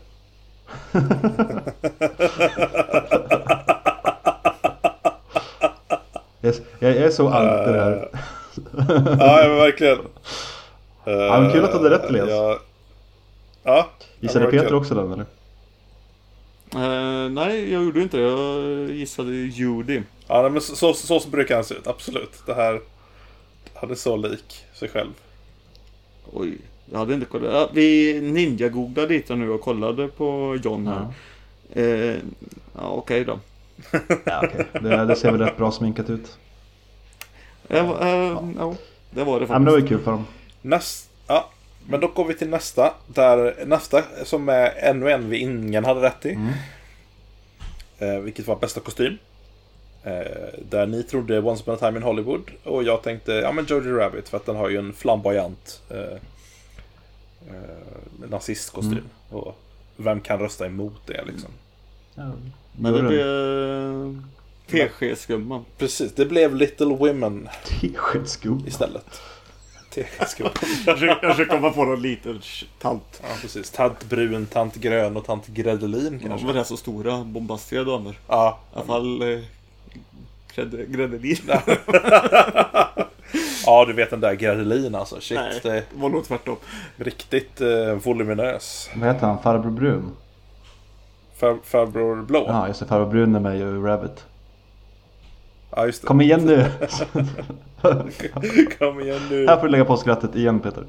jag, 6.41 6.53
jag 6.79 6.91
jag 6.95 6.95
är 6.95 7.09
så 7.11 7.29
anti 7.29 7.71
det 7.71 7.81
här. 7.81 8.09
Ja, 9.19 9.39
men 9.47 9.55
verkligen. 9.55 9.97
Uh, 9.99 10.05
Ja, 11.05 11.39
men 11.41 11.51
kul 11.51 11.63
att 11.63 11.71
du 11.71 11.77
hade 11.77 11.89
rätt, 11.89 12.09
Elias. 12.09 12.29
Ja, 12.29 12.59
ja 13.63 13.89
Gissade 14.19 14.45
ja, 14.45 14.51
Peter 14.51 14.73
också 14.73 14.95
den 14.95 15.11
eller? 15.11 15.25
Eh, 16.75 17.29
nej, 17.29 17.71
jag 17.71 17.83
gjorde 17.83 18.01
inte 18.01 18.17
det. 18.17 18.23
Jag 18.23 18.89
gissade 18.89 19.31
Judy. 19.31 20.01
Ja, 20.27 20.41
nej, 20.41 20.51
men 20.51 20.61
så, 20.61 20.75
så, 20.75 20.93
så, 20.93 21.19
så 21.19 21.29
brukar 21.29 21.55
han 21.55 21.63
se 21.63 21.75
ut, 21.75 21.87
absolut. 21.87 22.43
Det 22.45 22.53
här... 22.53 22.81
Han 23.73 23.91
är 23.91 23.95
så 23.95 24.15
lik 24.17 24.65
sig 24.73 24.89
själv. 24.89 25.11
Oj, 26.33 26.57
jag 26.91 26.99
hade 26.99 27.13
inte 27.13 27.25
kollat. 27.25 27.53
Ja, 27.53 27.69
vi 27.73 28.13
ninja-googlade 28.21 29.07
lite 29.07 29.35
nu 29.35 29.49
och 29.49 29.61
kollade 29.61 30.07
på 30.07 30.57
John 30.63 30.87
här. 30.87 31.07
Eh, 31.73 32.17
ja, 32.75 32.87
okej 32.89 33.25
då. 33.25 33.39
Ja, 34.25 34.41
okej. 34.43 34.65
det, 34.81 35.05
det 35.05 35.15
ser 35.15 35.31
väl 35.31 35.41
rätt 35.41 35.57
bra 35.57 35.71
sminkat 35.71 36.09
ut. 36.09 36.37
Eh, 37.69 37.89
eh, 37.89 38.37
ja, 38.57 38.75
det 39.11 39.23
var 39.23 39.39
det 39.39 39.45
Ja, 39.45 39.53
men 39.53 39.65
det 39.65 39.71
var 39.71 39.77
faktiskt. 39.77 39.91
ju 39.91 39.95
kul 39.97 40.03
för 40.03 40.11
dem. 40.11 40.25
Näst, 40.61 41.09
ja, 41.27 41.49
men 41.87 41.99
då 41.99 42.07
går 42.07 42.25
vi 42.25 42.33
till 42.33 42.49
nästa. 42.49 42.93
Där 43.07 43.65
nästa 43.65 44.03
som 44.23 44.49
är 44.49 44.71
ännu 44.77 45.11
en 45.11 45.29
vi 45.29 45.37
ingen 45.37 45.85
hade 45.85 46.01
rätt 46.01 46.25
i. 46.25 46.37
Eh, 47.99 48.19
vilket 48.19 48.47
var 48.47 48.55
bästa 48.55 48.79
kostym. 48.79 49.17
Eh, 50.03 50.59
där 50.69 50.87
ni 50.87 51.03
trodde 51.03 51.39
Once 51.39 51.63
upon 51.63 51.73
a 51.73 51.77
time 51.77 51.97
in 51.97 52.03
Hollywood. 52.03 52.41
Och 52.63 52.83
jag 52.83 53.03
tänkte, 53.03 53.31
ja 53.31 53.51
men 53.51 53.65
Jojo 53.65 53.95
Rabbit. 53.97 54.29
För 54.29 54.37
att 54.37 54.45
den 54.45 54.55
har 54.55 54.69
ju 54.69 54.77
en 54.77 54.93
flamboyant 54.93 55.81
eh, 55.89 56.17
eh, 57.49 58.29
nazistkostym. 58.29 59.03
Och 59.29 59.59
vem 59.97 60.21
kan 60.21 60.39
rösta 60.39 60.65
emot 60.65 61.01
det 61.05 61.23
liksom? 61.25 61.49
Ja, 62.15 62.31
Men 62.77 62.93
det 62.93 62.99
gjorde 62.99 63.09
blev 63.09 64.23
teskedsgumman. 64.67 65.65
Precis, 65.77 66.13
det 66.15 66.25
blev 66.25 66.55
Little 66.55 66.85
Women 66.95 67.49
Teskedsgubbe. 67.81 68.67
istället. 68.67 69.21
Teskedsgumman. 69.89 70.53
Jag 70.85 70.97
försöker, 70.97 71.45
komma 71.45 71.69
på 71.69 71.83
någon 71.85 72.01
liten 72.01 72.41
tant. 72.81 73.21
Ja, 73.21 73.27
precis. 73.41 73.71
Tant 73.71 74.03
Brun, 74.09 74.45
Tant 74.45 74.75
Grön 74.75 75.17
och 75.17 75.25
Tant 75.25 75.47
Gredelin 75.47 76.19
kanske. 76.19 76.47
var 76.47 76.53
det 76.53 76.65
så 76.65 76.77
stora 76.77 77.23
bombastiska 77.23 77.83
damer? 77.83 78.15
Ja, 78.27 78.59
I 78.73 78.75
alla 78.75 78.85
fall 78.85 79.21
eh, 79.21 79.39
grädde- 80.55 80.85
Gredelin. 80.85 81.37
Ja, 83.65 83.85
du 83.85 83.93
vet 83.93 84.09
den 84.09 84.19
där 84.19 84.33
Gredelin 84.33 84.95
alltså. 84.95 85.15
Shit, 85.21 85.37
Nej, 85.37 85.59
det 85.63 85.83
var 85.95 86.09
nog 86.09 86.25
tvärtom. 86.25 86.55
riktigt 86.97 87.61
eh, 87.61 87.93
voluminös. 88.03 88.89
Vad 88.95 89.13
heter 89.13 89.27
han? 89.27 89.41
Farbror 89.43 89.71
Brun? 89.71 90.11
Far, 91.37 91.57
farbror 91.63 92.21
Blå. 92.21 92.45
Ja, 92.47 92.67
just 92.67 92.79
det. 92.79 92.85
Farbror 92.85 93.11
Brun 93.11 93.35
är 93.35 93.39
med 93.39 93.57
i 93.59 93.63
Rabbit. 93.63 94.25
Ja, 95.75 95.85
just 95.85 96.01
det. 96.01 96.07
Kom 96.07 96.21
igen 96.21 96.45
nu! 96.45 96.65
Kom 98.79 98.99
igen 98.99 99.21
nu. 99.29 99.47
Här 99.47 99.57
får 99.57 99.63
du 99.65 99.71
lägga 99.71 99.85
på 99.85 99.97
skrattet 99.97 100.35
igen 100.35 100.59
Peter. 100.59 100.83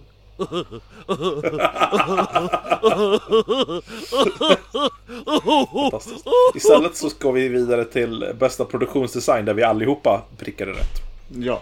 Istället 6.54 6.96
så 6.96 7.10
ska 7.10 7.30
vi 7.30 7.48
vidare 7.48 7.84
till 7.84 8.32
bästa 8.38 8.64
produktionsdesign 8.64 9.44
där 9.44 9.54
vi 9.54 9.62
allihopa 9.62 10.22
prickade 10.38 10.70
rätt. 10.72 11.00
Ja. 11.38 11.60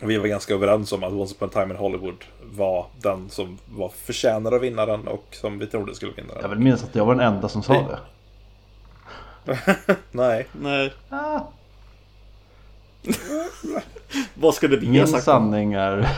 Vi 0.00 0.16
var 0.18 0.26
ganska 0.26 0.54
överens 0.54 0.92
om 0.92 1.04
att 1.04 1.12
Once 1.12 1.34
upon 1.34 1.48
a 1.48 1.52
time 1.52 1.74
in 1.74 1.80
Hollywood 1.80 2.24
var 2.42 2.86
den 3.02 3.30
som 3.30 3.58
var 3.76 3.88
förtjänad 3.88 4.54
att 4.54 4.62
vinna 4.62 4.86
den 4.86 5.08
och 5.08 5.24
som 5.30 5.58
vi 5.58 5.66
trodde 5.66 5.94
skulle 5.94 6.12
vinna 6.12 6.28
Jag 6.34 6.42
den. 6.42 6.50
vill 6.50 6.58
minnas 6.58 6.84
att 6.84 6.94
jag 6.94 7.06
var 7.06 7.14
den 7.14 7.26
enda 7.34 7.48
som 7.48 7.62
sa 7.62 7.72
det. 7.72 7.98
Nej. 10.10 10.46
Nej. 10.52 10.92
Ah, 11.08 11.40
Vad 14.34 14.54
ska 14.54 14.68
det 14.68 14.76
bli? 14.76 14.88
min 14.88 15.06
sanning 15.06 15.72
är... 15.72 16.08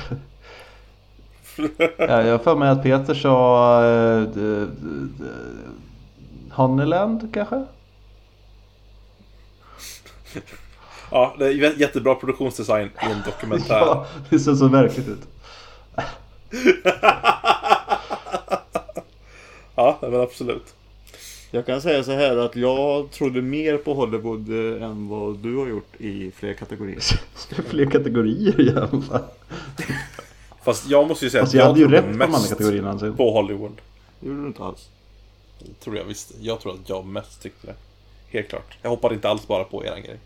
ja, 1.98 2.22
jag 2.22 2.32
har 2.32 2.38
för 2.38 2.56
mig 2.56 2.68
att 2.68 2.82
Peter 2.82 3.14
sa... 3.14 3.82
Uh, 4.36 4.68
Honeyland 6.50 7.34
kanske? 7.34 7.64
Ja, 11.10 11.34
det 11.38 11.46
är 11.46 11.52
jä- 11.52 11.78
jättebra 11.78 12.14
produktionsdesign 12.14 12.86
i 13.02 13.10
en 13.10 13.22
dokumentär. 13.26 13.74
Ja, 13.80 14.06
det 14.30 14.38
ser 14.38 14.54
så 14.54 14.68
verkligt 14.68 15.08
ut. 15.08 15.28
Ja, 19.74 19.98
men 20.00 20.20
absolut. 20.20 20.74
Jag 21.50 21.66
kan 21.66 21.82
säga 21.82 22.04
så 22.04 22.12
här 22.12 22.36
att 22.36 22.56
jag 22.56 23.10
trodde 23.10 23.42
mer 23.42 23.76
på 23.76 23.94
Hollywood 23.94 24.48
eh, 24.48 24.82
än 24.82 25.08
vad 25.08 25.38
du 25.38 25.56
har 25.56 25.66
gjort 25.66 26.00
i 26.00 26.30
fler 26.30 26.54
kategorier. 26.54 27.00
Fler 27.68 27.90
kategorier 27.90 28.60
igen? 28.60 29.04
Fast 30.64 30.88
jag 30.88 31.08
måste 31.08 31.24
ju 31.24 31.30
säga 31.30 31.42
Alltså 31.42 31.56
jag 31.56 31.64
hade 31.66 31.78
ju 31.78 31.84
trodde 31.84 31.98
rätt 31.98 32.04
på 32.04 32.10
de 32.10 32.24
andra 32.24 32.38
mest 32.38 32.48
kategorierna. 32.48 32.90
Alltså. 32.90 33.12
på 33.12 33.30
Hollywood. 33.32 33.80
Det 34.20 34.26
gjorde 34.28 34.40
du 34.40 34.46
inte 34.46 34.62
alls. 34.64 34.88
Det 35.58 35.84
tror 35.84 35.96
jag 35.96 36.04
visst. 36.04 36.32
Jag 36.40 36.60
tror 36.60 36.72
att 36.72 36.88
jag 36.88 37.06
mest 37.06 37.42
tyckte 37.42 37.66
det. 37.66 37.74
Helt 38.28 38.48
klart. 38.48 38.78
Jag 38.82 38.90
hoppade 38.90 39.14
inte 39.14 39.28
alls 39.28 39.46
bara 39.46 39.64
på 39.64 39.84
eran 39.84 40.02
grej. 40.02 40.18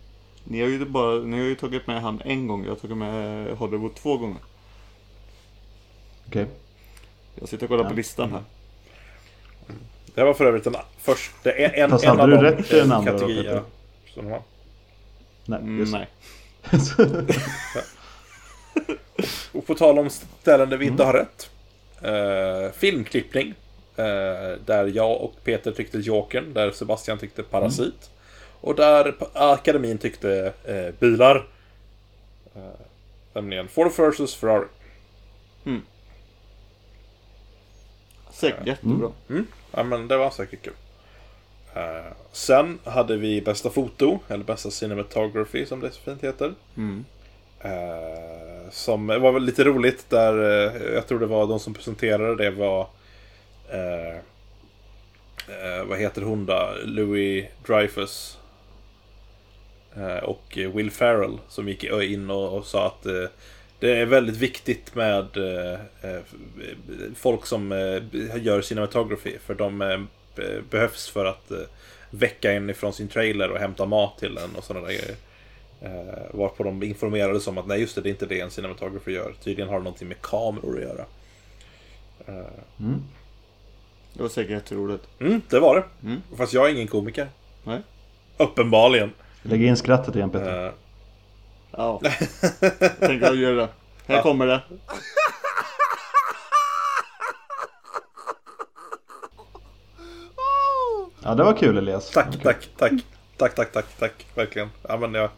Ni 0.44 0.60
har 0.60 0.68
ju, 0.68 0.84
bara, 0.84 1.14
ni 1.14 1.38
har 1.38 1.44
ju 1.44 1.54
tagit 1.54 1.86
med 1.86 2.02
han 2.02 2.20
en 2.24 2.46
gång. 2.46 2.62
Jag 2.64 2.70
har 2.70 2.76
tagit 2.76 2.96
med 2.96 3.46
Hollywood 3.56 3.94
två 3.94 4.16
gånger. 4.16 4.38
Okej. 6.28 6.46
Jag 7.34 7.48
sitter 7.48 7.64
och 7.64 7.70
kollar 7.70 7.84
på 7.84 7.90
Ja. 7.90 7.96
listan 7.96 8.30
här. 8.30 8.42
Det 10.14 10.24
var 10.24 10.34
för 10.34 10.44
övrigt 10.44 10.64
den 10.64 10.76
första, 10.98 11.52
en, 11.52 11.70
en, 11.74 11.90
Fast 11.90 12.04
en 12.04 12.10
hade 12.10 12.22
av 12.22 12.28
du 12.28 12.36
de 12.36 12.42
rätt 12.42 12.72
i 12.72 12.76
den 12.76 12.92
andra 12.92 13.12
då, 13.12 13.26
Peter? 13.26 13.62
som 14.14 14.24
de 14.24 14.30
har. 14.30 14.42
Nej, 15.44 15.58
Mm, 15.58 15.78
just 15.78 15.92
nej. 15.92 16.06
Och 19.52 19.66
på 19.66 19.74
tal 19.74 19.98
om 19.98 20.10
ställen 20.10 20.68
där 20.70 20.76
vi 20.76 20.86
inte 20.86 21.04
har 21.04 21.12
rätt. 21.12 21.50
Eh, 22.02 22.72
filmklippning. 22.72 23.54
Eh, 23.96 24.58
där 24.66 24.92
jag 24.94 25.20
och 25.20 25.34
Peter 25.44 25.72
tyckte 25.72 25.98
Jokern. 25.98 26.52
Där 26.54 26.70
Sebastian 26.70 27.18
tyckte 27.18 27.42
Parasit. 27.42 28.10
Och 28.60 28.74
där 28.74 29.14
Akademin 29.32 29.98
tyckte 29.98 30.52
eh, 30.64 30.94
bilar. 30.98 31.46
Eh, 32.56 32.62
nämligen 33.32 33.68
Ford 33.68 33.92
vs 33.92 34.34
Ferrari. 34.34 34.66
Säkert 38.40 38.66
jättebra. 38.66 39.10
Mm. 39.28 39.46
Ja 39.72 39.82
men 39.82 40.08
det 40.08 40.16
var 40.16 40.30
säkert 40.30 40.62
kul. 40.62 40.72
Eh, 41.74 42.12
sen 42.32 42.78
hade 42.84 43.16
vi 43.16 43.40
bästa 43.40 43.70
foto, 43.70 44.18
eller 44.28 44.44
bästa 44.44 44.70
cinematography 44.70 45.66
som 45.66 45.80
det 45.80 45.90
så 45.90 46.00
fint 46.00 46.24
heter. 46.24 46.54
Mm. 46.76 47.04
Eh, 47.60 48.70
som 48.70 49.06
var 49.06 49.32
väl 49.32 49.44
lite 49.44 49.64
roligt 49.64 50.10
där, 50.10 50.38
eh, 50.38 50.94
jag 50.94 51.06
tror 51.06 51.20
det 51.20 51.26
var 51.26 51.46
de 51.46 51.60
som 51.60 51.74
presenterade 51.74 52.44
det 52.44 52.50
var 52.50 52.88
eh, 53.68 54.16
eh, 55.48 55.84
Vad 55.84 55.98
heter 55.98 56.22
hon 56.22 56.46
då? 56.46 56.72
Louis 56.84 57.46
Dreyfus 57.66 58.38
eh, 59.96 60.24
Och 60.24 60.58
Will 60.74 60.90
Ferrell 60.90 61.38
som 61.48 61.68
gick 61.68 61.84
in 61.84 62.30
och, 62.30 62.58
och 62.58 62.66
sa 62.66 62.86
att 62.86 63.06
eh, 63.06 63.24
det 63.80 63.96
är 63.96 64.06
väldigt 64.06 64.36
viktigt 64.36 64.94
med 64.94 65.36
eh, 65.36 65.72
eh, 66.02 66.20
folk 67.16 67.46
som 67.46 67.72
eh, 67.72 68.02
gör 68.42 68.60
cinematography 68.62 69.38
för 69.38 69.54
de 69.54 69.82
eh, 69.82 70.00
be- 70.36 70.62
behövs 70.70 71.08
för 71.08 71.24
att 71.24 71.50
eh, 71.50 71.56
väcka 72.10 72.52
en 72.52 72.70
ifrån 72.70 72.92
sin 72.92 73.08
trailer 73.08 73.50
och 73.50 73.58
hämta 73.58 73.86
mat 73.86 74.18
till 74.18 74.38
en 74.38 74.56
och 74.56 74.64
sådana 74.64 74.86
där 74.86 74.92
grejer. 74.94 75.14
Eh, 75.82 76.24
varpå 76.38 76.62
de 76.64 76.82
informerades 76.82 77.46
om 77.46 77.58
att 77.58 77.66
nej 77.66 77.80
just 77.80 77.94
det, 77.94 78.00
det 78.00 78.08
är 78.08 78.10
inte 78.10 78.26
det 78.26 78.40
en 78.40 78.50
cinematographer 78.50 79.12
gör. 79.12 79.32
Tydligen 79.44 79.68
har 79.68 79.78
det 79.78 79.84
någonting 79.84 80.08
med 80.08 80.20
kameror 80.22 80.76
att 80.76 80.82
göra. 80.82 81.04
Eh, 82.26 82.46
Mm. 82.80 83.02
Det 84.14 84.22
var 84.22 84.28
säkert 84.28 84.50
jätteroligt. 84.50 85.04
mm, 85.20 85.40
det 85.50 85.60
var 85.60 85.74
det. 85.76 86.06
Mm. 86.08 86.22
Fast 86.36 86.52
jag 86.52 86.68
är 86.70 86.74
ingen 86.74 86.86
komiker. 86.88 87.28
Nej. 87.64 87.80
Uppenbarligen. 88.36 89.12
Lägg 89.42 89.62
in 89.62 89.76
skrattet 89.76 90.16
igen 90.16 90.30
Peter. 90.30 90.66
Eh, 90.66 90.72
Ja. 91.70 92.00
Jag 92.80 92.98
tänker 93.00 93.26
jag 93.26 93.36
göra 93.36 93.54
det. 93.54 93.68
Här 94.06 94.16
Ja. 94.16 94.22
kommer 94.22 94.46
det. 94.46 94.60
Ja, 101.22 101.34
det 101.34 101.42
var 101.44 101.52
kul 101.56 101.78
Elias. 101.78 102.10
tack, 102.10 102.42
tack, 102.42 102.68
tack. 102.78 102.92
Tack, 103.36 103.54
tack, 103.54 103.72
tack, 103.72 103.84
tack. 103.98 104.26
Verkligen. 104.34 104.68
Ja, 104.88 104.96
men 104.96 105.14
jag 105.14 105.30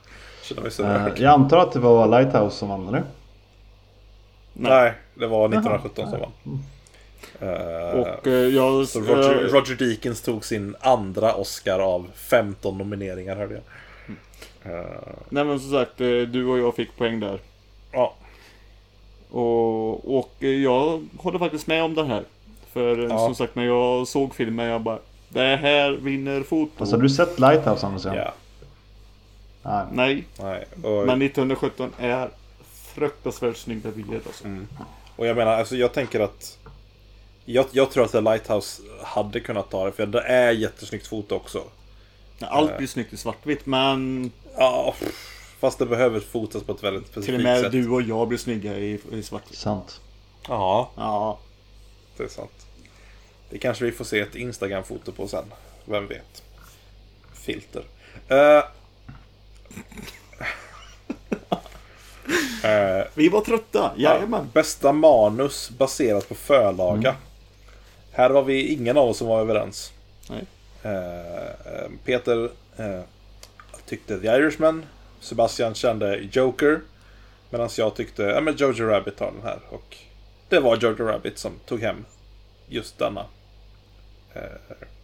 känner 0.42 0.62
mig 0.62 0.70
så 0.70 0.82
rörd. 0.82 1.12
jag 1.18 1.32
antar 1.32 1.58
att 1.58 1.72
det 1.72 1.78
var 1.78 2.06
Lighthouse 2.08 2.56
som 2.56 2.68
vann 2.68 2.88
eller? 2.88 3.02
Nej, 4.52 4.92
det 5.14 5.26
var 5.26 5.48
1917 5.48 6.10
som 6.10 6.20
vann. 6.20 6.32
Eh, 7.40 7.98
Och 8.00 8.26
eh, 8.26 8.32
jag... 8.32 8.88
så 8.88 9.00
Roger, 9.00 9.48
Roger 9.48 9.74
Deakins 9.74 10.22
tog 10.22 10.44
sin 10.44 10.76
andra 10.80 11.34
Oscar 11.34 11.78
av 11.78 12.10
15 12.14 12.78
nomineringar 12.78 13.36
hörde 13.36 13.54
jag. 13.54 13.62
Eh, 14.64 14.72
Nej 15.28 15.44
men 15.44 15.60
som 15.60 15.70
sagt, 15.70 16.00
eh, 16.00 16.06
du 16.08 16.46
och 16.46 16.58
jag 16.58 16.74
fick 16.74 16.96
poäng 16.96 17.20
där. 17.20 17.40
ja, 17.92 18.14
Och, 19.30 20.18
och 20.18 20.32
eh, 20.40 20.48
jag 20.48 21.06
håller 21.18 21.38
faktiskt 21.38 21.66
med 21.66 21.82
om 21.84 21.94
det 21.94 22.04
här. 22.04 22.24
För 22.72 22.98
Ja. 22.98 23.18
som 23.18 23.34
sagt, 23.34 23.54
när 23.54 23.64
jag 23.64 24.08
såg 24.08 24.34
filmen, 24.34 24.66
jag 24.66 24.80
bara... 24.80 24.98
Det 25.28 25.56
här 25.56 25.90
vinner 25.90 26.42
foto. 26.42 26.70
Alltså, 26.78 26.96
har 26.96 27.02
du 27.02 27.08
sett 27.08 27.38
Lighthouse 27.40 27.86
Anders? 27.86 28.04
ja, 28.04 28.14
Ja. 28.14 28.32
Nej. 29.62 29.86
Nej, 29.92 30.24
nej. 30.40 30.66
Och, 30.92 31.06
men 31.06 31.22
1917 31.22 31.90
är 31.98 32.28
fruktansvärt 32.94 33.56
snygga 33.56 33.90
bilder 33.90 34.20
alltså. 34.26 34.44
Mm. 34.44 34.68
och 35.16 35.26
jag 35.26 35.36
menar, 35.36 35.52
alltså 35.52 35.76
jag 35.76 35.92
tänker 35.92 36.20
att 36.20 36.58
jag, 37.44 37.66
jag 37.72 37.90
tror 37.90 38.04
att 38.04 38.12
The 38.12 38.20
Lighthouse 38.20 38.82
hade 39.02 39.40
kunnat 39.40 39.70
ta 39.70 39.84
det, 39.86 39.92
för 39.92 40.06
det 40.06 40.20
är 40.20 40.50
jättesnyggt 40.50 41.06
foto 41.06 41.34
också. 41.34 41.62
Allt 42.44 42.76
blir 42.76 42.86
snyggt 42.86 43.12
i 43.12 43.16
svartvitt, 43.16 43.66
men 43.66 44.30
Ja, 44.56 44.94
fast 45.60 45.78
det 45.78 45.86
behöver 45.86 46.20
fotas 46.20 46.62
på 46.62 46.72
ett 46.72 46.82
väldigt 46.82 47.06
specifikt 47.06 47.26
till 47.26 47.34
och 47.34 47.42
med 47.42 47.60
sätt. 47.60 47.72
du 47.72 47.88
och 47.88 48.02
jag 48.02 48.28
blir 48.28 48.38
snygga 48.38 48.78
i, 48.78 49.00
i 49.12 49.22
svartvitt. 49.22 49.58
Sant. 49.58 50.00
Ja, 50.48 50.90
Ja, 50.96 51.38
det 52.16 52.22
är 52.24 52.28
sant. 52.28 52.66
Det 53.50 53.58
kanske 53.58 53.84
vi 53.84 53.92
får 53.92 54.04
se 54.04 54.20
ett 54.20 54.34
Instagram-foto 54.34 55.12
på 55.12 55.28
sen. 55.28 55.44
Vem 55.84 56.06
vet? 56.06 56.42
Filter. 57.34 57.82
Eh. 58.28 58.62
Eh, 62.64 63.04
vi 63.14 63.28
var 63.28 63.40
trötta. 63.40 63.92
Jajamän. 63.96 64.50
Bästa 64.52 64.92
manus 64.92 65.70
baserat 65.70 66.28
på 66.28 66.34
förlaga. 66.34 67.16
Här 68.12 68.30
var 68.30 68.42
vi 68.42 68.66
ingen 68.72 68.96
av 68.98 69.08
oss 69.08 69.18
som 69.18 69.26
var 69.26 69.40
överens. 69.40 69.92
Nej. 70.30 70.44
Eh, 70.82 71.90
Peter 72.04 72.50
eh, 72.76 73.00
tyckte 73.86 74.18
The 74.20 74.26
Irishman. 74.26 74.84
Sebastian 75.20 75.74
kände 75.74 76.16
Joker. 76.32 76.80
Medan 77.50 77.68
jag 77.78 77.94
tyckte, 77.94 78.22
ja 78.22 78.40
men 78.40 78.56
Jojo 78.56 78.86
Rabbit 78.86 79.16
tar 79.16 79.32
den 79.32 79.42
här. 79.42 79.58
Och 79.70 79.96
det 80.48 80.60
var 80.60 80.76
Jojo 80.76 81.04
Rabbit 81.04 81.38
som 81.38 81.52
tog 81.66 81.80
hem 81.80 82.04
just 82.68 82.98
denna. 82.98 83.24
Eh, 84.34 84.42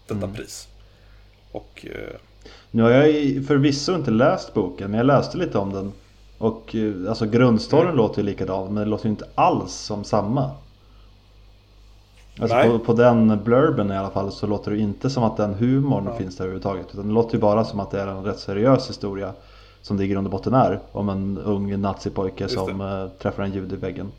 detta 0.07 0.29
pris. 0.29 0.68
Och 1.53 1.87
eh, 1.91 2.16
Nu 2.70 2.83
har 2.83 2.91
jag 2.91 3.47
förvisso 3.47 3.95
inte 3.95 4.11
läst 4.11 4.55
boken, 4.55 4.91
men 4.91 4.99
jag 4.99 5.07
läste 5.07 5.37
lite 5.39 5.59
om 5.59 5.72
den. 5.72 5.93
Och 6.39 6.74
eh, 6.74 7.09
alltså 7.09 7.26
grundstoryn 7.26 7.85
Mm. 7.85 7.97
låter 7.97 8.22
ju 8.22 8.26
likadan, 8.26 8.74
men 8.74 8.85
det 8.85 8.91
låter 8.91 9.05
ju 9.05 9.11
inte 9.11 9.29
alls 9.35 9.72
som 9.74 10.05
samma. 10.05 10.51
Alltså 12.41 12.62
på, 12.62 12.78
på 12.78 12.93
den 12.93 13.45
blurben 13.45 13.91
i 13.91 13.97
alla 13.97 14.11
fall 14.11 14.32
så 14.32 14.47
låter 14.47 14.70
det 14.70 14.78
inte 14.78 15.11
som 15.11 15.24
att 15.24 15.36
den 15.36 15.55
humorn 15.55 16.18
finns 16.18 16.36
där 16.36 16.45
överhuvudtaget. 16.45 16.86
Utan 16.93 17.09
det 17.09 17.14
låter 17.14 17.34
ju 17.34 17.41
bara 17.41 17.64
som 17.64 17.80
att 17.80 17.91
det 17.91 18.01
är 18.01 18.07
en 18.07 18.24
rätt 18.24 18.39
seriös 18.39 18.91
historia. 18.91 19.32
Som 19.82 19.97
det 19.97 20.05
i 20.05 20.09
grund 20.09 20.26
och 20.26 20.30
botten 20.30 20.55
är. 20.55 20.80
Om 20.93 21.09
en 21.09 21.39
ung 21.39 21.80
nazipojke 21.80 22.45
Just 22.45 22.55
som 22.55 22.80
eh, 22.80 23.09
träffar 23.18 23.43
en 23.43 23.53
jude 23.53 23.74
i 23.74 23.78
väggen. 23.78 24.12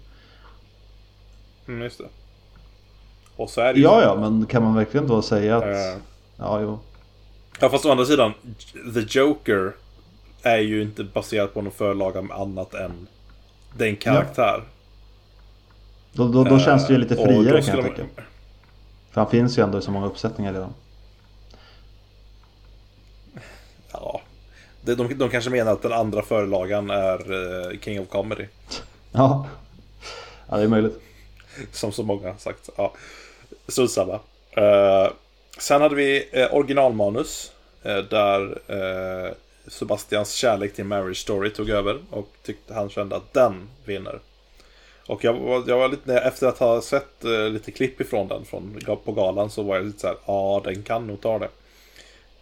mm, 1.67 1.81
just 1.81 1.97
det. 1.97 2.05
Och 3.35 3.49
så 3.49 3.61
är 3.61 3.73
det 3.73 3.79
ju 3.79 3.85
Ja, 3.85 4.01
ja, 4.01 4.15
men 4.15 4.45
kan 4.45 4.63
man 4.63 4.75
verkligen 4.75 5.07
då 5.07 5.21
säga 5.21 5.57
att... 5.57 5.63
Eh, 5.63 6.01
Ja, 6.39 6.61
jo. 6.61 6.79
Ja 7.59 7.69
fast 7.69 7.85
å 7.85 7.91
andra 7.91 8.05
sidan, 8.05 8.33
The 8.93 9.19
Joker 9.19 9.71
är 10.41 10.57
ju 10.57 10.81
inte 10.81 11.03
baserat 11.03 11.53
på 11.53 11.61
någon 11.61 11.71
förlaga 11.71 12.21
med 12.21 12.37
annat 12.37 12.73
än 12.73 13.07
den 13.77 13.95
karaktär. 13.95 14.63
Då, 16.13 16.27
då, 16.27 16.43
då 16.43 16.59
känns 16.59 16.87
det 16.87 16.93
ju 16.93 16.99
lite 16.99 17.15
Eh, 17.15 17.21
och 17.21 17.27
friare 17.27 17.61
kan 17.61 17.75
jag 17.75 17.83
man- 17.85 17.91
tycka. 17.95 18.07
För 19.11 19.21
han 19.21 19.29
finns 19.31 19.57
ju 19.57 19.63
ändå 19.63 19.77
i 19.79 19.81
så 19.81 19.91
många 19.91 20.05
uppsättningar 20.07 20.53
redan. 20.53 20.73
Ja. 23.91 24.21
De, 24.81 24.95
de, 24.95 25.13
de 25.13 25.29
kanske 25.29 25.49
menar 25.49 25.71
att 25.71 25.81
den 25.81 25.93
andra 25.93 26.21
förlagan 26.21 26.89
är 26.89 27.33
eh, 27.71 27.79
King 27.79 27.99
of 28.01 28.09
Comedy. 28.09 28.45
Ja, 29.11 29.47
ja 30.49 30.57
det 30.57 30.63
är 30.63 30.67
möjligt. 30.67 30.99
Som 31.71 31.91
så 31.91 32.03
många 32.03 32.27
har 32.27 32.37
sagt. 32.37 32.69
Ja. 32.77 32.93
Strunt 33.67 33.91
samma. 33.91 34.19
Eh, 34.51 35.11
sen 35.59 35.81
hade 35.81 35.95
vi 35.95 36.29
eh, 36.31 36.53
originalmanus. 36.53 37.51
där 38.09 38.59
Sebastians 39.67 40.33
kärlek 40.33 40.75
till 40.75 40.85
Marriage 40.85 41.17
Story 41.17 41.49
tog 41.49 41.69
över. 41.69 41.99
Och 42.09 42.29
tyckte 42.43 42.73
han 42.73 42.89
kände 42.89 43.15
att 43.15 43.33
den 43.33 43.69
vinner. 43.85 44.19
Och 45.09 45.23
jag, 45.23 45.33
var- 45.33 45.63
jag 45.67 45.77
var 45.77 45.87
lite, 45.87 46.19
efter 46.19 46.47
att 46.47 46.57
ha 46.59 46.81
sett 46.81 47.25
eh, 47.25 47.49
lite 47.49 47.71
klipp 47.71 48.01
ifrån 48.01 48.27
den 48.27 48.45
från, 48.45 48.79
på 49.05 49.11
galan 49.11 49.49
så 49.49 49.63
var 49.63 49.75
jag 49.75 49.85
lite 49.85 49.99
så 49.99 50.07
här, 50.07 50.15
ja 50.25 50.61
den 50.63 50.83
kan 50.83 51.07
nog 51.07 51.21
ta 51.21 51.39
det. 51.39 51.49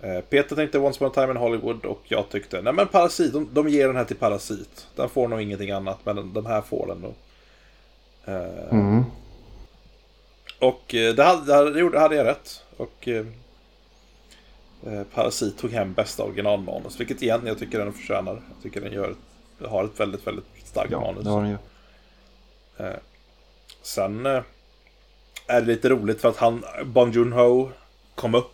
Eh, 0.01 0.21
Peter 0.21 0.55
tänkte 0.55 0.79
Once 0.79 0.97
upon 1.05 1.07
a 1.07 1.11
time 1.13 1.31
in 1.31 1.37
Hollywood 1.37 1.85
och 1.85 2.01
jag 2.03 2.29
tyckte, 2.29 2.61
nej 2.61 2.73
men 2.73 2.87
Parasit, 2.87 3.33
de, 3.33 3.49
de 3.53 3.69
ger 3.69 3.87
den 3.87 3.95
här 3.95 4.03
till 4.05 4.15
Parasit. 4.15 4.87
Den 4.95 5.09
får 5.09 5.27
nog 5.27 5.41
ingenting 5.41 5.71
annat, 5.71 5.97
men 6.03 6.15
den, 6.15 6.33
den 6.33 6.45
här 6.45 6.61
får 6.61 6.87
den 6.87 6.97
nog. 6.97 7.13
Eh, 8.25 8.71
Mm. 8.71 9.03
och 10.59 10.95
eh, 10.95 11.13
det 11.15 11.23
hade, 11.23 11.89
det 11.89 11.99
hade, 11.99 12.15
jag 12.15 12.25
rätt. 12.25 12.63
Och 12.77 13.07
eh, 13.07 13.25
eh, 14.87 15.03
Parasit 15.13 15.57
tog 15.57 15.71
hem 15.71 15.93
bästa 15.93 16.23
originalmanus. 16.23 16.99
Vilket 16.99 17.21
igen 17.21 17.41
jag 17.45 17.59
tycker 17.59 17.79
den 17.79 17.93
förtjänar. 17.93 18.33
Jag 18.33 18.63
tycker 18.63 18.81
den 18.81 18.93
gör, 18.93 19.15
har 19.67 19.83
ett 19.83 19.99
väldigt, 19.99 20.27
väldigt 20.27 20.45
starkt 20.65 20.91
Ja, 20.91 20.99
manus. 21.01 21.23
det 21.23 21.29
har 21.29 21.41
den 21.41 21.49
ju. 21.51 21.57
Sen 23.81 24.25
eh, 24.25 24.41
är 25.47 25.61
det 25.61 25.67
lite 25.67 25.89
roligt 25.89 26.21
för 26.21 26.29
att 26.29 26.37
han, 26.37 26.65
Bong 26.85 27.11
Joon-Ho 27.11 27.71
kom 28.15 28.35
upp. 28.35 28.53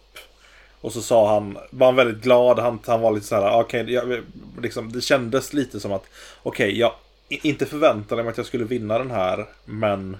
Och 0.81 0.93
så 0.93 1.01
sa 1.01 1.33
han, 1.33 1.57
var 1.69 1.87
han 1.87 1.95
väldigt 1.95 2.23
glad, 2.23 2.59
han, 2.59 2.79
han 2.85 3.01
var 3.01 3.11
lite 3.11 3.27
så 3.27 3.35
här, 3.35 3.59
okej, 3.59 3.93
jag- 3.93 4.23
liksom, 4.61 4.91
det 4.91 5.01
kändes 5.01 5.53
lite 5.53 5.79
som 5.79 5.91
att, 5.91 6.05
okej, 6.43 6.79
jag 6.79 6.93
i- 7.29 7.47
inte 7.47 7.65
förväntade 7.65 8.23
mig 8.23 8.31
att 8.31 8.37
jag 8.37 8.45
skulle 8.45 8.65
vinna 8.65 8.97
den 8.97 9.11
här, 9.11 9.45
men 9.65 10.17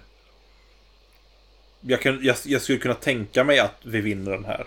jag, 1.82 2.02
kan, 2.02 2.20
jag, 2.24 2.36
jag 2.46 2.62
skulle 2.62 2.78
kunna 2.80 2.94
tänka 2.96 3.44
mig 3.44 3.60
att 3.60 3.76
vi 3.84 4.02
vinner 4.02 4.32
den 4.32 4.46
här. 4.46 4.66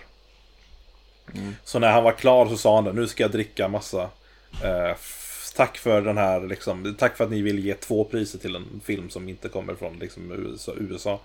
Så 1.63 1.79
när 1.79 1.91
han 1.91 2.03
var 2.03 2.11
klar 2.11 2.47
så 2.47 2.57
sa 2.57 2.75
han 2.75 2.83
det, 2.83 2.93
nu 2.93 3.07
ska 3.07 3.23
jag 3.23 3.31
dricka 3.31 3.67
massa. 3.67 4.09
Eh, 4.63 4.95
tack 5.57 5.77
för 5.77 6.01
den 6.01 6.17
här, 6.17 6.41
liksom, 6.47 6.95
tack 6.99 7.17
för 7.17 7.23
att 7.23 7.29
ni 7.31 7.41
vill 7.41 7.59
ge 7.65 7.73
två 7.73 8.03
priser 8.03 8.39
till 8.39 8.55
en 8.55 8.81
film 8.85 9.09
som 9.09 9.29
inte 9.29 9.49
kommer 9.49 9.75
från 9.75 9.99
liksom, 9.99 10.31
USA. 10.31 10.71
USA. 10.77 11.19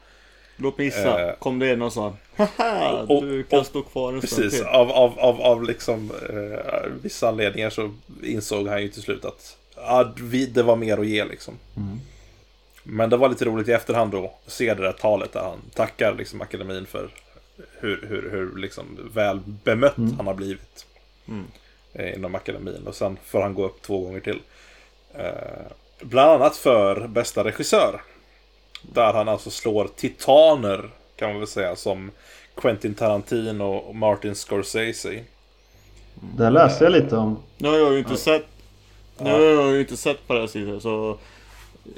Låt 0.56 0.78
mig 0.78 0.86
gissa. 0.86 1.28
Eh, 1.28 1.34
Kom 1.38 1.58
det 1.58 1.70
en 1.70 1.82
och 1.82 1.92
sa 1.92 2.16
Haha, 2.36 3.02
och- 3.08 3.22
du 3.22 3.42
kan 3.42 3.58
och- 3.60 3.66
stå 3.66 3.82
kvar 3.82 4.12
en 4.12 4.20
Precis, 4.20 4.52
till. 4.52 4.64
av, 4.64 4.90
av, 4.90 5.18
av, 5.18 5.40
av 5.40 5.62
liksom, 5.62 6.10
eh, 6.30 6.90
vissa 7.02 7.28
anledningar 7.28 7.70
så 7.70 7.94
insåg 8.22 8.68
han 8.68 8.82
ju 8.82 8.88
till 8.88 9.02
slut 9.02 9.24
att 9.24 9.56
ja, 9.76 10.12
vi, 10.20 10.46
det 10.46 10.62
var 10.62 10.76
mer 10.76 10.98
att 10.98 11.06
ge 11.06 11.24
liksom. 11.24 11.54
Men 12.84 13.10
det 13.10 13.16
var 13.16 13.28
lite 13.28 13.44
roligt 13.44 13.68
i 13.68 13.72
efterhand 13.72 14.12
då, 14.12 14.24
att 14.46 14.52
se 14.52 14.74
det 14.74 14.82
där 14.82 14.92
talet 14.92 15.32
där 15.32 15.40
han 15.40 15.58
tackar 15.74 16.14
liksom 16.18 16.40
akademin 16.40 16.86
för 16.86 17.08
hur, 17.80 18.06
hur, 18.08 18.30
hur 18.30 18.56
liksom 18.56 19.10
väl 19.14 19.40
bemött 19.64 19.96
han 20.16 20.26
har 20.26 20.34
blivit. 20.34 20.86
Eh, 21.28 21.34
inom 21.94 22.34
akademin 22.34 22.86
och 22.86 22.94
sen 22.94 23.16
får 23.24 23.40
han 23.40 23.54
gå 23.54 23.64
upp 23.64 23.82
två 23.82 24.00
gånger 24.00 24.20
till. 24.20 24.40
Eh, 25.14 25.26
bland 26.00 26.30
annat 26.30 26.56
för 26.56 27.08
bästa 27.08 27.44
regissör. 27.44 28.00
Där 28.82 29.12
han 29.12 29.28
alltså 29.28 29.50
slår 29.50 29.88
titaner 29.96 30.90
kan 31.16 31.30
man 31.30 31.38
väl 31.38 31.48
säga 31.48 31.76
som 31.76 32.10
Quentin 32.54 32.94
Tarantino 32.94 33.64
och 33.64 33.94
Martin 33.94 34.34
Scorsese. 34.34 35.24
Det 36.14 36.50
läste 36.50 36.84
jag 36.84 36.92
lite 36.92 37.16
om. 37.16 37.38
Nu 37.58 37.68
har 37.68 37.76
jag 37.76 37.92
ju 37.92 37.98
inte 37.98 38.16
sett 38.16 38.46
Nu 39.18 39.30
har 39.30 39.40
jag 39.40 39.72
ju 39.72 39.80
inte 39.80 39.96
sett 39.96 40.26
på 40.26 40.34
det 40.34 40.40
här 40.40 40.46
sidan 40.46 40.80
så 40.80 41.18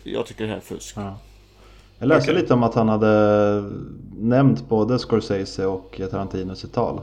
Jag 0.03 0.27
tycker 0.27 0.45
det 0.45 0.51
här 0.51 0.57
är 0.57 0.61
fusk. 0.61 0.97
Ja. 0.97 1.19
Jag 1.99 2.09
läste 2.09 2.31
Okej. 2.31 2.43
lite 2.43 2.55
om 2.55 2.63
att 2.63 2.75
han 2.75 2.89
hade 2.89 3.73
nämnt 4.19 4.69
både 4.69 4.99
Scorsese 4.99 5.67
och 5.67 6.01
Tarantino 6.11 6.53
i 6.53 6.57
sitt 6.57 6.73
tal. 6.73 7.01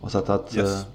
Och 0.00 0.12
sagt 0.12 0.28
att... 0.28 0.56
Yes. 0.56 0.86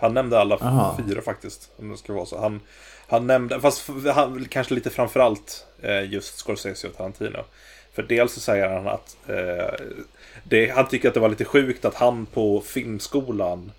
Han 0.00 0.14
nämnde 0.14 0.40
alla 0.40 0.56
Aha. 0.56 0.98
fyra 1.06 1.22
faktiskt. 1.22 1.70
Om 1.76 1.90
det 1.90 1.96
ska 1.96 2.12
vara 2.12 2.26
så. 2.26 2.40
Han, 2.40 2.60
han 3.08 3.26
nämnde, 3.26 3.60
fast 3.60 3.88
han, 4.14 4.44
kanske 4.44 4.74
lite 4.74 4.90
framförallt 4.90 5.66
eh, 5.82 6.12
just 6.12 6.38
Scorsese 6.38 6.88
och 6.88 6.96
Tarantino. 6.96 7.44
För 7.92 8.02
dels 8.02 8.32
så 8.32 8.40
säger 8.40 8.68
han 8.68 8.88
att 8.88 9.16
eh, 9.26 9.86
det, 10.44 10.70
han 10.70 10.88
tycker 10.88 11.08
att 11.08 11.14
det 11.14 11.20
var 11.20 11.28
lite 11.28 11.44
sjukt 11.44 11.84
att 11.84 11.94
han 11.94 12.26
på 12.26 12.60
filmskolan 12.60 13.72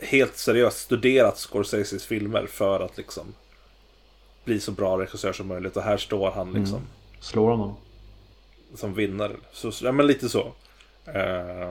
helt 0.00 0.36
seriöst 0.36 0.78
studerat 0.78 1.38
Scorseses 1.38 2.06
filmer 2.06 2.46
för 2.46 2.80
att 2.80 2.96
liksom 2.96 3.34
bli 4.44 4.60
så 4.60 4.72
bra 4.72 4.98
regissör 4.98 5.32
som 5.32 5.46
möjligt. 5.46 5.76
Och 5.76 5.82
här 5.82 5.96
står 5.96 6.30
han 6.30 6.52
liksom 6.52 6.82
slår 7.20 7.50
honom. 7.50 7.76
som 8.74 8.94
vinnare. 8.94 9.32
Så, 9.52 9.72
ja, 9.82 9.92
men 9.92 10.06
lite 10.06 10.28
så. 10.28 10.52
Eh, 11.04 11.70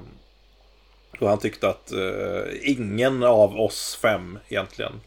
och 1.19 1.29
han 1.29 1.39
tyckte 1.39 1.69
att 1.69 1.91
eh, 1.91 2.43
ingen 2.71 3.23
av 3.23 3.59
oss 3.59 3.95
fem 4.01 4.39
egentligen. 4.47 5.01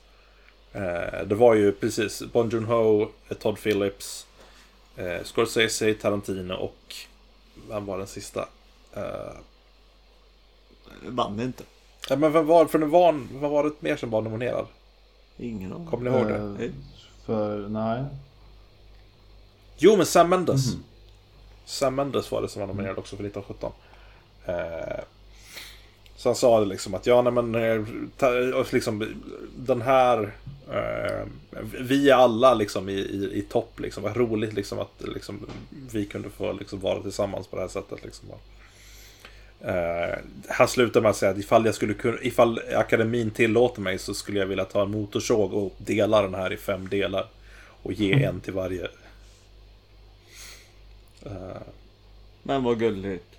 Eh, 0.72 1.26
det 1.26 1.34
var 1.34 1.54
ju 1.54 1.72
precis 1.72 2.22
Bon 2.32 2.50
Joon-Ho, 2.50 3.08
Todd 3.40 3.58
Phillips, 3.62 4.26
eh, 4.96 5.22
Scorsese, 5.24 5.94
Tarantino 5.94 6.54
och 6.54 6.94
vem 7.68 7.86
var 7.86 7.98
den 7.98 8.06
sista? 8.06 8.48
Eh, 8.94 9.32
Vann 11.06 11.40
inte. 11.40 11.64
ja, 12.08 12.16
men 12.16 12.32
vem 12.32 12.46
var, 12.46 12.66
för 12.66 12.78
det 12.78 12.86
var, 12.86 13.26
vad 13.32 13.50
var 13.50 13.64
det 13.64 13.70
mer 13.80 13.96
som 13.96 14.10
var 14.10 14.22
nominerad? 14.22 14.66
Ingen 15.36 15.72
aning. 15.72 15.86
Kommer 15.86 16.10
ni 16.10 16.16
ihåg 16.16 16.28
det? 16.28 16.64
Eh, 16.64 16.70
För, 17.26 17.68
nej. 17.68 18.04
Jo, 19.76 19.96
men 19.96 20.06
Sam 20.06 20.28
Mendes. 20.28 20.60
Sam 21.64 21.94
Mendes 21.94 22.30
var 22.30 22.42
det 22.42 22.48
som 22.48 22.60
var 22.60 22.66
nominerad 22.66 22.98
också 22.98 23.16
för 23.16 23.24
1917. 23.24 23.72
Eh, 26.20 26.22
så 26.22 26.28
han 26.28 26.36
sa 26.36 26.60
det 26.60 26.66
liksom 26.66 26.94
att 26.94 27.06
ja, 27.06 27.22
nej 27.22 27.32
men 27.32 27.54
eh, 27.54 27.84
ta, 28.16 28.64
liksom, 28.72 29.06
den 29.56 29.82
här 29.82 30.32
eh, 30.72 31.26
Vi 31.80 32.10
är 32.10 32.14
alla 32.14 32.54
liksom 32.54 32.88
i, 32.88 32.92
i, 32.92 33.30
i 33.34 33.42
topp 33.42 33.80
liksom. 33.80 34.02
Vad 34.02 34.16
roligt 34.16 34.52
liksom 34.52 34.78
att 34.78 35.02
liksom, 35.14 35.46
vi 35.92 36.06
kunde 36.06 36.30
få 36.30 36.52
liksom 36.52 36.80
vara 36.80 37.02
tillsammans 37.02 37.46
på 37.46 37.56
det 37.56 37.62
här 37.62 37.68
sättet. 37.68 38.04
Liksom. 38.04 38.28
Eh, 39.60 40.18
han 40.48 40.68
slutar 40.68 41.00
med 41.00 41.10
att 41.10 41.16
säga 41.16 41.32
att 41.32 41.38
ifall, 41.38 41.66
jag 41.66 41.74
skulle 41.74 41.94
kunna, 41.94 42.18
ifall 42.22 42.60
akademin 42.74 43.30
tillåter 43.30 43.80
mig 43.80 43.98
så 43.98 44.14
skulle 44.14 44.38
jag 44.38 44.46
vilja 44.46 44.64
ta 44.64 44.82
en 44.82 44.90
motorsåg 44.90 45.54
och 45.54 45.74
dela 45.78 46.22
den 46.22 46.34
här 46.34 46.52
i 46.52 46.56
fem 46.56 46.88
delar. 46.88 47.26
Och 47.82 47.92
ge 47.92 48.24
en 48.24 48.40
till 48.40 48.52
varje 48.52 48.88
Men 52.42 52.64
vad 52.64 52.78
gulligt. 52.78 53.29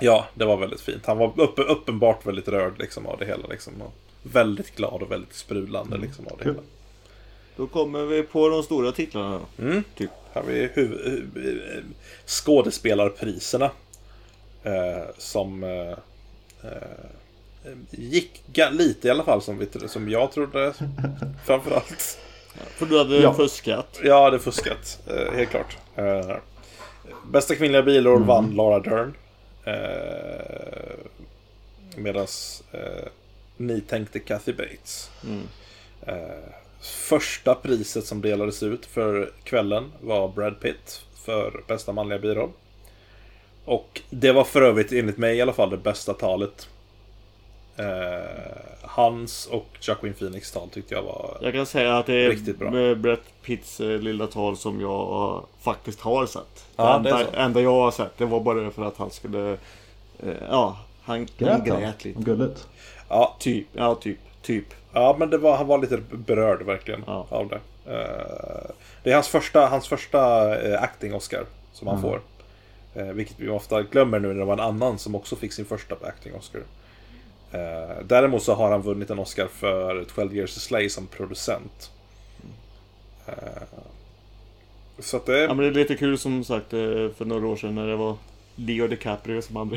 Ja, 0.00 0.26
det 0.34 0.44
var 0.44 0.56
väldigt 0.56 0.80
fint. 0.80 1.06
Han 1.06 1.18
var 1.18 1.40
upp, 1.40 1.54
uppenbart 1.56 2.26
väldigt 2.26 2.48
rörd 2.48 2.78
liksom, 2.78 3.06
av 3.06 3.18
det 3.18 3.26
hela. 3.26 3.46
Liksom, 3.46 3.82
och 3.82 3.92
väldigt 4.22 4.76
glad 4.76 5.02
och 5.02 5.10
väldigt 5.10 5.34
sprudlande 5.34 5.96
liksom, 5.96 6.26
av 6.26 6.38
det 6.38 6.44
hela. 6.44 6.60
Då 7.56 7.66
kommer 7.66 8.04
vi 8.04 8.22
på 8.22 8.48
de 8.48 8.62
stora 8.62 8.92
titlarna. 8.92 9.40
Mm. 9.58 9.84
Typ. 9.96 10.10
Här 10.32 10.42
har 10.42 10.48
vi 10.48 10.66
huv- 10.66 11.04
hu- 11.34 11.76
eh, 11.76 11.82
skådespelarpriserna. 12.26 13.70
Eh, 14.62 15.04
som 15.18 15.64
eh, 15.64 15.90
eh, 16.70 17.72
gick 17.90 18.42
ga- 18.52 18.70
lite 18.72 19.08
i 19.08 19.10
alla 19.10 19.24
fall 19.24 19.42
som, 19.42 19.58
vi, 19.58 19.88
som 19.88 20.08
jag 20.10 20.32
trodde. 20.32 20.72
Framförallt. 21.46 22.18
För 22.76 22.86
du 22.86 22.98
hade 22.98 23.16
Ja. 23.16 23.34
fuskat. 23.34 24.00
Jag 24.04 24.22
hade 24.22 24.38
fuskat, 24.38 24.98
eh, 25.06 25.32
helt 25.36 25.50
klart. 25.50 25.78
Eh, 25.96 26.36
bästa 27.32 27.54
kvinnliga 27.54 27.82
biroll 27.82 28.24
vann 28.24 28.50
Laura 28.54 28.78
Dern. 28.80 29.14
Eh, 29.64 30.96
Medan 31.96 32.26
eh, 32.72 33.08
ni 33.56 33.80
tänkte 33.80 34.18
Kathy 34.18 34.52
Bates. 34.52 35.10
Mm. 35.24 35.48
Eh, 36.06 36.52
första 36.80 37.54
priset 37.54 38.06
som 38.06 38.20
delades 38.20 38.62
ut 38.62 38.86
för 38.86 39.32
kvällen 39.44 39.92
var 40.00 40.28
Brad 40.28 40.60
Pitt 40.60 41.04
för 41.14 41.62
bästa 41.68 41.92
manliga 41.92 42.18
biroll. 42.18 42.50
Och 43.64 44.00
det 44.10 44.32
var 44.32 44.44
för 44.44 44.62
övrigt 44.62 44.92
enligt 44.92 45.18
mig 45.18 45.36
i 45.36 45.40
alla 45.40 45.52
fall 45.52 45.70
det 45.70 45.76
bästa 45.76 46.14
talet. 46.14 46.68
Eh, 47.84 48.56
hans 48.82 49.46
och 49.46 49.66
Jacqueline 49.80 50.14
Phoenix 50.14 50.52
tal 50.52 50.68
tyckte 50.68 50.94
jag 50.94 51.02
var 51.02 51.38
Jag 51.40 51.52
kan 51.52 51.66
säga 51.66 51.98
att 51.98 52.06
det 52.06 52.14
är 52.14 52.28
Riktigt 52.30 52.58
bra. 52.58 52.70
med 52.70 52.98
Brett 53.00 53.22
Pitts 53.42 53.80
eh, 53.80 53.98
lilla 53.98 54.26
tal 54.26 54.56
som 54.56 54.80
jag 54.80 55.34
eh, 55.36 55.42
faktiskt 55.60 56.00
har 56.00 56.26
sett. 56.26 56.64
Ja, 56.76 56.98
det 56.98 57.10
enda, 57.10 57.26
enda 57.32 57.60
jag 57.60 57.70
har 57.72 57.90
sett, 57.90 58.18
det 58.18 58.24
var 58.24 58.40
bara 58.40 58.70
för 58.70 58.84
att 58.84 58.96
han 58.96 59.10
skulle... 59.10 59.50
Eh, 60.22 60.32
ja, 60.50 60.78
han, 61.02 61.26
Grät 61.38 61.50
han? 61.50 61.64
grät 61.64 62.04
lite. 62.04 62.22
Gulligt. 62.22 62.68
Ja, 63.08 63.36
Typ, 63.38 63.66
ja 63.72 63.94
typ, 63.94 64.18
typ. 64.42 64.64
Ja, 64.92 65.16
men 65.18 65.30
det 65.30 65.38
var, 65.38 65.56
han 65.56 65.66
var 65.66 65.78
lite 65.78 65.98
berörd 66.10 66.62
verkligen 66.62 67.04
Ja. 67.06 67.26
av 67.28 67.48
det. 67.48 67.60
Eh, 67.92 68.70
det 69.02 69.10
är 69.10 69.14
hans 69.14 69.28
första, 69.28 69.66
hans 69.66 69.88
första 69.88 70.54
eh, 70.68 70.82
acting-Oscar 70.82 71.44
som 71.72 71.88
han 71.88 72.02
får. 72.02 72.20
Eh, 72.94 73.04
vilket 73.06 73.40
vi 73.40 73.48
ofta 73.48 73.82
glömmer 73.82 74.18
nu 74.20 74.28
när 74.28 74.34
det 74.38 74.44
var 74.44 74.52
en 74.52 74.60
annan 74.60 74.98
som 74.98 75.14
också 75.14 75.36
fick 75.36 75.52
sin 75.52 75.64
första 75.64 75.94
acting-Oscar. 75.94 76.60
Eh, 77.52 78.04
däremot 78.04 78.42
så 78.42 78.54
har 78.54 78.70
han 78.70 78.82
vunnit 78.82 79.10
en 79.10 79.18
Oscar 79.18 79.46
för 79.46 80.04
12 80.14 80.36
years 80.36 80.56
a 80.56 80.60
slave 80.60 80.88
som 80.88 81.06
producent. 81.06 81.90
Eh, 83.26 83.34
så 84.98 85.16
att 85.16 85.26
det... 85.26 85.38
Ja, 85.40 85.54
men 85.54 85.58
det 85.58 85.66
är 85.66 85.74
lite 85.74 85.96
kul 85.96 86.18
som 86.18 86.44
sagt 86.44 86.72
eh, 86.72 86.78
för 87.16 87.24
några 87.24 87.46
år 87.46 87.56
sedan 87.56 87.74
när 87.74 87.86
det 87.86 87.96
var 87.96 88.16
Leo 88.56 88.86
DiCaprio 88.86 89.42
som 89.42 89.56
andra. 89.56 89.76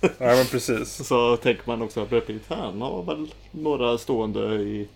Ja, 0.00 0.08
men 0.18 0.46
precis. 0.46 1.06
Så 1.06 1.36
tänker 1.36 1.62
man 1.66 1.82
också 1.82 2.02
att 2.02 2.10
Brad 2.10 2.26
Pitt, 2.26 2.42
han 2.48 2.82
har 2.82 3.02
väl 3.02 3.32
några 3.50 3.98
stående 3.98 4.54
i 4.54 4.88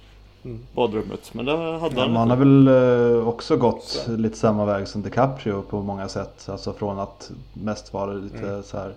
badrummet. 0.75 1.35
Men 1.35 1.45
det 1.45 1.53
hade 1.79 1.97
Ja, 1.97 2.03
han 2.03 2.17
han 2.17 2.31
har 2.31 2.37
väl 2.37 2.69
eh, 2.69 3.29
också 3.29 3.57
gått 3.57 4.07
lite 4.09 4.37
samma 4.37 4.65
väg 4.65 4.89
som 4.89 5.03
DiCaprio 5.03 5.63
på 5.63 5.83
många 5.83 6.09
sätt. 6.09 6.49
Alltså 6.49 6.73
från 6.73 6.99
att 6.99 7.31
mest 7.53 7.93
vara 7.93 8.13
lite 8.13 8.63
så 8.63 8.77
här 8.77 8.95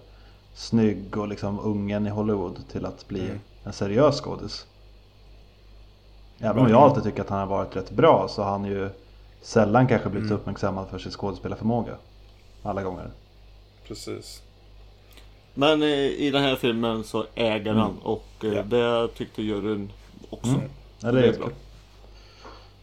snygg 0.53 1.17
och 1.17 1.27
liksom 1.27 1.59
ungen 1.59 2.07
i 2.07 2.09
Hollywood 2.09 2.67
till 2.71 2.85
att 2.85 3.07
bli 3.07 3.29
en 3.63 3.73
seriös 3.73 4.21
skådis. 4.21 4.65
Även 6.39 6.65
om 6.65 6.69
jag 6.69 6.81
alltid 6.81 7.03
tycker 7.03 7.21
att 7.21 7.29
han 7.29 7.39
har 7.39 7.45
varit 7.45 7.75
rätt 7.75 7.91
bra 7.91 8.27
så 8.29 8.43
har 8.43 8.51
han 8.51 8.65
ju 8.65 8.89
sällan 9.41 9.87
kanske 9.87 10.09
blivit 10.09 10.31
uppmärksammad 10.31 10.87
för 10.89 10.99
sin 10.99 11.11
skådespelarförmåga. 11.11 11.95
Alla 12.63 12.83
gånger. 12.83 13.09
precis. 13.87 14.41
Men 15.53 15.81
eh, 15.81 15.87
i 15.89 16.29
den 16.33 16.43
här 16.43 16.55
filmen 16.55 17.03
så 17.03 17.25
äger 17.35 17.73
han 17.73 17.97
och 18.03 18.25
eh, 18.43 18.53
Ja. 18.53 18.63
det 18.63 19.07
tyckte 19.07 19.41
juryn 19.41 19.91
också. 20.29 20.61
Ja, 20.99 21.11
det 21.11 21.27
är 21.27 21.37
bra. 21.37 21.49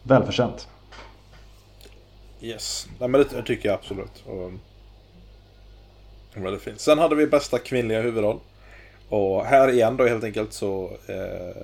Välförtjänt. 0.03 0.67
Yes. 2.41 2.87
Nej, 2.99 3.09
men 3.09 3.21
det 3.31 3.43
tycker 3.43 3.69
jag 3.69 3.73
absolut. 3.79 4.23
Och, 4.25 4.51
väldigt 6.33 6.61
fint. 6.61 6.79
Sen 6.79 6.99
hade 6.99 7.15
vi 7.15 7.27
bästa 7.27 7.59
kvinnliga 7.59 8.01
huvudroll. 8.01 8.39
Och 9.09 9.45
här 9.45 9.71
igen 9.71 9.97
då 9.97 10.07
helt 10.07 10.23
enkelt 10.23 10.53
så 10.53 10.91
eh, 11.07 11.61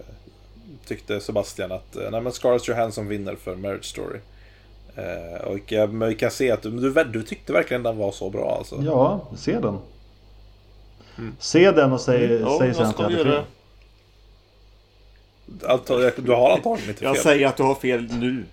tyckte 0.85 1.19
Sebastian 1.19 1.71
att 1.71 1.95
eh, 1.95 2.11
nej, 2.11 2.21
men 2.21 2.31
Scarlett 2.31 2.67
Johansson 2.67 3.07
vinner 3.07 3.35
för 3.35 3.55
Marriage 3.55 3.85
Story. 3.85 4.19
Eh, 4.95 5.47
och 5.47 5.73
eh, 5.73 5.89
men 5.89 6.09
vi 6.09 6.15
kan 6.15 6.31
se 6.31 6.51
att 6.51 6.61
du, 6.61 6.69
du, 6.69 7.03
du 7.03 7.23
tyckte 7.23 7.53
verkligen 7.53 7.83
den 7.83 7.97
var 7.97 8.11
så 8.11 8.29
bra 8.29 8.55
alltså. 8.57 8.81
Ja, 8.85 9.27
se 9.37 9.59
den. 9.59 9.79
Se 11.39 11.71
den 11.71 11.93
och 11.93 12.01
säg, 12.01 12.25
Mm. 12.25 12.41
Ja, 12.41 12.57
säg 12.59 12.67
jag 12.67 12.75
sen 12.75 12.85
att 12.85 12.99
jag 12.99 13.09
hade 13.09 13.23
fel. 13.23 13.41
Alltså, 15.65 16.11
du 16.15 16.31
har 16.31 16.51
antagligen 16.51 16.89
inte 16.89 16.99
fel. 16.99 17.07
Jag 17.07 17.17
säger 17.17 17.47
att 17.47 17.57
du 17.57 17.63
har 17.63 17.75
fel 17.75 18.07
nu. 18.11 18.45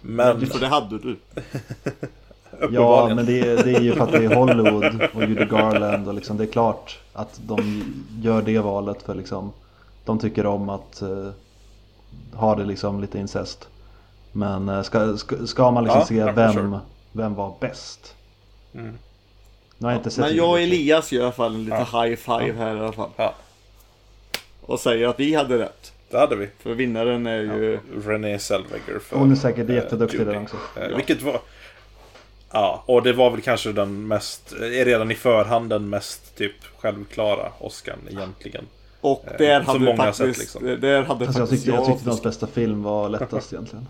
Men 0.00 0.46
För 0.46 0.60
det 0.60 0.66
hade 0.66 0.98
du. 0.98 1.16
Ja, 2.70 3.12
men 3.14 3.26
det 3.26 3.40
är, 3.40 3.64
det 3.64 3.74
är 3.76 3.80
ju 3.80 3.92
för 3.94 4.04
att 4.04 4.12
det 4.12 4.24
är 4.24 4.34
Hollywood 4.34 5.00
och 5.14 5.22
Judy 5.22 5.44
Garland 5.44 6.08
och 6.08 6.14
liksom 6.14 6.36
det 6.36 6.44
är 6.44 6.52
klart 6.52 6.98
att 7.12 7.40
de 7.46 7.82
gör 8.22 8.42
det 8.42 8.58
valet 8.58 9.02
för 9.02 9.14
liksom 9.14 9.52
de 10.04 10.18
tycker 10.18 10.46
om 10.46 10.68
att 10.68 11.02
eh, 11.02 11.28
ha 12.32 12.54
det 12.54 12.64
liksom 12.64 13.00
lite 13.00 13.18
incest. 13.18 13.68
Men 14.32 14.68
eh, 14.68 14.82
ska, 14.82 15.16
ska, 15.16 15.46
ska 15.46 15.70
man 15.70 15.84
liksom 15.84 16.00
Ja, 16.00 16.06
se 16.06 16.14
ja, 16.16 16.32
vem, 16.32 16.52
sure. 16.52 16.80
vem 17.12 17.34
var 17.34 17.54
bäst? 17.60 18.14
Mm. 18.74 18.98
Nu 19.78 19.86
har 19.86 19.92
jag 19.92 19.98
inte 19.98 20.10
sett 20.10 20.24
Men 20.24 20.36
jag 20.36 20.50
och. 20.50 20.60
Elias 20.60 21.12
gör 21.12 21.20
i 21.20 21.24
alla 21.24 21.32
fall 21.32 21.54
en 21.54 21.64
liten 21.64 21.86
Ja. 21.92 22.02
high 22.02 22.16
five 22.16 22.52
här 22.58 22.76
i 22.76 22.80
alla 22.80 22.92
fall. 22.92 23.10
Ja, 23.16 23.34
Och 24.66 24.80
säger 24.80 25.08
att 25.08 25.20
vi 25.20 25.34
hade 25.34 25.58
rätt. 25.58 25.92
det 26.10 26.18
hade 26.18 26.36
vi. 26.36 26.48
För 26.58 26.74
vinnaren 26.74 27.26
är 27.26 27.36
ju... 27.40 27.78
Renée 28.04 28.38
Zellweger 28.38 29.00
Hon 29.12 29.32
är 29.32 29.36
säkert 29.36 29.68
eh, 29.68 29.74
jätteduktig 29.74 30.18
Judy. 30.18 30.30
där 30.32 30.42
också. 30.42 30.56
Ja. 30.76 30.96
Vilket 30.96 31.22
var... 31.22 31.40
Ja, 32.52 32.82
och 32.86 33.02
det 33.02 33.12
var 33.12 33.30
väl 33.30 33.40
kanske 33.40 33.72
den 33.72 34.08
mest, 34.08 34.52
eh, 34.52 34.84
redan 34.84 35.10
i 35.10 35.14
förhand 35.14 35.70
den 35.70 35.88
mest 35.88 36.36
typ 36.36 36.64
självklara 36.78 37.52
Oscarn 37.58 37.98
egentligen. 38.10 38.64
Och 39.00 39.24
Eh, 39.26 39.38
där 39.38 39.60
så 39.60 39.66
hade 39.66 39.84
många 39.84 39.96
faktiskt... 39.96 40.18
sätt, 40.18 40.38
liksom. 40.38 40.80
Där 40.80 41.02
hade 41.02 41.26
Fast 41.26 41.38
jag 41.38 41.50
tyckte, 41.50 41.70
jag 41.70 41.86
tyckte 41.86 42.00
jag... 42.00 42.06
deras 42.06 42.22
bästa 42.22 42.46
film 42.46 42.82
var 42.82 43.08
lättast 43.08 43.52
egentligen. 43.52 43.88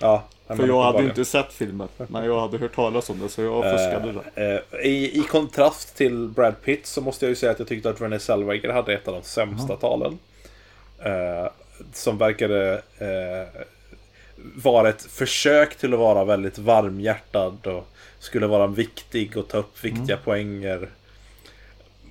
Ja, 0.00 0.22
För 0.46 0.66
jag 0.66 0.82
hade 0.82 1.04
inte 1.04 1.24
sett 1.24 1.52
filmen. 1.52 1.88
Men 1.96 2.24
jag 2.24 2.40
hade 2.40 2.58
hört 2.58 2.74
talas 2.74 3.10
om 3.10 3.18
det 3.18 3.28
så 3.28 3.42
jag 3.42 3.62
fuskade 3.62 4.12
det. 4.34 4.62
Eh, 4.74 4.86
i, 4.86 5.20
I 5.20 5.22
kontrast 5.22 5.96
till 5.96 6.28
Brad 6.28 6.54
Pitt 6.64 6.86
så 6.86 7.00
måste 7.00 7.24
jag 7.24 7.30
ju 7.30 7.36
säga 7.36 7.52
att 7.52 7.58
jag 7.58 7.68
tyckte 7.68 7.90
att 7.90 8.00
Renée 8.00 8.18
Zellweger 8.18 8.72
hade 8.72 8.94
ett 8.94 9.08
av 9.08 9.14
de 9.14 9.22
sämsta 9.22 9.76
talen. 9.76 10.18
Eh, 10.98 11.50
som 11.92 12.18
verkade 12.18 12.82
eh, 12.98 13.60
vara 14.36 14.88
ett 14.88 15.02
försök 15.02 15.76
till 15.78 15.92
att 15.92 15.98
vara 16.00 16.24
väldigt 16.24 16.58
varmhjärtad 16.58 17.66
och 17.66 17.88
skulle 18.18 18.46
vara 18.46 18.66
viktig 18.66 19.36
och 19.36 19.48
ta 19.48 19.58
upp 19.58 19.84
viktiga 19.84 20.16
poänger. 20.16 20.88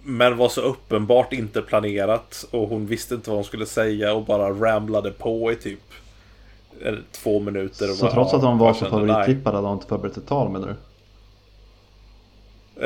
Men 0.03 0.38
var 0.38 0.49
så 0.49 0.61
uppenbart 0.61 1.34
inte 1.34 1.61
planerat 1.61 2.45
och 2.51 2.67
hon 2.69 2.86
visste 2.88 3.15
inte 3.15 3.30
vad 3.30 3.38
hon 3.38 3.45
skulle 3.45 3.65
säga 3.65 4.13
och 4.13 4.26
bara 4.26 4.49
ramlade 4.49 5.11
på 5.11 5.51
i 5.51 5.55
typ 5.55 5.80
eh, 6.82 6.93
två 7.11 7.39
minuter. 7.39 7.89
Och 7.89 7.95
Så 7.95 8.05
bara, 8.05 8.13
trots 8.13 8.34
att 8.34 8.41
hon 8.41 8.57
var 8.57 8.67
jag 8.67 8.76
så 8.76 8.86
favorittippad 8.86 9.53
hade 9.55 9.67
hon 9.67 9.78
inte 9.78 9.88
förberett 9.88 10.17
ett 10.17 10.28
tal 10.28 10.49
menar 10.49 10.67
du? 10.67 10.76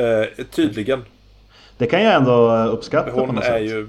Eh, 0.02 0.46
tydligen. 0.52 1.06
Det 1.78 1.88
kan 1.88 2.04
jag 2.04 2.14
ändå 2.14 2.56
eh, 2.56 2.74
uppskatta 2.74 3.12
på 3.12 3.20
Hon 3.20 3.36
något 3.36 3.44
är 3.44 3.52
sätt. 3.52 3.70
ju... 3.70 3.88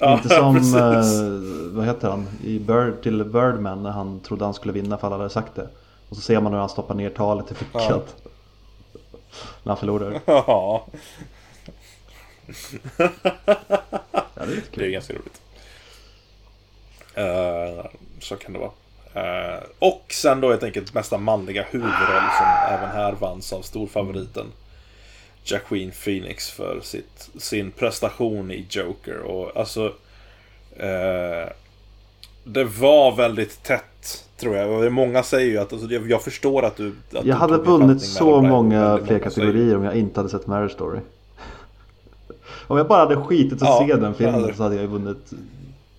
Inte 0.00 0.28
som, 0.28 0.56
eh, 0.56 1.76
vad 1.76 1.86
heter 1.86 2.10
han, 2.10 2.28
i 2.44 2.58
Bird, 2.58 3.02
till 3.02 3.24
Birdman 3.24 3.82
när 3.82 3.90
han 3.90 4.20
trodde 4.20 4.44
han 4.44 4.54
skulle 4.54 4.72
vinna 4.72 4.98
för 4.98 5.06
alla 5.06 5.16
hade 5.16 5.30
sagt 5.30 5.54
det. 5.54 5.68
Och 6.08 6.16
så 6.16 6.22
ser 6.22 6.40
man 6.40 6.52
hur 6.52 6.60
han 6.60 6.68
stoppar 6.68 6.94
ner 6.94 7.10
talet 7.10 7.50
i 7.50 7.54
fickan. 7.54 7.82
Ja. 7.88 8.02
När 9.62 9.70
han 9.70 9.76
förlorar. 9.76 10.20
Ja, 10.26 10.86
Ja, 14.34 14.46
det 14.46 14.52
är 14.52 14.62
det 14.74 14.86
är 14.86 14.90
ganska 14.90 15.12
roligt. 15.14 15.40
Eh, 17.14 17.86
så 18.20 18.36
kan 18.36 18.52
det 18.52 18.58
vara. 18.58 18.70
Eh, 19.14 19.62
och 19.78 20.04
sen 20.10 20.40
då 20.40 20.50
helt 20.50 20.62
enkelt 20.62 20.92
bästa 20.92 21.18
manliga 21.18 21.62
huvudroll 21.70 22.28
som 22.38 22.46
även 22.68 22.90
här 22.90 23.12
vanns 23.12 23.52
av 23.52 23.62
storfavoriten 23.62 24.46
Jacqueline 25.44 25.90
Phoenix 26.04 26.50
för 26.50 26.80
sitt, 26.82 27.30
sin 27.38 27.70
prestation 27.70 28.50
i 28.50 28.66
Joker. 28.70 29.18
Och 29.20 29.56
alltså... 29.56 29.92
eh, 30.76 31.52
det 32.44 32.64
var 32.64 33.16
väldigt 33.16 33.62
tätt, 33.62 34.24
tror 34.36 34.56
jag. 34.56 34.92
Många 34.92 35.22
säger 35.22 35.50
ju 35.50 35.58
att... 35.58 35.72
Alltså, 35.72 35.88
jag, 35.88 36.10
jag 36.10 36.22
förstår 36.22 36.64
att 36.64 36.76
du... 36.76 36.88
Att 36.88 36.94
Jag 37.12 37.24
du 37.24 37.32
hade 37.32 37.56
vunnit 37.58 38.02
så 38.02 38.42
många 38.42 38.98
fler 39.06 39.18
kategorier 39.18 39.76
om 39.76 39.84
jag 39.84 39.94
inte 39.96 40.20
hade 40.20 40.28
sett 40.30 40.46
Marriage 40.46 40.72
Story. 40.72 41.00
Om 42.66 42.76
jag 42.78 42.88
bara 42.88 42.98
hade 42.98 43.16
skitit 43.16 43.52
att 43.52 43.60
Ja, 43.68 43.84
se 43.88 43.94
den 43.94 44.14
filmen 44.14 44.34
hade- 44.40 44.54
så 44.54 44.62
hade 44.62 44.74
jag 44.76 44.86
vunnit 44.86 45.30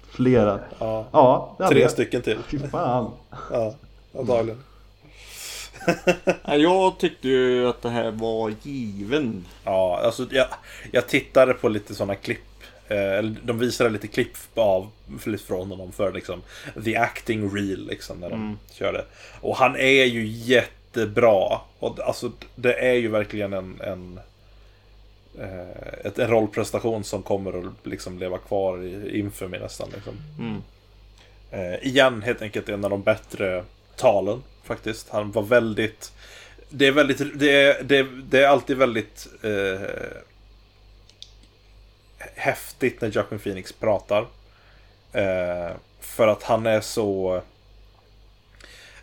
flera. 0.10 0.60
Ja, 0.80 1.06
Ja, 1.12 1.68
tre 1.70 1.82
jag. 1.82 1.92
stycken 1.92 2.22
till. 2.22 2.38
Fy 2.48 2.60
fan. 2.60 3.12
Ja, 3.52 3.74
antagligen. 4.20 4.60
Jag 6.46 7.00
tyckte 7.00 7.28
ju 7.28 7.68
att 7.68 7.82
det 7.82 7.90
här 7.90 8.12
var 8.12 8.54
given. 8.64 9.46
Ja, 9.64 10.02
alltså 10.04 10.28
jag, 10.32 10.48
jag 10.92 11.08
tittade 11.08 11.54
på 11.54 11.70
lite 11.70 11.96
sådana 11.96 12.16
klipp. 12.16 12.40
Eh, 12.88 13.24
de 13.24 13.60
visade 13.60 13.90
lite 13.90 14.08
klipp 14.08 14.38
av 14.56 14.90
från 15.48 15.70
honom 15.70 15.92
för 15.92 16.14
liksom 16.14 16.42
The 16.86 16.96
Acting 16.96 17.56
Reel 17.56 17.88
liksom 17.88 18.20
när 18.20 18.30
de 18.30 18.60
körde. 18.72 19.06
Och 19.42 19.56
han 19.56 19.76
är 19.76 20.06
ju 20.06 20.28
jättebra. 20.28 21.60
Och 21.80 22.00
alltså 22.00 22.32
det 22.56 22.74
är 22.74 22.94
ju 22.94 23.08
verkligen 23.08 23.54
en, 23.54 23.82
en, 23.82 24.20
eh, 25.40 26.06
ett, 26.06 26.20
en 26.20 26.28
rollprestation 26.28 27.04
som 27.04 27.24
kommer 27.24 27.60
att 27.60 27.88
liksom 27.88 28.20
leva 28.20 28.38
kvar 28.38 28.84
i 28.84 29.20
infamy 29.20 29.60
nästan. 29.60 29.90
Liksom. 29.94 30.14
Mm. 30.40 30.62
Eh, 31.52 31.88
igen 31.88 32.22
helt 32.22 32.42
enkelt 32.42 32.70
en 32.70 32.84
av 32.84 32.90
de 32.90 33.02
bättre 33.02 33.64
talen 33.96 34.44
faktiskt. 34.76 35.10
Han 35.10 35.32
var 35.32 35.44
väldigt... 35.44 36.12
Det 36.70 36.88
är 36.88 36.92
väldigt... 36.92 37.40
Det 37.40 37.52
är, 37.52 37.84
det, 37.84 38.04
det 38.04 38.44
är 38.44 38.48
alltid 38.48 38.78
väldigt 38.78 39.28
eh, 39.42 39.90
häftigt 42.36 43.02
när 43.02 43.10
Joaquin 43.10 43.40
Phoenix 43.40 43.72
pratar. 43.74 44.26
Eh, 45.14 45.72
för 46.00 46.28
att 46.28 46.44
han 46.44 46.66
är 46.66 46.82
så... 46.82 47.42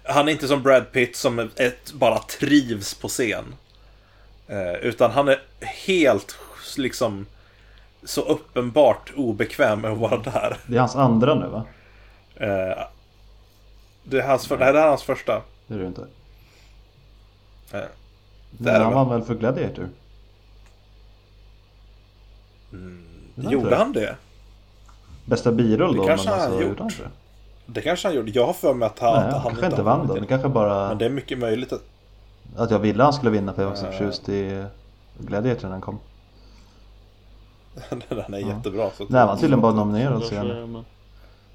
Han 0.02 0.28
är 0.28 0.32
inte 0.32 0.48
som 0.48 0.62
Brad 0.62 0.92
Pitt 0.92 1.16
som 1.16 1.38
ett, 1.38 1.92
bara 1.92 2.18
trivs 2.18 2.94
på 2.94 3.08
scen. 3.08 3.54
Eh, 4.48 4.74
utan 4.74 5.10
han 5.10 5.28
är 5.28 5.42
helt 5.60 6.38
liksom 6.76 7.26
så 8.04 8.20
uppenbart 8.20 9.12
obekväm 9.16 9.80
med 9.80 9.90
att 9.90 9.98
vara 9.98 10.16
där. 10.16 10.56
Det 10.66 10.76
är 10.76 10.80
hans 10.80 10.96
andra 10.96 11.34
nu 11.34 11.46
va? 11.46 11.64
Eh, 12.36 12.78
det, 14.02 14.18
är 14.18 14.26
hans 14.26 14.46
för, 14.46 14.56
det 14.56 14.64
här 14.64 14.74
är 14.74 14.88
hans 14.88 15.02
första. 15.02 15.42
Det 15.68 15.74
är 15.74 15.78
det 15.78 15.86
inte. 15.86 16.06
Nej, 17.72 17.82
är 18.60 18.78
det 18.78 18.84
han 18.84 18.84
väl. 18.84 18.94
vann 18.94 19.08
väl 19.08 19.22
för 19.22 19.34
Gladiator? 19.34 19.88
Mm, 22.72 23.04
Gjorde 23.34 23.76
han 23.76 23.92
det? 23.92 24.16
Bästa 25.24 25.52
biroll 25.52 25.96
då? 25.96 26.02
Det 26.02 26.08
kanske 26.08 26.30
men 26.30 26.40
han 26.40 26.50
alltså, 26.52 26.68
gjort. 26.68 26.78
han 26.78 26.88
det? 26.88 27.10
Det 27.66 27.82
kanske 27.82 28.08
han 28.08 28.14
gjorde. 28.16 28.30
Jag 28.30 28.46
har 28.46 28.52
för 28.52 28.74
mig 28.74 28.86
att 28.86 28.98
han, 28.98 29.12
Nej, 29.14 29.22
han 29.22 29.32
han 29.32 29.42
kanske 29.42 29.66
inte 29.66 29.82
vann 29.82 30.06
då. 30.06 30.14
Det 30.14 30.26
kanske 30.26 30.48
bara... 30.48 30.88
Men 30.88 30.98
det 30.98 31.04
är 31.04 31.10
mycket 31.10 31.38
möjligt 31.38 31.72
att... 31.72 31.82
Att 32.56 32.70
jag 32.70 32.78
ville 32.78 33.02
han 33.02 33.12
skulle 33.12 33.30
vinna 33.30 33.52
för 33.52 33.62
jag 33.62 33.68
var 33.68 33.76
så 33.76 33.86
förtjust 33.86 34.28
i 34.28 34.66
Gladiator 35.18 35.62
när 35.62 35.70
han 35.70 35.80
kom. 35.80 35.98
den 38.08 38.34
är 38.34 38.38
jättebra. 38.38 38.90
Så 38.96 39.04
Nej, 39.08 39.18
han 39.20 39.28
var 39.28 39.36
tydligen 39.36 39.60
bara 39.60 39.72
nominerad 39.72 40.24
senare. 40.24 40.66
men- 40.66 40.84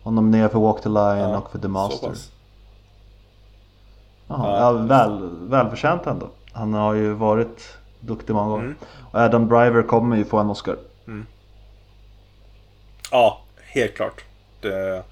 Och 0.03 0.13
nominerad 0.13 0.51
för 0.51 0.59
Walk 0.59 0.81
the 0.83 0.89
Line 0.89 1.29
Ja, 1.29 1.37
och 1.37 1.51
för 1.51 1.57
The 1.59 1.63
så 1.63 1.69
Master. 1.69 2.11
Jaha, 4.27 4.59
Ja, 4.59 4.71
väl, 4.71 5.29
välförtjänt 5.49 6.07
ändå. 6.07 6.29
Han 6.53 6.73
har 6.73 6.93
ju 6.93 7.13
varit 7.13 7.77
duktig 7.99 8.33
många 8.33 8.49
gånger. 8.49 8.63
Mm. 8.63 8.77
Och 9.11 9.19
Adam 9.19 9.49
Driver 9.49 9.83
kommer 9.83 10.17
ju 10.17 10.25
få 10.25 10.37
en 10.37 10.49
Oscar. 10.49 10.75
Ja, 13.11 13.41
helt 13.73 13.95
klart. 13.95 14.23
Det, 14.61 15.03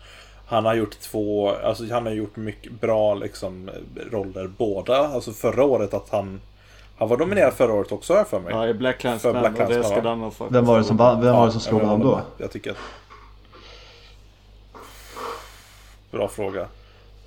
han 0.45 0.65
har 0.65 0.73
gjort 0.73 0.99
två, 0.99 1.51
alltså 1.63 1.93
han 1.93 2.05
har 2.05 2.13
gjort 2.13 2.35
mycket 2.35 2.71
bra 2.71 3.13
liksom 3.13 3.69
roller 4.11 4.47
båda. 4.57 5.07
Alltså 5.07 5.31
förra 5.31 5.63
året 5.63 5.93
att 5.93 6.09
han, 6.09 6.41
han 6.97 7.07
var 7.07 7.17
nominerad 7.17 7.53
förra 7.53 7.73
året 7.73 7.91
också 7.91 8.13
har 8.13 8.17
jag 8.17 8.27
för 8.27 8.39
mig. 8.39 8.53
Ja, 8.53 8.67
i 8.67 8.73
Black 8.73 8.97
Clansman. 8.97 9.33
För 9.33 9.39
Black 9.39 9.51
och 9.51 9.59
det 9.59 9.73
Clansman, 9.73 10.03
va? 10.03 10.09
han 10.09 10.19
ha. 10.19 10.47
Vem 10.49 10.65
var 10.65 10.77
det 10.77 10.83
som, 10.83 10.97
var 10.97 11.45
det 11.45 11.51
som 11.51 11.61
slog 11.61 11.81
honom 11.81 12.01
då? 12.01 12.21
Jag 12.37 12.51
tycker 12.51 12.71
att... 12.71 12.77
Bra 16.11 16.27
fråga. 16.27 16.67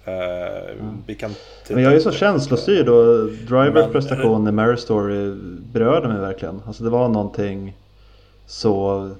Eh, 0.05 0.75
Vi 1.07 1.15
kan 1.15 1.35
Men 1.69 1.83
jag 1.83 1.93
är 1.95 2.01
så 2.01 2.13
känslostyrd 2.13 2.89
och 2.89 3.31
Drivers 3.33 3.93
prestation 3.93 4.49
i 4.49 4.53
Mary 4.53 4.77
Story 4.77 5.35
berörde 5.73 6.09
mig 6.09 6.21
verkligen. 6.21 6.63
Alltså 6.67 6.85
det 6.85 6.91
var 6.91 7.09
någonting 7.09 7.77
så, 8.47 9.11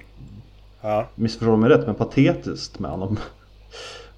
Ja, 0.81 1.05
missförstå 1.15 1.55
mig 1.55 1.69
rätt, 1.69 1.85
men 1.85 1.95
patetiskt 1.95 2.79
med 2.79 2.91
honom. 2.91 3.19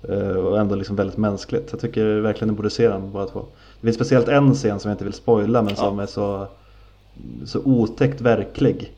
Eh, 0.09 0.29
och 0.29 0.59
ändå 0.59 0.75
liksom 0.75 0.95
väldigt 0.95 1.17
mänskligt. 1.17 1.67
Jag 1.71 1.79
tycker 1.81 2.19
verkligen 2.19 2.47
ni 2.53 2.57
borde 2.57 2.69
se 2.69 2.87
den 2.87 3.11
båda 3.11 3.25
två. 3.27 3.45
Det 3.79 3.87
finns 3.87 3.95
speciellt 3.95 4.27
en 4.27 4.53
scen 4.55 4.79
som 4.79 4.89
jag 4.89 4.93
inte 4.95 5.03
vill 5.03 5.13
spoila 5.13 5.61
men 5.61 5.75
som 5.75 5.99
är 5.99 6.05
så, 6.05 6.47
så 7.45 7.61
otäckt 7.65 8.21
verklig. 8.21 8.93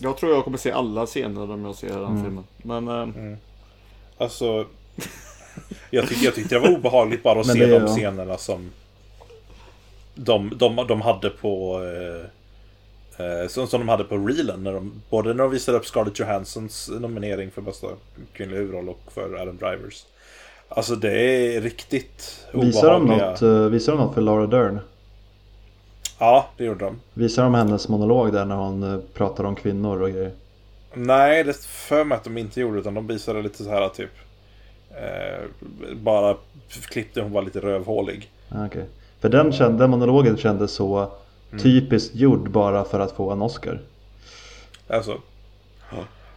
Jag 0.00 0.16
tror 0.16 0.32
jag 0.32 0.44
kommer 0.44 0.58
se 0.58 0.70
alla 0.72 1.06
scener 1.06 1.50
om 1.50 1.64
jag 1.64 1.74
ser 1.74 1.88
den 1.88 2.04
Mm. 2.04 2.24
filmen. 2.24 2.44
Men 2.62 2.88
eh, 2.88 3.38
alltså... 4.18 4.64
Jag 5.90 6.08
tyckte, 6.08 6.24
jag 6.24 6.34
tyckte 6.34 6.54
det 6.54 6.58
var 6.58 6.74
obehagligt 6.76 7.22
bara 7.22 7.40
att 7.40 7.46
se 7.46 7.66
de 7.66 7.82
ja. 7.82 7.86
scenerna 7.86 8.38
som... 8.38 8.70
De, 10.14 10.52
de, 10.56 10.76
de 10.88 11.00
hade 11.00 11.30
på... 11.30 11.82
Eh, 11.84 13.26
eh, 13.26 13.48
som, 13.48 13.66
som 13.66 13.80
de 13.80 13.88
hade 13.88 14.04
på 14.04 14.18
reelen. 14.18 14.64
När 14.64 14.72
de, 14.72 15.02
både 15.10 15.28
när 15.34 15.42
de 15.42 15.50
visade 15.50 15.78
upp 15.78 15.86
Scarlett 15.86 16.18
Johanssons 16.18 16.90
nominering 17.00 17.50
för 17.50 17.62
bästa 17.62 17.86
kvinnliga 18.32 18.60
huvudroll 18.60 18.88
och 18.88 19.12
för 19.12 19.34
Adam 19.34 19.56
Drivers. 19.56 20.04
Alltså 20.68 20.96
det 20.96 21.12
är 21.20 21.60
riktigt 21.60 22.46
Visar 22.52 22.90
de, 22.90 23.02
obehagliga. 23.02 23.30
något, 23.30 23.42
eh, 23.42 23.48
visar 23.50 23.92
de 23.92 23.98
något 23.98 24.14
för 24.14 24.20
Laura 24.20 24.46
Dern? 24.46 24.78
Ja, 26.18 26.48
det 26.56 26.64
gjorde 26.64 26.84
de. 26.84 27.00
Visar 27.14 27.42
de 27.42 27.54
hennes 27.54 27.88
monolog 27.88 28.32
där 28.32 28.44
när 28.44 28.56
hon 28.56 28.82
eh, 28.82 28.98
pratar 29.14 29.44
om 29.44 29.56
kvinnor 29.56 30.02
och 30.02 30.10
grejer? 30.10 30.32
Nej, 30.94 31.44
det 31.44 31.50
är 31.50 31.66
för 31.68 32.04
mig 32.04 32.16
att 32.16 32.24
de 32.24 32.38
inte 32.38 32.60
gjorde 32.60 32.78
utan 32.78 32.94
de 32.94 33.06
visade 33.06 33.42
lite 33.42 33.64
så 33.64 33.70
här 33.70 33.88
typ... 33.88 34.10
Eh, 35.02 35.44
bara 35.96 36.36
klippte 36.90 37.20
hon 37.22 37.32
var 37.32 37.42
lite 37.42 37.60
rövhålig. 37.60 38.30
Ah, 38.48 38.66
okej. 38.66 38.84
För 39.20 39.28
den, 39.28 39.52
kände, 39.52 39.78
den 39.84 39.90
monologen 39.90 40.36
kändes 40.36 40.72
så 40.72 41.10
Mm. 41.52 41.62
typiskt 41.62 42.14
gjord 42.14 42.50
bara 42.50 42.84
för 42.84 43.00
att 43.00 43.12
få 43.12 43.30
en 43.30 43.42
Oscar. 43.42 43.80
Alltså. 44.88 45.18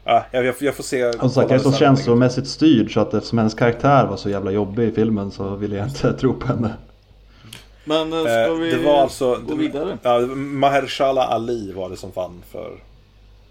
Ja, 0.05 0.25
jag, 0.31 0.45
jag, 0.45 0.55
jag 0.59 0.75
får 0.75 0.83
se. 0.83 1.05
Och 1.05 1.13
som 1.19 1.29
sagt, 1.29 1.49
jag 1.51 1.59
är 1.59 1.63
så 1.63 1.71
känslomässigt 1.73 2.47
styrd 2.47 2.93
så 2.93 2.99
att 2.99 3.13
eftersom 3.13 3.37
hennes 3.37 3.53
karaktär 3.53 4.05
var 4.05 4.17
så 4.17 4.29
jävla 4.29 4.51
jobbig 4.51 4.87
i 4.87 4.91
filmen 4.91 5.31
så 5.31 5.55
ville 5.55 5.75
jag 5.77 5.87
inte 5.87 6.13
tro 6.13 6.33
på 6.33 6.47
henne. 6.47 6.73
Men 7.85 8.13
eh, 8.13 8.19
ska 8.21 8.29
Eh, 8.45 8.53
vi 8.53 8.71
det 8.71 8.83
var 8.83 9.01
alltså... 9.01 9.39
gå 9.47 9.55
vidare? 9.55 9.97
Ja, 10.01 10.19
Mahershala 10.35 11.23
Ali 11.23 11.71
var 11.73 11.89
det 11.89 11.97
som 11.97 12.11
vann 12.15 12.41
för 12.51 12.71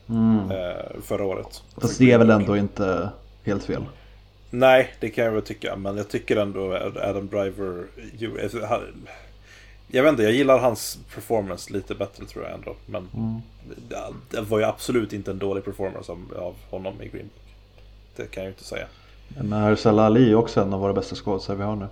Mm. 0.08 0.50
eh, 0.50 1.00
förra 1.02 1.24
året. 1.24 1.62
Fast 1.80 1.98
det 1.98 2.12
är 2.12 2.18
väl 2.18 2.30
ändå 2.30 2.56
inte 2.56 3.08
helt 3.44 3.64
fel. 3.64 3.82
Nej, 4.50 4.94
det 5.00 5.10
kan 5.10 5.24
jag 5.24 5.32
väl 5.32 5.42
tycka. 5.42 5.76
Men 5.76 5.96
jag 5.96 6.08
tycker 6.08 6.36
ändå 6.36 6.74
Adam 7.02 7.28
Driver... 7.28 7.86
han- 8.66 9.08
Jag 9.88 10.02
vet 10.02 10.10
inte, 10.10 10.22
jag 10.22 10.32
gillar 10.32 10.58
hans 10.58 10.98
performance 11.14 11.72
lite 11.72 11.94
bättre 11.94 12.24
tror 12.24 12.44
jag 12.44 12.54
ändå. 12.54 12.74
Men 12.86 13.08
Mm. 13.14 13.40
det, 14.30 14.40
var 14.40 14.58
ju 14.58 14.64
absolut 14.64 15.12
inte 15.12 15.30
en 15.30 15.38
dålig 15.38 15.64
performance 15.64 16.12
av, 16.36 16.54
honom 16.70 17.02
i 17.02 17.08
Green 17.08 17.24
Book. 17.34 17.54
Det 18.16 18.30
kan 18.30 18.42
jag 18.42 18.48
ju 18.48 18.52
inte 18.52 18.64
säga. 18.64 18.86
Men 19.28 19.48
Mahershala 19.48 20.02
Ali 20.06 20.30
är 20.30 20.34
också 20.34 20.60
en 20.60 20.72
av 20.74 20.80
våra 20.80 20.92
bästa 20.92 21.14
skådespelare 21.16 21.58
vi 21.58 21.64
har 21.64 21.76
nu. 21.76 21.86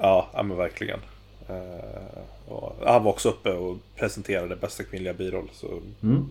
Ja, 0.00 0.28
ja 0.34 0.42
men 0.42 0.56
verkligen. 0.56 1.00
Eh, 1.48 2.52
och 2.52 2.76
han 2.86 3.04
var 3.04 3.10
också 3.12 3.28
uppe 3.28 3.52
och 3.52 3.76
presenterade 3.96 4.56
bästa 4.56 4.84
kvinnliga 4.84 5.14
biroll. 5.14 5.48
Så 5.52 5.66
Mm. 6.02 6.26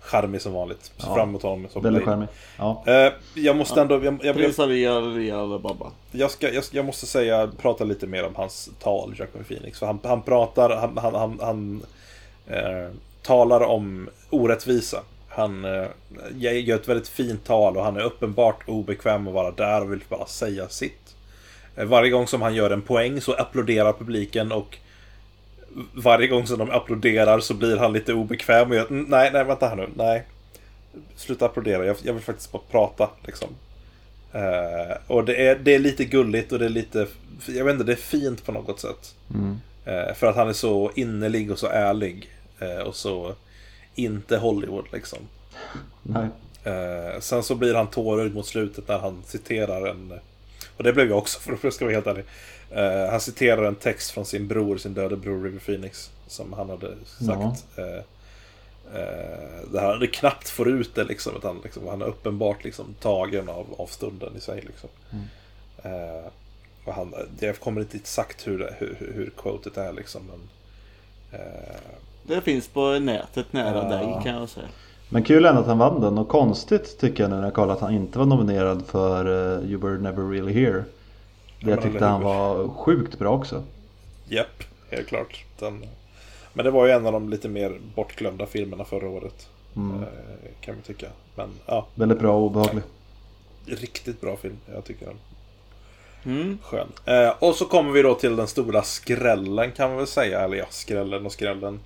Charmig 0.00 0.42
som 0.42 0.52
vanligt. 0.52 0.92
Ja, 0.96 1.14
Fram 1.14 1.28
emot 1.28 1.42
honom 1.42 1.68
som 1.70 1.82
Väldigt 1.82 2.04
charmig. 2.04 2.28
Ja. 2.58 2.82
Eh, 2.86 3.12
jag 3.34 3.56
måste 3.56 3.80
ändå... 3.80 3.94
Jag, 3.94 4.04
jag, 4.04 4.24
jag, 4.24 4.36
Prins 4.36 4.58
Aria, 4.58 4.94
Aria 4.94 5.58
Baba. 5.58 5.90
jag, 6.10 6.30
ska, 6.30 6.52
jag, 6.52 6.64
jag 6.70 6.84
måste 6.84 7.06
säga, 7.06 7.50
prata 7.58 7.84
lite 7.84 8.06
mer 8.06 8.26
om 8.26 8.34
hans 8.34 8.70
tal, 8.82 9.14
Joaquin 9.18 9.44
Phoenix. 9.44 9.78
För 9.78 9.86
han, 9.86 9.98
han 10.04 10.22
pratar, 10.22 10.76
han, 10.76 10.98
han, 10.98 11.14
han, 11.14 11.38
han 11.42 11.82
eh, 12.46 12.90
talar 13.22 13.60
om 13.60 14.08
orättvisa. 14.30 15.02
Han 15.28 15.64
eh, 15.64 15.86
gör 16.34 16.74
ett 16.74 16.88
väldigt 16.88 17.08
fint 17.08 17.44
tal 17.44 17.76
och 17.76 17.84
han 17.84 17.96
är 17.96 18.00
uppenbart 18.00 18.68
obekväm 18.68 19.28
att 19.28 19.34
vara 19.34 19.50
där 19.50 19.80
och 19.80 19.92
vill 19.92 20.02
bara 20.08 20.26
säga 20.26 20.68
sitt. 20.68 21.14
Eh, 21.76 21.84
varje 21.84 22.10
gång 22.10 22.26
som 22.26 22.42
han 22.42 22.54
gör 22.54 22.70
en 22.70 22.82
poäng 22.82 23.20
så 23.20 23.32
applåderar 23.32 23.92
publiken 23.92 24.52
och 24.52 24.78
varje 25.94 26.28
gång 26.28 26.46
som 26.46 26.58
de 26.58 26.70
applåderar 26.70 27.40
så 27.40 27.54
blir 27.54 27.76
han 27.76 27.92
lite 27.92 28.14
obekväm 28.14 28.70
och 28.70 28.76
gör 28.76 28.86
"Mm, 28.86 29.04
nej, 29.08 29.30
nej, 29.32 29.44
vänta 29.44 29.68
här 29.68 29.76
nu, 29.76 29.88
nej. 29.96 30.22
Sluta 31.16 31.46
applådera, 31.46 31.86
jag, 31.86 31.96
jag 32.02 32.12
vill 32.12 32.22
faktiskt 32.22 32.52
bara 32.52 32.62
prata 32.70 33.10
liksom. 33.26 33.48
Eh, 34.32 34.96
och 35.06 35.24
det 35.24 35.46
är, 35.48 35.56
det 35.56 35.74
är 35.74 35.78
lite 35.78 36.04
gulligt 36.04 36.52
och 36.52 36.58
det 36.58 36.64
är 36.64 36.68
lite, 36.68 37.06
jag 37.48 37.64
vet 37.64 37.72
inte, 37.72 37.84
det 37.84 37.92
är 37.92 37.96
fint 37.96 38.44
på 38.46 38.52
något 38.52 38.80
sätt. 38.80 39.14
Mm. 39.34 39.60
Eh, 39.84 40.14
för 40.14 40.26
att 40.26 40.36
han 40.36 40.48
är 40.48 40.52
så 40.52 40.90
innerlig 40.94 41.50
och 41.50 41.58
så 41.58 41.66
ärlig. 41.66 42.30
Eh, 42.58 42.78
och 42.78 42.96
så 42.96 43.34
inte 43.94 44.36
Hollywood 44.36 44.84
liksom. 44.92 45.18
Nej. 46.02 46.26
Sen 47.20 47.42
så 47.42 47.54
blir 47.54 47.74
han 47.74 47.86
tårögd 47.86 48.34
mot 48.34 48.46
slutet 48.46 48.88
när 48.88 48.98
han 48.98 49.22
citerar 49.26 49.86
en... 49.86 50.12
Och 50.76 50.84
det 50.84 50.92
blev 50.92 51.08
jag 51.08 51.18
också 51.18 51.40
för 51.40 51.68
att 51.68 51.74
ska 51.74 51.84
vara 51.84 51.94
helt 51.94 52.06
ärlig. 52.06 52.24
Eh, 52.70 53.10
han 53.10 53.20
citerar 53.20 53.62
en 53.64 53.74
text 53.74 54.10
från 54.10 54.24
sin 54.24 54.48
bror, 54.48 54.76
sin 54.76 54.94
döda 54.94 55.16
bror 55.16 55.44
River 55.44 55.58
Phoenix. 55.60 56.10
Som 56.26 56.52
han 56.52 56.70
hade 56.70 56.88
sagt. 57.04 57.64
Eh, 57.78 57.84
eh, 59.00 59.70
där 59.72 59.80
han 59.80 59.90
hade 59.90 60.06
knappt 60.06 60.48
får 60.48 60.68
ut 60.68 60.94
det 60.94 61.04
liksom. 61.04 61.36
Utan 61.36 61.60
liksom, 61.64 61.86
han 61.88 62.02
är 62.02 62.06
uppenbart 62.06 62.64
liksom 62.64 62.94
tagen 63.00 63.48
av, 63.48 63.66
av 63.78 63.86
stunden 63.86 64.36
i 64.36 64.40
sig 64.40 64.64
liksom. 64.66 64.88
Eh, 65.82 66.26
och 66.84 66.94
han, 66.94 67.14
jag 67.40 67.60
kommer 67.60 67.80
inte 67.80 67.96
exakt 67.96 68.46
hur, 68.46 68.58
det- 68.58 68.74
hur, 68.78 68.96
hur, 68.98 69.12
hur 69.14 69.30
quotet 69.36 69.76
är 69.76 69.92
liksom. 69.92 70.22
Men, 70.30 70.40
eh, 71.40 71.76
Det 72.22 72.40
finns 72.40 72.68
på 72.68 72.98
nätet 72.98 73.52
nära 73.52 73.76
Ja. 73.90 73.96
dig 73.96 74.20
kan 74.24 74.34
jag 74.40 74.48
säga. 74.48 74.66
Men 75.08 75.22
kul 75.22 75.44
ändå 75.44 75.60
att 75.60 75.66
han 75.66 75.78
vann 75.78 76.00
den 76.00 76.18
och 76.18 76.28
konstigt 76.28 76.98
tycker 77.00 77.22
jag 77.22 77.30
nu 77.30 77.36
när 77.36 77.44
jag 77.44 77.54
kollar 77.54 77.74
att 77.74 77.80
han 77.80 77.94
inte 77.94 78.18
var 78.18 78.26
nominerad 78.26 78.86
för 78.86 79.24
You 79.64 79.80
Were 79.80 79.98
Never 79.98 80.22
Really 80.30 80.52
Here. 80.52 80.84
Men 81.60 81.70
jag 81.70 81.82
tyckte 81.82 82.04
han 82.04 82.22
var 82.22 82.68
sjukt 82.68 83.18
bra 83.18 83.30
också. 83.30 83.62
Japp, 84.28 84.64
helt 84.90 85.08
klart. 85.08 85.44
Den, 85.58 85.84
men 86.52 86.64
det 86.64 86.70
var 86.70 86.86
ju 86.86 86.92
en 86.92 87.06
av 87.06 87.12
de 87.12 87.28
lite 87.30 87.48
mer 87.48 87.80
bortglömda 87.94 88.46
filmerna 88.46 88.84
förra 88.84 89.08
året. 89.08 89.48
Mm. 89.76 90.02
Eh, 90.02 90.08
kan 90.60 90.76
vi 90.76 90.82
tycka. 90.82 91.06
Men 91.34 91.48
ja, 91.66 91.86
Väldigt 91.94 92.18
bra 92.18 92.32
och 92.36 92.42
obehaglig. 92.42 92.82
riktigt 93.66 94.20
bra 94.20 94.36
film. 94.36 94.56
Jag 94.74 94.84
tycker 94.84 95.06
den 95.06 95.16
Mm. 96.24 96.58
skön. 96.62 96.88
Eh, 97.04 97.32
och 97.38 97.54
så 97.54 97.64
kommer 97.64 97.92
vi 97.92 98.02
då 98.02 98.14
till 98.14 98.36
den 98.36 98.46
stora 98.46 98.82
skrällen 98.82 99.72
kan 99.72 99.88
man 99.88 99.96
väl 99.98 100.06
säga. 100.06 100.40
Eller 100.40 100.56
ja, 100.56 100.64
skrällen 100.70 101.26
och 101.26 101.32
skrällen. 101.32 101.80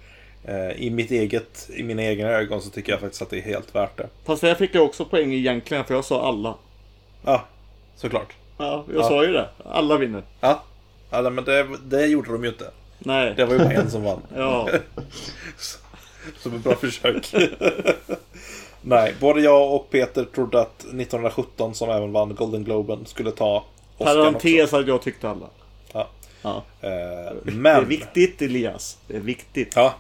Eh, 0.45 0.71
I 0.71 0.91
mitt 0.91 1.11
eget, 1.11 1.71
i 1.77 1.83
mina 1.83 2.03
egna 2.03 2.29
ögon 2.29 2.63
så 2.63 2.71
tycker 2.71 2.93
jag 2.93 3.01
faktiskt 3.01 3.23
att 3.23 3.31
det 3.31 3.39
är 3.39 3.43
helt 3.43 3.75
värt 3.75 3.97
det. 3.97 4.09
Fast 4.25 4.41
där 4.43 4.55
fick 4.55 4.75
jag 4.75 4.85
också 4.85 5.05
poäng 5.05 5.33
egentligen 5.33 5.85
för 5.85 5.95
jag 5.95 6.05
sa 6.05 6.29
alla. 6.29 6.55
Ja, 7.25 7.45
såklart. 7.97 8.35
Ja, 8.57 8.85
jag 8.89 8.97
Ja. 8.97 9.09
sa 9.09 9.25
ju 9.25 9.33
det. 9.33 9.49
Alla 9.65 9.97
vinner. 9.97 10.23
Ja, 10.41 10.63
ja 11.11 11.31
men 11.31 11.45
det, 11.45 11.67
det 11.85 12.07
gjorde 12.07 12.33
de 12.33 12.43
ju 12.45 12.49
inte. 12.51 12.71
Nej. 12.99 13.35
Det 13.37 13.45
var 13.45 13.53
ju 13.53 13.59
bara 13.59 13.73
en 13.73 13.91
som 13.91 14.05
vann. 14.05 14.21
Ja. 14.37 14.69
Som 16.39 16.55
ett 16.57 16.65
bra 16.65 16.75
försök. 16.75 17.35
Nej, 18.83 19.15
både 19.21 19.41
jag 19.41 19.75
och 19.75 19.91
Peter 19.91 20.25
trodde 20.25 20.61
att 20.61 20.79
1917 20.81 21.75
som 21.75 21.91
även 21.91 22.13
vann 22.13 22.35
Golden 22.35 22.65
Globen 22.65 23.07
skulle 23.07 23.31
ta 23.31 23.65
Oscar 23.99 24.15
Parentes 24.33 24.73
att 24.73 24.87
jag 24.89 25.03
tyckte 25.03 25.29
alla. 25.31 25.47
Ja. 25.93 26.09
Ja. 26.43 26.57
Eh, 26.81 26.91
Det 27.45 27.51
är 27.51 27.53
men... 27.53 27.89
viktigt 27.89 28.43
Elias. 28.43 28.99
Det 29.07 29.17
är 29.17 29.21
viktigt. 29.21 29.73
Ja, 29.77 29.95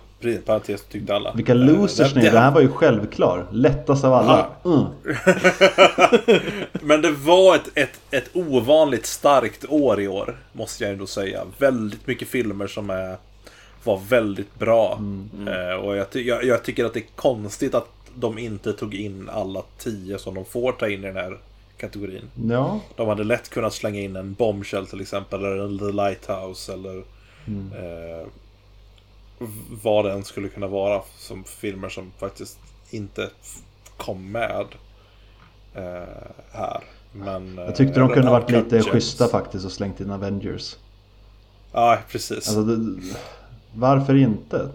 parentes 0.45 0.85
tyckte 0.85 1.15
alla. 1.15 1.33
Vilka 1.33 1.55
losers 1.55 2.13
Eh, 2.17 2.19
ni 2.23 2.27
är. 2.27 2.33
Det 2.33 2.39
här 2.39 2.51
var 2.51 2.61
ju 2.61 2.69
självklar. 2.69 3.47
Lättast 3.51 4.05
av 4.05 4.13
alla. 4.15 4.47
Mm. 4.65 4.85
Men 6.81 7.03
det 7.03 7.11
var 7.11 7.57
ett, 7.57 7.69
ett, 7.75 8.01
ett 8.11 8.31
ovanligt 8.33 9.07
starkt 9.07 9.65
år 9.69 10.01
i 10.01 10.09
år, 10.09 10.37
måste 10.53 10.85
jag 10.85 10.93
ändå 10.93 11.07
säga. 11.07 11.43
Väldigt 11.59 12.07
mycket 12.07 12.29
filmer 12.29 12.67
som 12.67 12.91
är, 12.91 13.17
var 13.85 14.01
väldigt 14.09 14.59
bra. 14.59 15.01
Eh, 15.49 15.75
och 15.77 15.97
jag, 15.97 16.07
jag, 16.13 16.45
jag 16.45 16.63
tycker 16.65 16.85
att 16.85 16.95
det 16.95 17.01
är 17.01 17.07
konstigt 17.17 17.75
att 17.75 17.89
de 18.15 18.39
inte 18.39 18.73
tog 18.73 18.95
in 18.95 19.31
alla 19.33 19.63
tio 19.79 20.19
som 20.19 20.35
de 20.35 20.45
får 20.45 20.73
ta 20.73 20.89
in 20.89 21.05
i 21.05 21.07
den 21.07 21.17
här 21.17 21.39
kategorin. 21.77 22.23
Ja, 22.51 22.81
De 22.97 23.09
hade 23.09 23.25
lätt 23.25 23.49
kunnat 23.49 23.73
slänga 23.75 24.01
in 24.01 24.17
en 24.17 24.35
Bombshell 24.35 24.87
till 24.87 25.01
exempel, 25.01 25.41
eller 25.45 25.65
en 25.65 25.79
The 25.79 25.85
Lighthouse, 25.93 26.73
eller 26.73 26.97
eh, 26.99 28.27
v- 28.27 28.27
vad 29.83 30.05
det 30.05 30.13
än 30.13 30.25
skulle 30.25 30.49
kunna 30.49 30.67
vara 30.67 31.03
som 31.19 31.45
filmer 31.45 31.89
som 31.89 32.13
faktiskt 32.19 32.59
inte 32.91 33.31
kom 33.97 34.33
med 34.33 34.67
eh, 35.75 36.09
här. 36.53 36.81
Men, 37.13 37.57
jag 37.57 37.77
tyckte 37.77 38.01
de 38.01 38.09
kunde 38.09 38.31
varit 38.31 38.51
lite 38.51 38.77
Gems. 38.77 38.87
schyssta 38.89 39.29
faktiskt 39.29 39.65
och 39.65 39.73
slängt 39.73 40.01
in 40.01 40.11
Avengers. 40.11 40.77
Ja, 41.73 41.99
precis. 42.11 42.49
Alltså, 42.49 42.63
det, 42.63 43.01
varför 43.75 44.15
inte? 44.17 44.69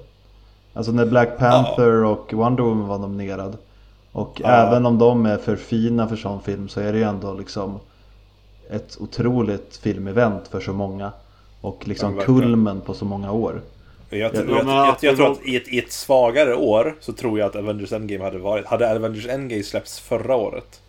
Alltså 0.74 0.91
när 0.91 1.05
Black 1.05 1.38
Panther 1.38 2.03
och 2.03 2.34
Wonder 2.34 2.64
Woman 2.64 2.88
var 2.88 2.99
nominerad. 2.99 3.57
Och 4.12 4.41
Ja. 4.43 4.47
även 4.49 4.86
om 4.86 4.97
de 4.97 5.26
är 5.26 5.38
för 5.38 5.55
fina 5.55 6.07
för 6.07 6.16
sån 6.16 6.41
film 6.41 6.70
så 6.70 6.80
är 6.80 6.91
det 6.93 6.97
ju 6.97 7.03
ändå 7.03 7.34
liksom 7.34 7.80
ett 8.70 8.97
otroligt 8.99 9.78
filmevent 9.78 10.47
för 10.47 10.60
så 10.60 10.74
många. 10.74 11.12
Och 11.62 11.88
liksom 11.88 12.16
Ja, 12.16 12.24
kulmen 12.24 12.82
på 12.82 12.93
så 12.93 13.05
många 13.05 13.32
år. 13.32 13.62
Jag, 14.10 14.36
Ja, 14.36 14.41
jag, 14.49 14.68
jag, 14.68 14.97
jag, 15.01 15.16
tror 15.18 15.32
att 15.32 15.45
i 15.45 15.55
ett, 15.55 15.68
i 15.68 15.80
ett 15.80 15.91
svagare 15.91 16.55
år 16.55 16.95
så 16.99 17.14
tror 17.14 17.39
jag 17.39 17.45
att 17.45 17.55
Avengers 17.55 17.91
Endgame 17.93 18.24
hade 18.24 18.38
varit... 18.38 18.66
Hade 18.66 18.95
Avengers 18.95 19.28
Endgame 19.28 19.64
släppts 19.64 19.99
förra 19.99 20.36
året 20.36 20.82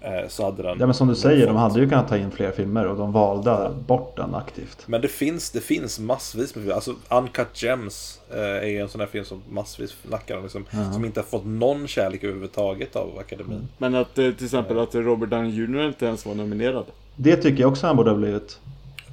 eh, 0.00 0.28
så 0.28 0.44
hade 0.44 0.62
den... 0.62 0.76
Ja 0.80 0.86
men 0.86 0.94
som 0.94 1.08
du 1.08 1.14
säger, 1.14 1.46
de 1.46 1.56
hade 1.56 1.80
ju 1.80 1.88
kunnat 1.88 2.08
ta 2.08 2.16
in 2.16 2.30
fler 2.30 2.50
filmer 2.50 2.86
och 2.86 2.96
de 2.96 3.12
valde 3.12 3.70
bort 3.86 4.16
den 4.16 4.34
aktivt. 4.34 4.84
Men 4.86 5.00
det 5.00 5.08
finns, 5.08 5.50
det 5.50 5.60
finns 5.60 5.98
massvis 5.98 6.54
med 6.54 6.64
filmer. 6.64 6.74
Alltså 6.74 6.94
Uncut 7.08 7.62
Gems 7.62 8.20
eh, 8.30 8.40
är 8.40 8.66
ju 8.66 8.78
en 8.78 8.88
sån 8.88 9.00
här 9.00 9.08
film 9.08 9.24
som 9.24 9.42
massvis 9.50 9.96
snackar 10.08 10.36
om. 10.36 10.42
Liksom, 10.42 10.64
Som 10.92 11.04
inte 11.04 11.20
har 11.20 11.26
fått 11.26 11.46
någon 11.46 11.88
kärlek 11.88 12.24
överhuvudtaget 12.24 12.96
av 12.96 13.18
akademin. 13.18 13.68
Men 13.78 13.94
att 13.94 14.18
eh, 14.18 14.30
till 14.30 14.44
exempel 14.44 14.78
att 14.78 14.94
Robert 14.94 15.30
Downey 15.30 15.50
Jr 15.50 15.86
inte 15.86 16.06
ens 16.06 16.26
var 16.26 16.34
nominerad. 16.34 16.84
Det 17.16 17.36
tycker 17.36 17.60
jag 17.60 17.72
också 17.72 17.86
han 17.86 17.96
borde 17.96 18.10
ha 18.10 18.16
blivit. 18.16 18.58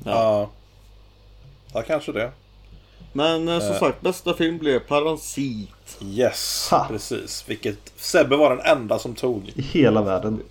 Ja. 0.06 0.50
Ja, 1.74 1.82
kanske 1.82 2.12
det. 2.12 2.32
Men 3.14 3.48
eh, 3.48 3.60
som 3.60 3.76
sagt, 3.76 4.02
bästa 4.02 4.34
film 4.34 4.58
blev 4.58 4.80
Parasit. 4.80 5.98
Yes, 6.02 6.68
Ha. 6.72 6.88
precis. 6.88 7.44
Vilket 7.48 7.94
Sebbe 7.96 8.36
var 8.36 8.50
den 8.56 8.66
enda 8.78 9.00
som 9.00 9.16
tog. 9.16 9.52
I 9.56 9.62
hela 9.62 10.02
världen. 10.02 10.42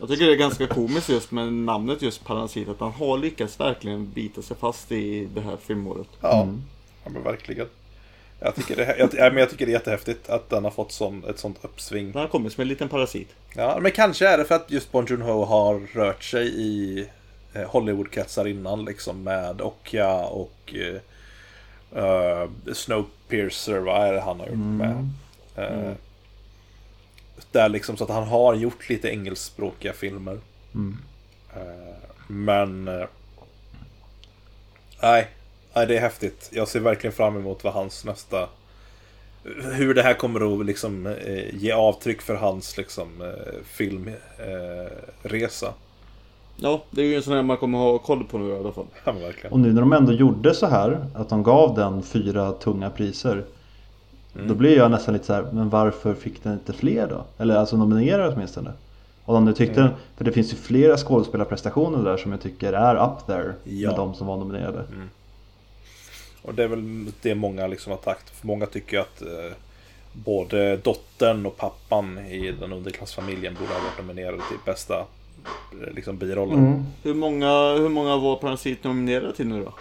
Jag 0.00 0.08
tycker 0.08 0.26
det 0.26 0.32
är 0.32 0.36
ganska 0.36 0.66
komiskt 0.66 1.08
just 1.08 1.30
med 1.30 1.52
namnet 1.52 2.02
just 2.02 2.24
Parasit. 2.24 2.68
Att 2.68 2.80
han 2.80 2.92
har 2.92 3.18
lyckats 3.18 3.60
verkligen 3.60 4.10
bita 4.10 4.42
sig 4.42 4.56
fast 4.56 4.92
i 4.92 5.28
det 5.34 5.40
här 5.40 5.56
filmåret. 5.66 6.08
Ja, 6.20 6.48
ja 7.04 7.10
men 7.10 7.22
verkligen. 7.22 7.66
Jag 8.42 8.54
tycker, 8.54 8.76
det, 8.76 8.96
jag, 8.98 9.10
ja, 9.12 9.30
men 9.30 9.36
jag 9.36 9.50
tycker 9.50 9.66
det 9.66 9.72
är 9.72 9.74
jättehäftigt 9.74 10.30
att 10.30 10.50
den 10.50 10.64
har 10.64 10.70
fått 10.70 10.92
sån, 10.92 11.24
ett 11.24 11.38
sånt 11.38 11.58
uppsving. 11.62 12.12
Den 12.12 12.20
har 12.20 12.28
kommit 12.28 12.52
som 12.52 12.62
en 12.62 12.68
liten 12.68 12.88
parasit. 12.88 13.28
Ja, 13.56 13.78
men 13.80 13.92
kanske 13.92 14.28
är 14.28 14.38
det 14.38 14.44
för 14.44 14.54
att 14.54 14.70
just 14.70 14.92
Bong 14.92 15.06
Joon-Ho 15.06 15.44
har 15.44 15.80
rört 15.92 16.24
sig 16.24 16.46
i 16.46 17.06
eh, 17.52 17.62
Hollywoodkretsar 17.62 18.46
innan 18.46 18.84
liksom 18.84 19.22
med 19.22 19.60
Okja 19.60 20.16
och 20.16 20.74
uh, 20.74 20.96
uh, 21.96 22.46
Snowpiercer, 22.74 23.78
vad 23.78 24.06
är 24.08 24.12
det 24.12 24.20
han 24.20 24.40
har 24.40 24.46
gjort 24.46 24.56
med? 24.56 25.08
Eh, 25.56 25.92
Där 27.52 27.68
liksom 27.68 27.96
så 27.96 28.04
att 28.04 28.10
han 28.10 28.28
har 28.28 28.54
gjort 28.54 28.88
lite 28.88 29.08
engelskspråkiga 29.08 29.92
filmer. 29.92 30.38
Eh, 31.54 31.94
men... 32.26 32.88
eh, 32.88 33.06
nej, 35.02 35.28
nej, 35.74 35.86
det 35.86 35.96
är 35.96 36.00
häftigt. 36.00 36.48
Jag 36.52 36.68
ser 36.68 36.80
verkligen 36.80 37.16
fram 37.16 37.36
emot 37.36 37.64
vad 37.64 37.72
hans 37.72 38.04
nästa... 38.04 38.48
Hur 39.72 39.94
det 39.94 40.02
här 40.02 40.14
kommer 40.14 40.60
att 40.60 40.66
liksom 40.66 41.06
eh, 41.06 41.54
ge 41.54 41.72
avtryck 41.72 42.22
för 42.22 42.34
hans 42.34 42.76
liksom 42.76 43.22
eh, 43.22 43.28
filmresa. 43.64 45.74
Ja, 46.62 46.82
det 46.90 47.00
är 47.02 47.06
ju 47.06 47.16
en 47.16 47.22
sån 47.22 47.34
här 47.34 47.42
man 47.42 47.56
kommer 47.56 47.78
ha 47.78 47.98
koll 47.98 48.24
på 48.24 48.38
nu 48.38 48.48
i 48.48 48.58
alla 48.58 48.72
fall. 48.72 48.86
ja, 49.04 49.12
verkligen. 49.12 49.52
Och 49.52 49.60
nu 49.60 49.72
när 49.72 49.80
de 49.80 49.92
ändå 49.92 50.12
gjorde 50.12 50.54
så 50.54 50.66
här, 50.66 51.06
att 51.14 51.28
de 51.28 51.42
gav 51.42 51.74
den 51.74 52.02
fyra 52.02 52.52
tunga 52.52 52.90
priser. 52.90 53.44
Då 54.48 54.54
blir 54.54 54.76
jag 54.76 54.90
nästan 54.90 55.14
lite 55.14 55.26
så 55.26 55.32
här, 55.32 55.46
men 55.52 55.68
varför 55.70 56.14
fick 56.14 56.42
den 56.42 56.52
inte 56.52 56.72
fler 56.72 57.06
då? 57.08 57.24
Eller 57.38 57.54
alltså 57.56 57.76
nominera 57.76 58.28
åtminstone. 58.32 58.72
Och 59.24 59.36
om 59.36 59.44
du 59.44 59.52
tyckte 59.52 59.80
den, 59.80 59.90
för 60.16 60.24
det 60.24 60.32
finns 60.32 60.52
ju 60.52 60.56
flera 60.56 60.96
skådespelarprestationer 60.96 62.04
där 62.04 62.16
som 62.16 62.32
jag 62.32 62.40
tycker 62.40 62.72
är 62.72 62.94
up 63.04 63.26
there 63.26 63.52
Ja. 63.64 63.88
med 63.88 63.96
de 63.98 64.14
som 64.14 64.26
var 64.26 64.36
nominerade. 64.36 64.84
Och 66.42 66.54
det 66.54 66.64
är 66.64 66.68
väl 66.68 67.06
det 67.22 67.34
många 67.34 67.66
liksom 67.66 67.90
har 67.90 67.98
tagit. 67.98 68.30
För 68.30 68.46
många 68.46 68.66
tycker 68.66 68.98
att 69.00 69.22
eh, 69.22 69.52
både 70.12 70.76
dottern 70.76 71.46
och 71.46 71.56
pappan 71.56 72.18
i 72.18 72.52
den 72.60 72.72
underklassfamiljen 72.72 73.54
borde 73.54 73.72
ha 73.72 73.80
varit 73.80 73.98
nominerade 74.06 74.36
till 74.48 74.58
bästa 74.64 75.04
liksom, 75.94 76.16
birollen. 76.18 76.58
Mm. 76.58 76.82
Hur 77.02 77.14
många, 77.14 77.72
hur 77.74 77.88
många 77.88 78.16
var 78.16 78.36
Parasit 78.36 78.84
nominerad 78.84 79.34
till 79.36 79.46
nu 79.46 79.64
då? 79.64 79.72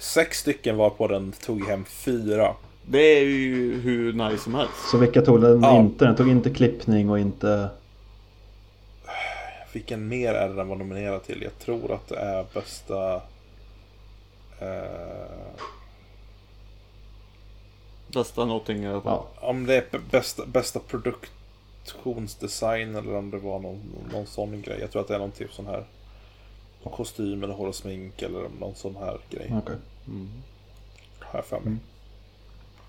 Sex 0.00 0.38
stycken 0.38 0.76
var 0.76 0.90
på 0.90 1.06
den 1.08 1.32
tog 1.32 1.64
hem 1.66 1.84
fyra. 1.84 2.54
Det 2.88 2.98
är 3.18 3.24
ju 3.24 3.80
hur 3.80 4.12
nice 4.12 4.44
som 4.44 4.54
helst. 4.54 4.88
Så 4.90 4.98
vilka 4.98 5.22
tog 5.22 5.40
den 5.42 5.62
Ja. 5.62 5.80
inte? 5.80 6.04
Den 6.04 6.16
tog 6.16 6.28
inte 6.30 6.50
klippning 6.50 7.10
och 7.10 7.18
inte... 7.18 7.68
Vilken 9.72 10.08
mer 10.08 10.34
är 10.34 10.48
det 10.48 10.54
den 10.54 10.68
var 10.68 10.76
nominerad 10.76 11.24
till? 11.24 11.42
Jag 11.42 11.58
tror 11.58 11.92
att 11.92 12.08
det 12.08 12.16
är 12.16 12.44
bästa... 12.54 13.14
Eh, 14.60 15.50
Bästa 18.08 18.44
någonting 18.44 18.84
i 18.84 18.88
alla 18.88 19.00
fall. 19.00 19.22
Ja. 19.40 19.48
om 19.48 19.66
det 19.66 19.74
är 19.74 19.84
bästa, 20.10 20.46
bästa 20.46 20.78
produktionsdesign 21.92 22.96
eller 22.96 23.16
om 23.16 23.30
det 23.30 23.38
var 23.38 23.58
någon, 23.58 23.80
någon 24.12 24.26
sån 24.26 24.62
grej. 24.62 24.78
Jag 24.80 24.90
tror 24.90 25.02
att 25.02 25.08
det 25.08 25.14
är 25.14 25.18
någon 25.18 25.30
typ 25.30 25.52
sån 25.52 25.66
här 25.66 25.84
kostym 26.84 27.44
eller 27.44 27.54
hår 27.54 27.66
och 27.66 27.74
smink 27.74 28.22
eller 28.22 28.48
någon 28.60 28.74
sån 28.74 28.96
här 28.96 29.18
grej. 29.30 29.54
Okej. 29.62 29.76
Har 31.20 31.38
jag 31.38 31.44
för 31.44 31.60
mig. 31.60 31.76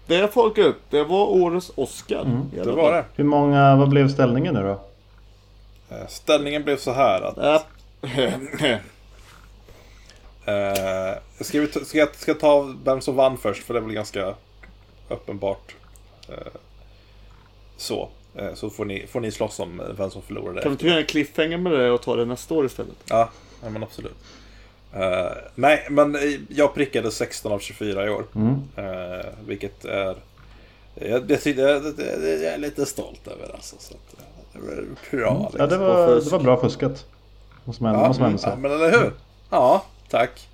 Det 0.07 0.33
folket, 0.33 0.75
det 0.89 1.03
var 1.03 1.27
årets 1.27 1.71
Oscar. 1.75 2.41
alla 2.53 2.63
Det 2.65 2.71
var 2.71 2.93
det. 2.93 3.05
Hur 3.15 3.23
många, 3.23 3.75
vad 3.75 3.89
blev 3.89 4.09
ställningen 4.09 4.53
nu 4.53 4.63
då? 4.63 4.79
Eh, 5.95 6.07
Ställningen 6.07 6.63
blev 6.63 6.77
så 6.77 6.91
här 6.91 7.21
att... 7.21 7.37
Äh, 7.37 7.61
Eh, 10.47 11.17
ska, 11.41 11.61
vi 11.61 11.67
ta, 11.67 11.79
ska, 11.79 11.97
jag, 11.97 12.15
ska 12.15 12.31
jag 12.31 12.39
ta 12.39 12.73
vem 12.83 13.01
som 13.01 13.15
vann 13.15 13.37
först? 13.37 13.63
För 13.63 13.73
det 13.73 13.79
är 13.79 13.83
väl 13.83 13.93
ganska 13.93 14.33
uppenbart. 15.09 15.75
Eh, 16.29 16.53
så. 17.77 18.09
Eh, 18.37 18.53
så 18.53 18.69
får 18.69 18.85
ni, 18.85 19.07
får 19.07 19.19
ni 19.19 19.31
slåss 19.31 19.59
om 19.59 19.81
vem 19.97 20.11
som 20.11 20.21
förlorade. 20.21 20.61
kan 20.61 20.71
vi 20.71 20.73
inte 20.73 20.87
göra 20.87 20.99
en 20.99 21.05
cliffhanger 21.05 21.57
med 21.57 21.71
det 21.71 21.91
och 21.91 22.01
ta 22.01 22.15
det 22.15 22.25
nästa 22.25 22.53
år 22.53 22.65
istället? 22.65 22.95
Ja, 23.09 23.29
ja 23.63 23.69
men 23.69 23.83
absolut. 23.83 24.15
Eh, 24.93 25.31
nej, 25.55 25.87
men 25.89 26.15
eh, 26.15 26.21
jag 26.49 26.73
prickade 26.73 27.11
16 27.11 27.51
av 27.51 27.59
24 27.59 28.05
i 28.05 28.09
år. 28.09 28.25
Mm. 28.35 28.61
Eh, 28.75 29.25
vilket 29.47 29.85
är... 29.85 30.15
Jag, 30.95 31.27
det, 31.27 31.37
tyckte 31.37 31.61
jag, 31.61 31.83
det, 31.83 31.91
det, 31.91 32.43
jag 32.43 32.53
är 32.53 32.57
lite 32.57 32.85
stolt 32.85 33.27
över 33.27 33.53
alltså. 33.53 33.75
Så 33.79 33.93
att, 33.93 34.19
eh, 34.19 34.25
det 34.53 34.59
var 34.59 34.85
bra. 35.11 35.51
Ja, 35.57 35.65
det 35.67 35.75
liksom. 35.75 35.79
var, 35.79 36.07
Och 36.07 36.13
fusk. 36.13 36.31
det 36.31 36.37
var 36.37 36.43
bra 36.43 36.61
fuskat. 36.61 37.05
Måste 37.63 37.83
man, 37.83 37.95
måste 37.95 38.21
man 38.21 38.29
ändå 38.31 38.41
ja, 38.41 38.43
säga. 38.43 38.55
men 38.55 38.71
eller 38.71 38.91
hur? 38.91 39.13
Ja, 39.49 39.83
tack. 40.09 40.47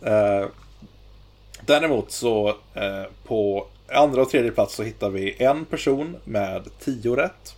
Eh, 0.00 0.46
däremot 1.66 2.10
så 2.10 2.48
eh, 2.74 3.02
på 3.24 3.66
andra 3.88 4.22
och 4.22 4.30
tredje 4.30 4.50
plats 4.50 4.74
så 4.74 4.82
hittar 4.82 5.10
vi 5.10 5.42
en 5.42 5.64
person 5.64 6.16
med 6.24 6.68
10 6.80 7.16
rätt. 7.16 7.56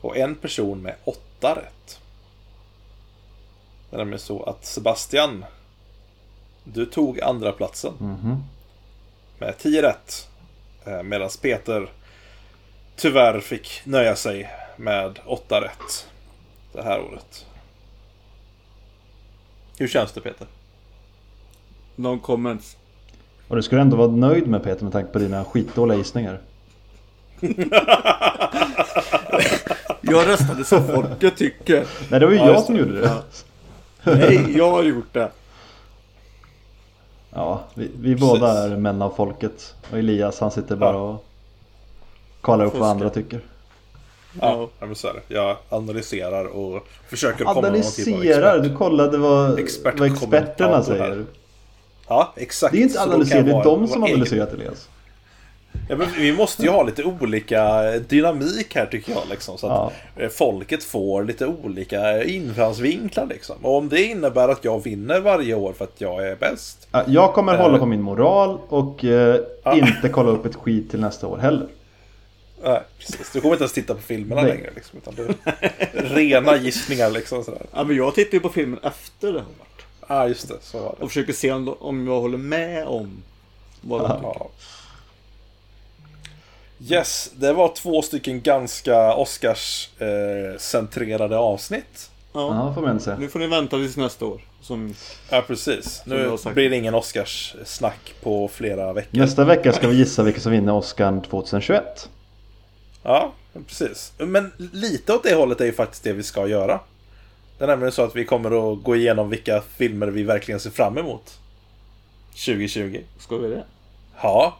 Och 0.00 0.16
en 0.16 0.34
person 0.34 0.82
med 0.82 0.94
8 1.04 1.54
rätt. 1.54 2.00
Det 3.90 3.96
är 3.96 3.98
nämligen 3.98 4.20
så 4.20 4.42
att 4.42 4.64
Sebastian, 4.66 5.44
du 6.64 6.86
tog 6.86 7.20
andra 7.20 7.52
platsen 7.52 7.92
Mhm. 8.00 8.44
med 9.38 9.58
10 9.58 9.82
rätt. 9.82 10.28
Eh, 10.86 11.02
Medan 11.02 11.30
Peter 11.42 11.90
tyvärr 12.96 13.40
fick 13.40 13.80
nöja 13.84 14.16
sig 14.16 14.50
med 14.76 15.18
8 15.26 15.60
rätt 15.60 16.06
det 16.72 16.82
här 16.82 17.00
året. 17.00 17.46
Hur 19.78 19.88
känns 19.88 20.12
det 20.12 20.20
Peter? 20.20 20.46
No 21.96 22.18
comments. 22.18 22.76
Och 23.48 23.56
du 23.56 23.62
skulle 23.62 23.80
ändå 23.80 23.96
vara 23.96 24.08
nöjd 24.08 24.46
med 24.46 24.64
Peter 24.64 24.84
med 24.84 24.92
tanke 24.92 25.12
på 25.12 25.18
dina 25.18 25.44
skitdåliga 25.44 25.98
gissningar. 25.98 26.38
Jag 30.00 30.28
röstade 30.28 30.64
som 30.64 30.86
folket 30.86 31.36
tycker. 31.36 31.84
Nej, 32.10 32.20
det 32.20 32.26
var 32.26 32.32
ju 32.32 32.38
Ja, 32.38 32.46
jag 32.46 32.62
som 32.62 32.76
gjorde 32.76 33.00
det. 33.00 33.10
Nej, 34.04 34.56
jag 34.56 34.70
har 34.70 34.82
gjort 34.82 35.12
det. 35.14 35.30
Ja, 37.34 37.62
vi, 37.74 37.90
vi 38.00 38.16
båda 38.16 38.64
är 38.64 38.76
män 38.76 39.02
av 39.02 39.10
folket. 39.16 39.74
Och 39.90 39.98
Elias 39.98 40.40
han 40.40 40.50
sitter 40.50 40.76
bara 40.76 40.92
Ja. 40.92 40.98
och 41.10 41.24
kollar 42.40 42.64
upp 42.64 42.72
vad 42.72 42.80
Fuskar. 42.80 42.90
andra 42.90 43.10
tycker. 43.10 43.40
Ja, 44.40 44.68
ja 44.80 44.86
men 44.86 44.94
så 44.96 45.08
är 45.08 45.12
det. 45.14 45.34
Jag 45.34 45.56
analyserar 45.68 46.44
och 46.44 46.88
försöker 47.08 47.44
komma 47.44 47.60
med 47.60 47.72
någon 47.72 47.82
typ 47.82 48.08
av 48.08 48.14
Analyserar? 48.14 48.54
expert. 48.56 48.70
Du 48.72 48.76
kollade 48.76 49.18
vad, 49.18 49.58
Expert- 49.58 49.98
vad 49.98 50.12
experterna 50.12 50.76
här. 50.76 50.82
säger. 50.82 51.24
Ja, 52.08 52.32
exakt. 52.36 52.72
Det 52.72 52.78
är 52.78 52.82
inte 52.82 53.00
analyserat, 53.02 53.46
det 53.46 53.52
är 53.52 53.64
de 53.64 53.88
som 53.88 54.04
analyserat 54.04 54.52
Elias. 54.52 54.88
Ja, 55.88 55.96
men 55.96 56.08
vi 56.18 56.32
måste 56.32 56.62
ju 56.62 56.68
ha 56.68 56.82
lite 56.82 57.04
olika 57.04 57.82
dynamik 58.08 58.74
här 58.74 58.86
tycker 58.86 59.12
jag. 59.12 59.22
Liksom, 59.30 59.58
så 59.58 59.66
att 59.68 59.92
eh, 60.16 60.28
folket 60.28 60.84
får 60.84 61.24
lite 61.24 61.46
olika 61.46 62.24
infallsvinklar. 62.24 63.26
Liksom. 63.26 63.56
Och 63.62 63.76
om 63.76 63.88
det 63.88 64.02
innebär 64.02 64.48
att 64.48 64.64
jag 64.64 64.84
vinner 64.84 65.20
varje 65.20 65.54
år 65.54 65.72
för 65.72 65.84
att 65.84 66.00
jag 66.00 66.28
är 66.28 66.36
bäst. 66.36 66.88
Ja, 66.92 67.04
Jag 67.06 67.34
kommer 67.34 67.54
Eh. 67.54 67.60
hålla 67.60 67.78
på 67.78 67.86
min 67.86 68.02
moral 68.02 68.58
och 68.68 69.04
eh, 69.04 69.40
Ja. 69.64 69.74
inte 69.76 70.08
kolla 70.08 70.30
upp 70.30 70.46
ett 70.46 70.56
skit 70.56 70.90
till 70.90 71.00
nästa 71.00 71.26
år 71.26 71.38
heller. 71.38 71.66
Nej, 72.64 72.80
precis. 72.98 73.30
Du 73.32 73.40
kommer 73.40 73.54
inte 73.54 73.62
ens 73.62 73.72
titta 73.72 73.94
på 73.94 74.00
filmerna 74.00 74.42
Nej. 74.42 74.50
längre. 74.50 74.70
Liksom, 74.74 74.98
utan 74.98 75.14
det 75.14 75.22
är 75.50 76.02
rena 76.14 76.56
gissningar. 76.56 77.10
Liksom, 77.10 77.44
sådär. 77.44 77.62
Ja, 77.74 77.84
men 77.84 77.96
jag 77.96 78.14
tittar 78.14 78.32
ju 78.34 78.40
på 78.40 78.48
filmen 78.48 78.78
efter 78.82 79.32
det 79.32 79.38
har 79.38 79.46
Ja, 80.08 80.28
just 80.28 80.48
det. 80.48 80.54
Så 80.60 80.78
var 80.78 80.94
det. 80.98 81.04
Och 81.04 81.10
försöker 81.10 81.32
se 81.32 81.52
om, 81.52 81.74
om 81.80 82.06
jag 82.06 82.20
håller 82.20 82.38
med 82.38 82.86
om 82.86 83.22
vad 83.80 84.00
de 84.00 84.16
tycker. 84.16 84.46
Yes, 86.94 87.30
det 87.36 87.52
var 87.52 87.74
två 87.74 88.02
stycken 88.02 88.40
ganska 88.40 89.14
Oscars-centrerade 89.14 91.36
avsnitt. 91.36 92.10
Ja. 92.32 92.72
Får 92.74 92.82
man 92.82 93.00
säga. 93.00 93.16
Nu 93.18 93.28
får 93.28 93.38
ni 93.38 93.46
vänta 93.46 93.76
tills 93.76 93.96
nästa 93.96 94.24
år. 94.24 94.40
Som, 94.60 94.94
Ja, 95.30 95.44
precis. 95.46 95.94
Som 95.94 96.12
Nu 96.12 96.36
blir 96.54 96.70
det 96.70 96.76
ingen 96.76 96.94
Oscars-snack 96.94 98.14
på 98.22 98.48
flera 98.48 98.92
veckor. 98.92 99.18
Nästa 99.18 99.44
vecka 99.44 99.72
ska 99.72 99.88
vi 99.88 99.96
gissa 99.96 100.22
vilka 100.22 100.40
som 100.40 100.52
vinner 100.52 100.72
Oscar 100.72 101.22
2021. 101.30 102.08
Ja, 103.02 103.32
precis. 103.66 104.12
Men 104.18 104.52
lite 104.72 105.14
åt 105.14 105.22
det 105.22 105.34
hållet 105.34 105.60
är 105.60 105.64
ju 105.64 105.72
faktiskt 105.72 106.04
det 106.04 106.12
vi 106.12 106.22
ska 106.22 106.46
göra. 106.46 106.80
Det 107.58 107.64
är 107.64 107.68
nämligen 107.68 107.92
så 107.92 108.02
att 108.04 108.16
vi 108.16 108.24
kommer 108.24 108.72
att 108.72 108.82
gå 108.82 108.96
igenom 108.96 109.30
vilka 109.30 109.60
filmer 109.60 110.06
vi 110.06 110.22
verkligen 110.22 110.60
ser 110.60 110.70
fram 110.70 110.98
emot. 110.98 111.38
2020. 112.30 113.00
ska 113.18 113.36
vi 113.36 113.48
det? 113.48 113.64
Ja, 114.22 114.58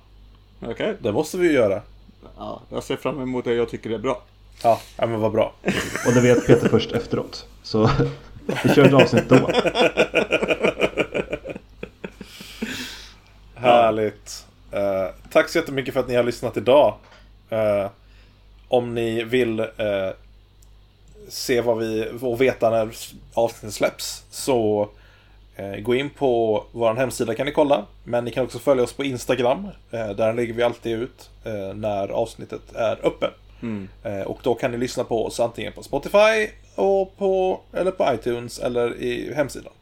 Okej. 0.60 0.96
det 0.98 1.12
måste 1.12 1.38
vi 1.38 1.46
ju 1.48 1.52
göra. 1.52 1.82
Ja, 2.36 2.62
jag 2.70 2.82
ser 2.82 2.96
fram 2.96 3.22
emot 3.22 3.44
det 3.44 3.54
jag 3.54 3.68
tycker 3.68 3.90
det 3.90 3.96
är 3.96 4.00
bra. 4.00 4.22
Ja, 4.62 4.80
ja 4.96 5.06
men 5.06 5.20
vad 5.20 5.32
bra. 5.32 5.52
Och 6.06 6.12
det 6.14 6.20
vet 6.20 6.46
Peter 6.46 6.68
först 6.68 6.92
efteråt. 6.92 7.46
Så 7.62 7.90
vi 8.64 8.74
kör 8.74 8.84
ett 8.84 8.94
avsnitt 8.94 9.28
då. 9.28 9.36
Härligt. 13.54 14.46
Eh, 14.72 15.06
tack 15.32 15.48
så 15.48 15.58
jättemycket 15.58 15.94
för 15.94 16.00
att 16.00 16.08
ni 16.08 16.14
har 16.14 16.22
lyssnat 16.22 16.56
idag. 16.56 16.94
Eh, 17.50 17.86
om 18.68 18.94
ni 18.94 19.24
vill 19.24 19.60
eh, 19.60 19.66
se 21.28 21.60
vad 21.60 21.78
vi 21.78 22.10
och 22.20 22.40
veta 22.40 22.70
när 22.70 22.90
avsnittet 23.34 23.74
släpps 23.74 24.24
så 24.30 24.88
eh, 25.56 25.76
gå 25.76 25.94
in 25.94 26.10
på 26.10 26.64
vår 26.72 26.94
hemsida 26.94 27.34
kan 27.34 27.46
ni 27.46 27.52
kolla. 27.52 27.86
Men 28.04 28.24
ni 28.24 28.30
kan 28.30 28.44
också 28.44 28.58
följa 28.58 28.84
oss 28.84 28.92
på 28.92 29.04
Instagram. 29.04 29.68
Eh, 29.90 30.10
där 30.10 30.32
lägger 30.32 30.54
vi 30.54 30.62
alltid 30.62 30.92
ut 30.92 31.30
eh, 31.44 31.74
när 31.74 32.08
avsnittet 32.08 32.74
är 32.74 33.06
uppe. 33.06 33.30
Eh, 34.02 34.20
och 34.20 34.38
då 34.42 34.54
kan 34.54 34.70
ni 34.70 34.78
lyssna 34.78 35.04
på 35.04 35.26
oss 35.26 35.40
antingen 35.40 35.72
på 35.72 35.82
Spotify 35.82 36.48
och 36.74 37.16
på, 37.16 37.60
eller 37.72 37.90
på 37.90 38.14
iTunes 38.14 38.58
eller 38.58 38.96
i 38.96 39.34
hemsidan. 39.34 39.72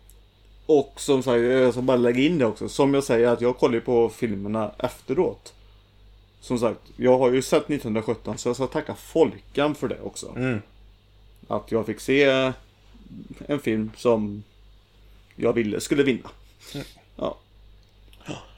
Och 0.66 0.92
som 0.96 1.22
sagt, 1.22 1.40
jag 1.40 1.72
ska 1.72 1.82
bara 1.82 1.96
lägga 1.96 2.20
in 2.20 2.38
det 2.38 2.46
också. 2.46 2.68
Som 2.68 2.94
jag 2.94 3.04
säger 3.04 3.28
att 3.28 3.40
jag 3.40 3.58
kollar 3.58 3.74
ju 3.74 3.80
på 3.80 4.08
filmerna 4.08 4.70
efteråt. 4.78 5.54
Som 6.40 6.58
sagt, 6.58 6.80
jag 6.96 7.18
har 7.18 7.32
ju 7.32 7.42
sett 7.42 7.62
1917 7.62 8.38
så 8.38 8.48
jag 8.48 8.56
ska 8.56 8.66
tacka 8.66 8.94
Folkan 8.94 9.74
för 9.74 9.88
det 9.88 10.00
också. 10.02 10.32
Mm. 10.36 10.62
Att 11.48 11.72
jag 11.72 11.86
fick 11.86 12.00
se 12.00 12.52
en 13.46 13.60
film 13.60 13.90
som 13.96 14.44
jag 15.36 15.52
ville 15.52 15.80
skulle 15.80 16.02
vinna. 16.02 16.30
Ja. 17.16 17.38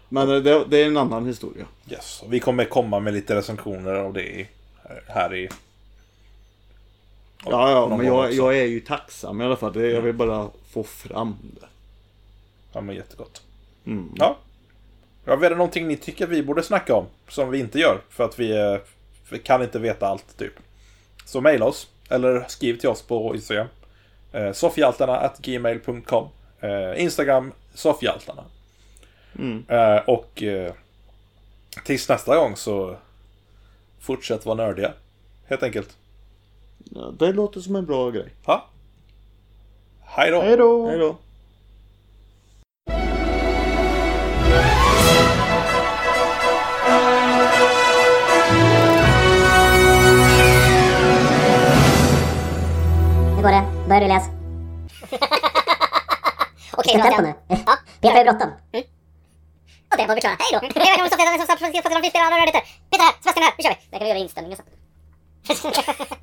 Men 0.09 0.29
det, 0.29 0.65
det 0.65 0.79
är 0.79 0.87
en 0.87 0.97
annan 0.97 1.27
historia. 1.27 1.67
Yes, 1.91 2.23
och 2.23 2.33
vi 2.33 2.41
kommer 2.41 2.65
komma 2.65 3.01
med 3.01 3.15
lite 3.15 3.35
recensioner 3.35 3.95
av 3.95 4.13
det 4.13 4.47
här 5.07 5.35
i... 5.35 5.49
Ja, 7.45 7.71
ja 7.71 7.97
men 7.97 8.07
jag, 8.07 8.33
jag 8.33 8.59
är 8.59 8.65
ju 8.65 8.81
tacksam 8.81 9.41
i 9.41 9.45
alla 9.45 9.57
fall. 9.57 9.81
Jag 9.81 10.03
vill 10.03 10.15
bara 10.15 10.51
få 10.71 10.85
fram 10.85 11.37
det. 11.61 11.67
Ja, 12.73 12.81
men 12.81 12.97
jättegott. 12.97 13.43
Mm. 13.87 14.13
Ja. 14.17 14.39
ja. 15.25 15.33
Är 15.33 15.51
det 15.51 15.57
någonting 15.57 15.89
ni 15.89 15.97
tycker 15.97 16.27
vi 16.27 16.43
borde 16.43 16.63
snacka 16.63 16.95
om? 16.95 17.07
Som 17.29 17.51
vi 17.51 17.59
inte 17.59 17.79
gör? 17.79 18.01
För 18.09 18.25
att 18.25 18.39
vi, 18.39 18.79
vi 19.31 19.39
kan 19.39 19.63
inte 19.63 19.79
veta 19.79 20.07
allt, 20.07 20.39
typ. 20.39 20.53
Så 21.25 21.41
mejla 21.41 21.65
oss. 21.65 21.89
Eller 22.09 22.45
skriv 22.49 22.79
till 22.79 22.89
oss 22.89 23.03
på 23.03 23.35
Instagram. 23.35 23.67
Eh, 24.33 24.53
Soffhjaltarna.gmail.com 24.53 26.29
eh, 26.61 27.03
Instagram 27.03 27.53
Soffhjaltarna. 27.75 28.45
Mm. 29.39 29.65
Eh, 29.69 29.97
och 29.97 30.43
eh, 30.43 30.73
tills 31.85 32.09
nästa 32.09 32.37
gång 32.37 32.57
så 32.57 32.97
fortsätt 34.01 34.47
vara 34.47 34.57
nördiga. 34.57 34.93
Helt 35.47 35.63
enkelt. 35.63 35.97
Ja, 36.85 37.13
det 37.19 37.33
låter 37.33 37.61
som 37.61 37.77
en 37.77 37.87
bra 37.87 38.11
grej. 38.11 38.29
Ha? 38.45 38.69
Hej 40.01 40.31
då! 40.31 40.41
Hej 40.41 40.57
då! 40.99 41.17
Går 54.01 54.09
det? 54.09 54.09
Du 54.09 54.15
läsa? 54.15 54.31
Okej, 56.73 56.93
tempo 56.93 57.11
kan 57.17 57.25
nu? 57.25 57.35
Ja. 57.49 57.77
Peter 58.01 58.15
har 58.15 58.19
ju 58.19 58.25
bråttom. 58.25 58.51
Och 59.91 59.97
det 59.97 60.07
var 60.07 60.15
vi 60.15 60.21
klara. 60.21 60.37
Hej 60.39 60.51
då! 60.53 60.61
Peter 60.61 60.81
här, 60.81 61.09
Sebastian 63.23 63.45
här, 63.45 63.53
nu 63.59 63.63
kör 63.63 63.71
vi! 63.71 63.77
Det 63.91 63.99
kan 63.99 64.05
vi 64.05 64.09
göra 64.09 64.19
i 64.19 64.23
inställningen 64.23 64.57
sen. 64.59 64.67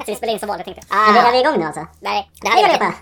Så 0.06 0.12
vi 0.12 0.16
spelar 0.16 0.34
in 0.34 0.40
som 0.40 0.48
vanligt 0.50 0.66
tänkte 0.66 0.84
jag. 0.90 1.10
Är 1.10 1.14
vi, 1.14 1.20
är 1.20 1.32
vi 1.32 1.40
igång 1.40 1.60
nu 1.60 1.66
alltså? 1.66 1.88
Nej, 2.00 2.30
det 2.42 2.48
hade, 2.50 2.66
allihopa! 2.66 2.94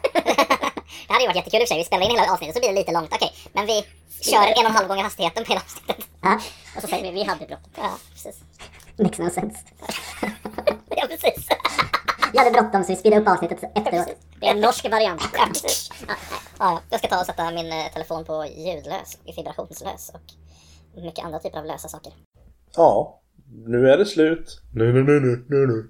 det 1.07 1.13
hade 1.13 1.24
ju 1.24 1.28
varit 1.28 1.36
jättekul 1.36 1.61
i 1.61 1.63
och 1.63 1.67
för 1.67 1.74
sig. 1.74 1.78
Vi 1.78 1.84
spelar 1.84 2.03
in 2.05 2.11
hela 2.11 2.34
avsnittet 2.34 2.55
så 2.55 2.59
blir 2.59 2.69
det 2.69 2.76
lite 2.76 2.91
långt. 2.91 3.13
Okej, 3.13 3.32
men 3.53 3.65
vi 3.65 3.86
kör 4.21 4.43
en 4.43 4.51
och 4.65 4.69
en 4.71 4.76
halv 4.76 4.88
gånger 4.88 5.03
hastigheten 5.03 5.43
på 5.43 5.49
hela 5.49 5.61
avsnittet. 5.61 6.07
Ja, 6.21 6.39
Och 6.76 6.82
så 6.82 6.88
säger 6.88 7.03
vi 7.03 7.11
vi 7.11 7.24
hade 7.24 7.45
bråttom. 7.45 7.71
Ja, 7.76 7.89
precis. 8.13 8.36
makes 8.97 9.19
no 9.19 9.30
sense. 9.30 9.57
Ja, 10.99 11.05
precis. 11.07 11.47
Vi 12.34 12.38
hade 12.39 12.51
bråttom 12.51 12.84
så 12.84 12.89
vi 12.89 12.95
speedade 12.95 13.21
upp 13.21 13.28
avsnittet 13.28 13.63
efteråt. 13.63 14.05
precis. 14.05 14.15
Det 14.43 14.49
är 14.49 14.51
en 14.51 14.61
norsk 14.67 14.89
variant. 14.91 15.21
Ja. 15.33 15.47
Ja, 16.59 16.81
jag 16.89 16.99
ska 16.99 17.07
ta 17.07 17.19
och 17.19 17.25
sätta 17.25 17.51
min 17.51 17.71
eh, 17.71 17.93
telefon 17.93 18.25
på 18.25 18.45
ljudlös, 18.45 19.17
vibrationslös 19.37 20.11
och 20.13 21.01
mycket 21.03 21.25
andra 21.25 21.39
typer 21.39 21.59
av 21.59 21.65
lösa 21.65 21.87
saker. 21.87 22.13
Ja, 22.75 23.21
nu 23.65 23.89
är 23.89 23.97
det 23.97 24.05
slut. 24.05 24.61
Nu, 24.73 24.93
nu, 24.93 25.03
nu, 25.03 25.19
nu, 25.19 25.45
nu, 25.49 25.67
nu. 25.67 25.89